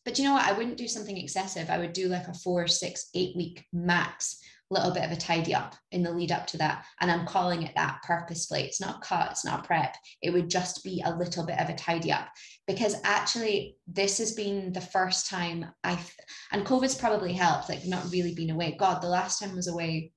but 0.05 0.19
you 0.19 0.25
know 0.25 0.33
what? 0.33 0.45
I 0.45 0.53
wouldn't 0.53 0.79
do 0.79 0.89
something 0.89 1.17
excessive. 1.17 1.71
I 1.71 1.79
would 1.79 1.93
do 1.93 2.09
like 2.09 2.27
a 2.27 2.35
four, 2.35 2.67
six, 2.67 3.09
eight 3.15 3.37
week 3.37 3.65
max 3.73 4.41
little 4.73 4.91
bit 4.91 5.05
of 5.05 5.13
a 5.13 5.17
tidy 5.17 5.55
up 5.55 5.75
in 5.91 6.03
the 6.03 6.11
lead 6.11 6.33
up 6.33 6.47
to 6.49 6.57
that. 6.59 6.85
And 7.01 7.11
I'm 7.11 7.27
calling 7.27 7.63
it 7.63 7.75
that 7.77 8.01
purposefully. 8.03 8.63
It's 8.63 8.81
not 8.81 9.03
cut, 9.03 9.31
it's 9.31 9.45
not 9.45 9.65
prep. 9.65 9.95
It 10.23 10.31
would 10.31 10.51
just 10.51 10.83
be 10.83 11.03
a 11.05 11.15
little 11.15 11.45
bit 11.45 11.59
of 11.59 11.69
a 11.69 11.75
tidy 11.75 12.13
up 12.13 12.29
because 12.67 12.97
actually 13.05 13.77
this 13.87 14.19
has 14.19 14.33
been 14.33 14.73
the 14.73 14.81
first 14.81 15.29
time 15.29 15.67
I've, 15.85 16.15
and 16.53 16.65
COVID's 16.65 16.95
probably 16.95 17.33
helped, 17.33 17.69
like 17.69 17.85
not 17.87 18.11
really 18.11 18.35
being 18.35 18.51
away. 18.51 18.77
God, 18.79 19.03
the 19.03 19.09
last 19.09 19.39
time 19.39 19.51
I 19.51 19.55
was 19.55 19.69
away 19.69 20.13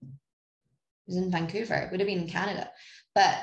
was 1.07 1.17
in 1.17 1.31
Vancouver. 1.31 1.75
It 1.75 1.91
would 1.91 1.99
have 1.99 2.07
been 2.07 2.21
in 2.21 2.29
Canada. 2.29 2.69
But 3.13 3.37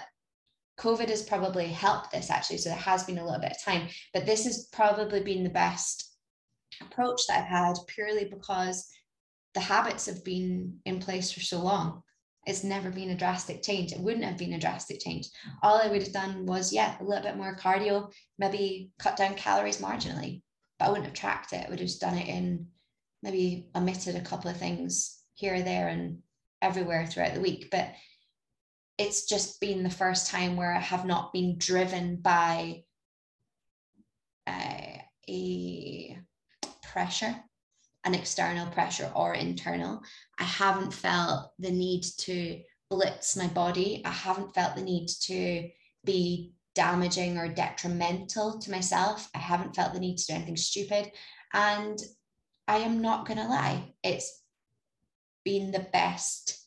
COVID 0.79 1.09
has 1.09 1.23
probably 1.23 1.67
helped 1.67 2.11
this 2.11 2.31
actually. 2.31 2.59
So 2.59 2.71
there 2.71 2.79
has 2.79 3.05
been 3.05 3.19
a 3.19 3.25
little 3.25 3.41
bit 3.41 3.53
of 3.53 3.65
time, 3.65 3.89
but 4.13 4.27
this 4.27 4.45
has 4.45 4.69
probably 4.73 5.23
been 5.23 5.45
the 5.45 5.51
best 5.51 6.17
approach 6.81 7.21
that 7.29 7.41
I've 7.41 7.49
had 7.49 7.75
purely 7.87 8.25
because 8.25 8.89
the 9.55 9.61
habits 9.61 10.07
have 10.07 10.25
been 10.25 10.79
in 10.85 10.99
place 10.99 11.31
for 11.31 11.41
so 11.41 11.61
long. 11.61 12.03
It's 12.47 12.65
never 12.65 12.91
been 12.91 13.11
a 13.11 13.17
drastic 13.17 13.63
change. 13.63 13.93
It 13.93 14.01
wouldn't 14.01 14.25
have 14.25 14.37
been 14.37 14.55
a 14.55 14.59
drastic 14.59 15.01
change. 15.01 15.29
All 15.63 15.81
I 15.81 15.87
would 15.87 16.03
have 16.03 16.13
done 16.13 16.45
was, 16.45 16.73
yeah, 16.73 16.97
a 17.01 17.05
little 17.05 17.23
bit 17.23 17.37
more 17.37 17.57
cardio, 17.57 18.11
maybe 18.39 18.91
cut 18.99 19.17
down 19.17 19.35
calories 19.35 19.81
marginally, 19.81 20.43
but 20.79 20.87
I 20.87 20.89
wouldn't 20.89 21.07
have 21.07 21.15
tracked 21.15 21.53
it. 21.53 21.65
I 21.67 21.71
would 21.71 21.79
have 21.79 21.89
just 21.89 22.01
done 22.01 22.19
it 22.19 22.27
in 22.27 22.67
maybe 23.23 23.69
omitted 23.77 24.17
a 24.17 24.21
couple 24.21 24.51
of 24.51 24.57
things 24.57 25.21
here 25.35 25.63
there 25.63 25.89
and 25.89 26.19
everywhere 26.61 27.07
throughout 27.07 27.35
the 27.35 27.41
week. 27.41 27.69
But 27.71 27.93
it's 28.99 29.27
just 29.27 29.61
been 29.61 29.83
the 29.83 29.91
first 29.91 30.31
time 30.31 30.57
where 30.57 30.75
I 30.75 30.81
have 30.81 31.07
not 31.07 31.33
been 31.33 31.59
driven 31.59 32.17
by 32.17 32.83
uh, 34.47 34.99
a 35.29 36.19
pressure 36.83 37.37
an 38.05 38.15
external 38.15 38.67
pressure 38.69 39.11
or 39.15 39.35
internal. 39.35 40.03
I 40.39 40.45
haven't 40.45 40.93
felt 40.93 41.53
the 41.59 41.71
need 41.71 42.05
to 42.19 42.61
blitz 42.91 43.37
my 43.37 43.47
body. 43.47 44.03
I 44.05 44.11
haven't 44.11 44.55
felt 44.55 44.77
the 44.77 44.83
need 44.83 45.09
to 45.23 45.69
be 46.05 46.53
damaging 46.75 47.39
or 47.39 47.49
detrimental 47.49 48.59
to 48.59 48.71
myself. 48.71 49.29
I 49.35 49.39
haven't 49.39 49.77
felt 49.77 49.93
the 49.93 50.01
need 50.01 50.19
to 50.19 50.27
do 50.27 50.33
anything 50.35 50.57
stupid. 50.57 51.13
And 51.53 51.99
I 52.67 52.79
am 52.79 53.03
not 53.03 53.27
going 53.27 53.39
to 53.39 53.49
lie, 53.49 53.95
it's 54.03 54.43
been 55.45 55.73
the 55.73 55.87
best 55.93 56.67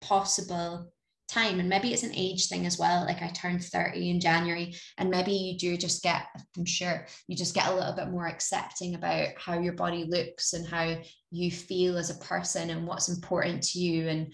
possible 0.00 0.92
time 1.34 1.60
and 1.60 1.68
maybe 1.68 1.92
it's 1.92 2.02
an 2.02 2.14
age 2.14 2.48
thing 2.48 2.66
as 2.66 2.78
well 2.78 3.04
like 3.04 3.22
i 3.22 3.28
turned 3.28 3.62
30 3.62 4.10
in 4.10 4.20
january 4.20 4.74
and 4.98 5.10
maybe 5.10 5.32
you 5.32 5.58
do 5.58 5.76
just 5.76 6.02
get 6.02 6.26
i'm 6.56 6.64
sure 6.64 7.06
you 7.28 7.36
just 7.36 7.54
get 7.54 7.68
a 7.68 7.74
little 7.74 7.94
bit 7.94 8.08
more 8.08 8.26
accepting 8.26 8.94
about 8.94 9.28
how 9.36 9.58
your 9.58 9.72
body 9.72 10.04
looks 10.04 10.52
and 10.52 10.66
how 10.66 10.96
you 11.34 11.50
feel 11.50 11.98
as 11.98 12.10
a 12.10 12.24
person 12.24 12.70
and 12.70 12.86
what's 12.86 13.08
important 13.08 13.60
to 13.60 13.80
you. 13.80 14.08
And 14.08 14.32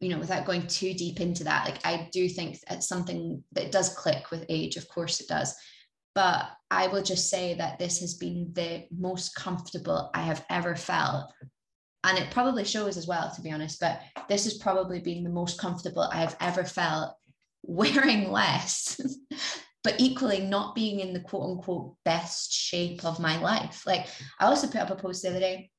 you 0.00 0.10
know 0.10 0.18
without 0.18 0.44
going 0.44 0.66
too 0.66 0.92
deep 0.94 1.20
into 1.20 1.44
that 1.44 1.64
like 1.64 1.78
i 1.86 2.08
do 2.12 2.28
think 2.28 2.58
it's 2.68 2.88
something 2.88 3.40
that 3.52 3.70
does 3.70 3.94
click 3.94 4.32
with 4.32 4.44
age 4.48 4.76
of 4.76 4.88
course 4.88 5.20
it 5.20 5.28
does. 5.28 5.54
But 6.14 6.50
i 6.70 6.88
will 6.88 7.02
just 7.02 7.30
say 7.30 7.54
that 7.54 7.78
this 7.78 8.00
has 8.00 8.14
been 8.14 8.50
the 8.52 8.84
most 8.90 9.34
comfortable 9.36 10.10
i 10.12 10.22
have 10.22 10.44
ever 10.50 10.74
felt 10.74 11.32
and 12.04 12.18
it 12.18 12.30
probably 12.30 12.64
shows 12.64 12.96
as 12.96 13.06
well 13.06 13.30
to 13.34 13.42
be 13.42 13.50
honest 13.50 13.80
but 13.80 14.00
this 14.28 14.44
has 14.44 14.54
probably 14.54 15.00
been 15.00 15.22
the 15.24 15.30
most 15.30 15.58
comfortable 15.58 16.08
i've 16.12 16.36
ever 16.40 16.64
felt 16.64 17.14
wearing 17.62 18.30
less 18.30 19.00
but 19.84 19.96
equally 19.98 20.40
not 20.40 20.74
being 20.74 21.00
in 21.00 21.12
the 21.12 21.20
quote 21.20 21.50
unquote 21.50 21.96
best 22.04 22.52
shape 22.52 23.04
of 23.04 23.20
my 23.20 23.38
life. 23.40 23.84
Like 23.86 24.06
i 24.38 24.46
also 24.46 24.66
put 24.66 24.80
up 24.80 24.90
a 24.90 24.96
post 24.96 25.22
the 25.22 25.30
other 25.30 25.40
day. 25.40 25.70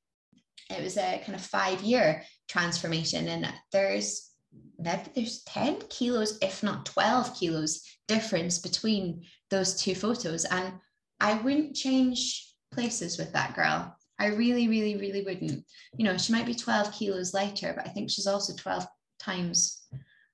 It 0.70 0.82
was 0.82 0.96
a 0.96 1.22
kind 1.24 1.34
of 1.34 1.40
five 1.40 1.82
year 1.82 2.22
transformation 2.48 3.28
and 3.28 3.52
there's 3.72 4.30
maybe 4.78 5.02
there's 5.14 5.42
10 5.44 5.82
kilos 5.88 6.38
if 6.40 6.62
not 6.62 6.86
12 6.86 7.34
kilos 7.34 7.82
difference 8.06 8.58
between 8.58 9.22
those 9.50 9.74
two 9.76 9.94
photos. 9.94 10.44
And 10.44 10.74
i 11.20 11.34
wouldn't 11.34 11.76
change 11.76 12.52
places 12.72 13.18
with 13.18 13.32
that 13.32 13.54
girl 13.54 13.96
I 14.18 14.26
really, 14.26 14.68
really, 14.68 14.96
really 14.96 15.22
wouldn't. 15.22 15.64
You 15.96 16.04
know, 16.04 16.16
she 16.16 16.32
might 16.32 16.46
be 16.46 16.54
12 16.54 16.92
kilos 16.92 17.34
lighter, 17.34 17.72
but 17.76 17.86
I 17.86 17.90
think 17.90 18.10
she's 18.10 18.26
also 18.26 18.54
12 18.54 18.86
times 19.18 19.82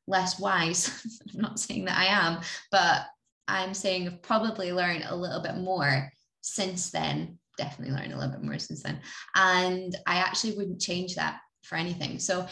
less 0.07 0.39
wise. 0.39 1.21
I'm 1.35 1.41
not 1.41 1.61
saying 1.61 1.87
that 1.87 1.97
I 1.97 2.07
am, 2.07 2.41
but 2.71 3.07
I'm 3.49 3.75
saying 3.75 4.07
I've 4.07 4.23
probably 4.23 4.73
learned 4.73 5.05
a 5.09 5.17
little 5.17 5.41
bit 5.41 5.57
more 5.57 6.11
since 6.43 6.91
then. 6.91 7.39
Definitely 7.57 7.95
learned 7.95 8.13
a 8.13 8.17
little 8.17 8.33
bit 8.33 8.43
more 8.43 8.59
since 8.59 8.83
then. 8.83 9.01
And 9.35 9.97
I 10.07 10.17
actually 10.17 10.57
wouldn't 10.57 10.81
change 10.81 11.15
that 11.15 11.41
for 11.63 11.77
anything. 11.77 12.19
So, 12.19 12.47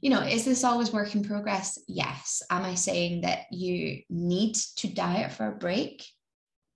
you 0.00 0.10
know, 0.10 0.20
is 0.20 0.44
this 0.44 0.64
always 0.64 0.92
work 0.92 1.14
in 1.14 1.24
progress? 1.24 1.78
Yes. 1.88 2.42
Am 2.50 2.62
I 2.62 2.74
saying 2.74 3.22
that 3.22 3.46
you 3.50 4.02
need 4.10 4.54
to 4.76 4.88
diet 4.88 5.32
for 5.32 5.48
a 5.48 5.56
break? 5.56 6.04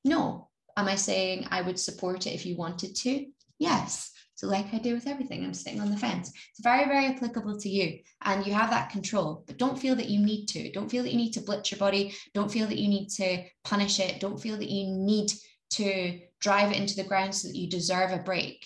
No. 0.04 0.48
Am 0.76 0.86
I 0.88 0.94
saying 0.94 1.46
I 1.50 1.60
would 1.60 1.78
support 1.78 2.26
it 2.26 2.34
if 2.34 2.46
you 2.46 2.56
wanted 2.56 2.94
to? 2.96 3.26
Yes. 3.58 4.12
So, 4.38 4.46
like 4.46 4.72
I 4.72 4.78
do 4.78 4.94
with 4.94 5.08
everything, 5.08 5.44
I'm 5.44 5.52
sitting 5.52 5.80
on 5.80 5.90
the 5.90 5.96
fence. 5.96 6.28
It's 6.28 6.60
very, 6.62 6.84
very 6.84 7.06
applicable 7.06 7.58
to 7.58 7.68
you, 7.68 7.98
and 8.22 8.46
you 8.46 8.52
have 8.54 8.70
that 8.70 8.90
control. 8.90 9.42
But 9.48 9.58
don't 9.58 9.78
feel 9.78 9.96
that 9.96 10.08
you 10.08 10.24
need 10.24 10.46
to. 10.46 10.70
Don't 10.70 10.88
feel 10.88 11.02
that 11.02 11.10
you 11.10 11.16
need 11.16 11.32
to 11.32 11.40
blitz 11.40 11.72
your 11.72 11.78
body. 11.78 12.14
Don't 12.34 12.50
feel 12.50 12.68
that 12.68 12.78
you 12.78 12.86
need 12.86 13.08
to 13.16 13.44
punish 13.64 13.98
it. 13.98 14.20
Don't 14.20 14.40
feel 14.40 14.56
that 14.56 14.70
you 14.70 14.86
need 14.86 15.32
to 15.70 16.20
drive 16.40 16.70
it 16.70 16.76
into 16.76 16.94
the 16.94 17.02
ground 17.02 17.34
so 17.34 17.48
that 17.48 17.56
you 17.56 17.68
deserve 17.68 18.12
a 18.12 18.18
break. 18.18 18.64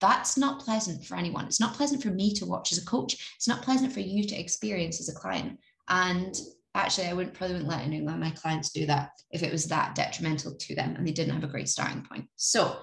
That's 0.00 0.36
not 0.36 0.58
pleasant 0.58 1.04
for 1.04 1.16
anyone. 1.16 1.44
It's 1.44 1.60
not 1.60 1.74
pleasant 1.74 2.02
for 2.02 2.10
me 2.10 2.34
to 2.34 2.46
watch 2.46 2.72
as 2.72 2.78
a 2.78 2.84
coach. 2.84 3.34
It's 3.36 3.46
not 3.46 3.62
pleasant 3.62 3.92
for 3.92 4.00
you 4.00 4.24
to 4.24 4.34
experience 4.34 4.98
as 4.98 5.08
a 5.08 5.18
client. 5.18 5.60
And 5.88 6.34
actually, 6.74 7.06
I 7.06 7.12
wouldn't 7.12 7.34
probably 7.34 7.54
wouldn't 7.54 7.70
let 7.70 7.82
any 7.82 7.98
of 7.98 8.04
my 8.04 8.30
clients 8.30 8.70
do 8.70 8.84
that 8.86 9.10
if 9.30 9.44
it 9.44 9.52
was 9.52 9.66
that 9.66 9.94
detrimental 9.94 10.56
to 10.56 10.74
them 10.74 10.96
and 10.96 11.06
they 11.06 11.12
didn't 11.12 11.34
have 11.34 11.44
a 11.44 11.52
great 11.52 11.68
starting 11.68 12.02
point. 12.02 12.26
So 12.34 12.78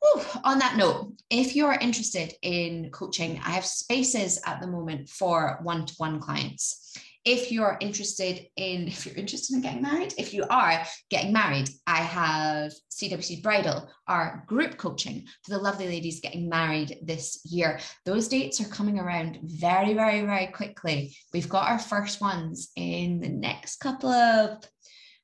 Whew, 0.00 0.22
on 0.44 0.58
that 0.60 0.76
note, 0.76 1.12
if 1.30 1.56
you're 1.56 1.72
interested 1.72 2.32
in 2.42 2.90
coaching, 2.90 3.40
I 3.44 3.50
have 3.50 3.66
spaces 3.66 4.40
at 4.46 4.60
the 4.60 4.66
moment 4.66 5.08
for 5.08 5.58
one 5.62 5.86
to 5.86 5.94
one 5.98 6.20
clients. 6.20 6.96
If 7.24 7.50
you're 7.50 7.76
interested 7.80 8.46
in, 8.56 8.88
if 8.88 9.04
you're 9.04 9.16
interested 9.16 9.54
in 9.56 9.62
getting 9.62 9.82
married, 9.82 10.14
if 10.16 10.32
you 10.32 10.44
are 10.48 10.84
getting 11.10 11.32
married, 11.32 11.68
I 11.86 11.98
have 11.98 12.72
CWC 12.92 13.42
Bridal, 13.42 13.90
our 14.06 14.44
group 14.46 14.76
coaching 14.76 15.26
for 15.42 15.50
the 15.50 15.58
lovely 15.58 15.88
ladies 15.88 16.20
getting 16.20 16.48
married 16.48 16.98
this 17.02 17.40
year. 17.44 17.80
Those 18.06 18.28
dates 18.28 18.60
are 18.60 18.68
coming 18.68 18.98
around 18.98 19.40
very, 19.42 19.94
very, 19.94 20.20
very 20.22 20.46
quickly. 20.46 21.16
We've 21.32 21.48
got 21.48 21.68
our 21.68 21.78
first 21.78 22.20
ones 22.20 22.70
in 22.76 23.20
the 23.20 23.28
next 23.28 23.76
couple 23.76 24.10
of 24.10 24.62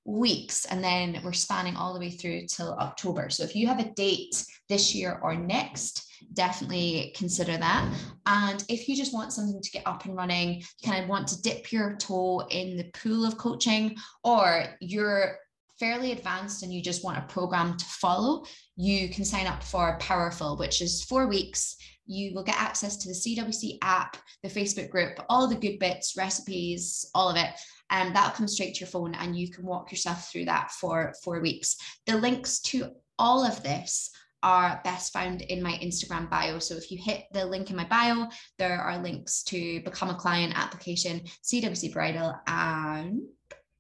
weeks 0.05 0.65
and 0.67 0.83
then 0.85 1.21
we're 1.25 1.33
spanning 1.33 1.77
all 1.77 1.95
the 1.95 2.01
way 2.01 2.11
through 2.11 2.47
till 2.47 2.75
October. 2.75 3.31
So 3.31 3.43
if 3.43 3.57
you 3.57 3.67
have 3.67 3.81
a 3.81 3.91
date 3.91 4.45
this 4.69 4.95
year 4.95 5.19
or 5.23 5.35
next, 5.35 6.07
definitely 6.35 7.15
consider 7.17 7.57
that. 7.57 7.93
And 8.27 8.65
if 8.69 8.89
you 8.89 8.97
just 8.97 9.15
want 9.15 9.33
something 9.33 9.61
to 9.61 9.71
get 9.71 9.87
up 9.87 10.05
and 10.05 10.17
running, 10.17 10.61
you 10.61 10.91
kind 10.91 11.03
of 11.03 11.09
want 11.09 11.29
to 11.29 11.43
dip 11.43 11.73
your 11.73 11.97
toe 11.97 12.47
in 12.51 12.77
the 12.77 12.91
pool 12.95 13.25
of 13.27 13.39
coaching, 13.39 13.97
or 14.23 14.65
you're 14.81 15.39
fairly 15.79 16.13
advanced 16.13 16.63
and 16.63 16.73
you 16.73 16.81
just 16.81 17.05
want 17.05 17.19
a 17.19 17.23
program 17.23 17.77
to 17.77 17.85
follow, 17.85 18.45
you 18.77 19.09
can 19.09 19.25
sign 19.25 19.47
up 19.47 19.63
for 19.63 19.99
Powerful, 19.99 20.57
which 20.57 20.81
is 20.81 21.05
four 21.05 21.27
weeks. 21.27 21.77
You 22.07 22.35
will 22.35 22.43
get 22.43 22.61
access 22.61 22.97
to 22.99 23.09
the 23.09 23.15
CWC 23.15 23.79
app, 23.83 24.17
the 24.43 24.49
Facebook 24.49 24.91
group, 24.91 25.19
all 25.29 25.49
the 25.49 25.55
good 25.55 25.79
bits, 25.79 26.15
recipes, 26.17 27.11
all 27.15 27.31
of 27.31 27.37
it 27.37 27.51
and 27.91 28.09
um, 28.09 28.15
that'll 28.15 28.35
come 28.35 28.49
straight 28.49 28.75
to 28.75 28.81
your 28.81 28.89
phone 28.89 29.15
and 29.15 29.39
you 29.39 29.51
can 29.51 29.65
walk 29.65 29.91
yourself 29.91 30.31
through 30.31 30.47
that 30.47 30.71
for 30.73 31.15
four 31.23 31.41
weeks. 31.41 31.77
The 32.07 32.17
links 32.17 32.61
to 32.61 32.91
all 33.19 33.45
of 33.45 33.63
this 33.63 34.11
are 34.43 34.81
best 34.85 35.13
found 35.13 35.43
in 35.43 35.63
my 35.63 35.73
Instagram 35.83 36.29
bio. 36.29 36.59
So 36.59 36.75
if 36.77 36.91
you 36.91 36.99
hit 36.99 37.25
the 37.33 37.47
link 37.47 37.71
in 37.71 37.77
my 37.77 37.85
bio, 37.85 38.29
there 38.59 38.81
are 38.81 39.03
links 39.03 39.43
to 39.45 39.81
become 39.83 40.11
a 40.11 40.15
client 40.15 40.53
application, 40.57 41.23
CWC 41.43 41.93
Bridal, 41.93 42.35
and 42.47 43.23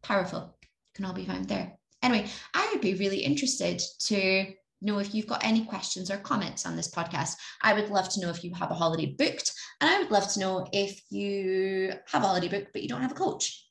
Powerful 0.03 0.57
can 0.95 1.07
all 1.07 1.15
be 1.15 1.25
found 1.25 1.49
there. 1.49 1.73
Anyway, 2.03 2.29
I 2.55 2.69
would 2.71 2.83
be 2.83 2.95
really 2.95 3.19
interested 3.19 3.83
to 4.01 4.53
know 4.85 4.99
if 4.99 5.15
you've 5.15 5.27
got 5.27 5.45
any 5.45 5.65
questions 5.65 6.11
or 6.11 6.19
comments 6.19 6.67
on 6.67 6.77
this 6.77 6.91
podcast. 6.91 7.37
I 7.63 7.73
would 7.73 7.91
love 7.91 8.09
to 8.11 8.21
know 8.21 8.31
if 8.31 8.45
you 8.45 8.53
have 8.55 8.71
a 8.71 8.75
holiday 8.75 9.15
booked, 9.19 9.53
and 9.81 9.91
I 9.91 9.99
would 9.99 10.11
love 10.11 10.33
to 10.33 10.41
know 10.41 10.67
if 10.73 11.01
you 11.11 11.93
have 12.07 12.23
a 12.23 12.27
holiday 12.27 12.49
booked 12.49 12.73
but 12.73 12.83
you 12.83 12.89
don't 12.89 13.03
have 13.03 13.13
a 13.13 13.17
coach. 13.17 13.67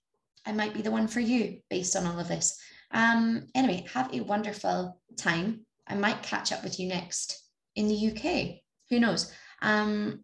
I 0.45 0.51
might 0.51 0.73
be 0.73 0.81
the 0.81 0.91
one 0.91 1.07
for 1.07 1.19
you 1.19 1.59
based 1.69 1.95
on 1.95 2.05
all 2.05 2.19
of 2.19 2.27
this. 2.27 2.59
Um, 2.91 3.47
anyway, 3.55 3.85
have 3.93 4.13
a 4.13 4.21
wonderful 4.21 4.99
time. 5.17 5.65
I 5.87 5.95
might 5.95 6.23
catch 6.23 6.51
up 6.51 6.63
with 6.63 6.79
you 6.79 6.87
next 6.87 7.41
in 7.75 7.87
the 7.87 8.11
UK. 8.11 8.57
Who 8.89 8.99
knows? 8.99 9.31
Um, 9.61 10.23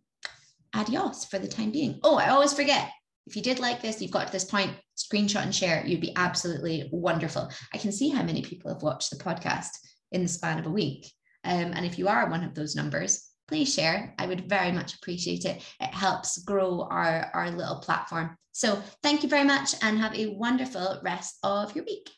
adios 0.74 1.26
for 1.26 1.40
the 1.40 1.48
time 1.48 1.72
being. 1.72 2.00
Oh, 2.04 2.18
I 2.18 2.30
always 2.30 2.54
forget. 2.54 2.92
If 3.28 3.36
you 3.36 3.42
did 3.42 3.60
like 3.60 3.82
this, 3.82 4.02
you've 4.02 4.12
got 4.12 4.28
to 4.28 4.34
this 4.34 4.46
point, 4.46 4.72
screenshot 4.98 5.44
and 5.44 5.54
share. 5.54 5.86
You'd 5.86 6.02
be 6.02 6.16
absolutely 6.16 6.90
wonderful. 6.92 7.50
I 7.74 7.78
can 7.78 7.92
see 7.92 8.10
how 8.10 8.24
many 8.24 8.42
people 8.42 8.74
have 8.74 8.82
watched 8.82 9.12
the 9.12 9.24
podcast 9.24 9.70
in 10.12 10.22
the 10.22 10.28
span 10.28 10.60
of 10.60 10.66
a 10.66 10.72
week. 10.72 11.12
Um, 11.44 11.72
and 11.74 11.86
if 11.86 11.98
you 11.98 12.08
are 12.08 12.30
one 12.30 12.44
of 12.44 12.54
those 12.54 12.76
numbers, 12.76 13.30
please 13.48 13.74
share. 13.74 14.14
I 14.20 14.28
would 14.28 14.50
very 14.50 14.72
much 14.72 14.96
appreciate 14.96 15.46
it. 15.46 15.62
It 15.80 15.94
helps 15.94 16.44
grow 16.44 16.88
our, 16.90 17.32
our 17.34 17.50
little 17.52 17.80
platform. 17.80 18.38
So 18.52 18.82
thank 19.02 19.24
you 19.24 19.30
very 19.30 19.46
much 19.46 19.74
and 19.82 19.98
have 19.98 20.16
a 20.16 20.36
wonderful 20.36 21.00
rest 21.04 21.38
of 21.44 21.76
your 21.76 21.86
week. 21.86 22.10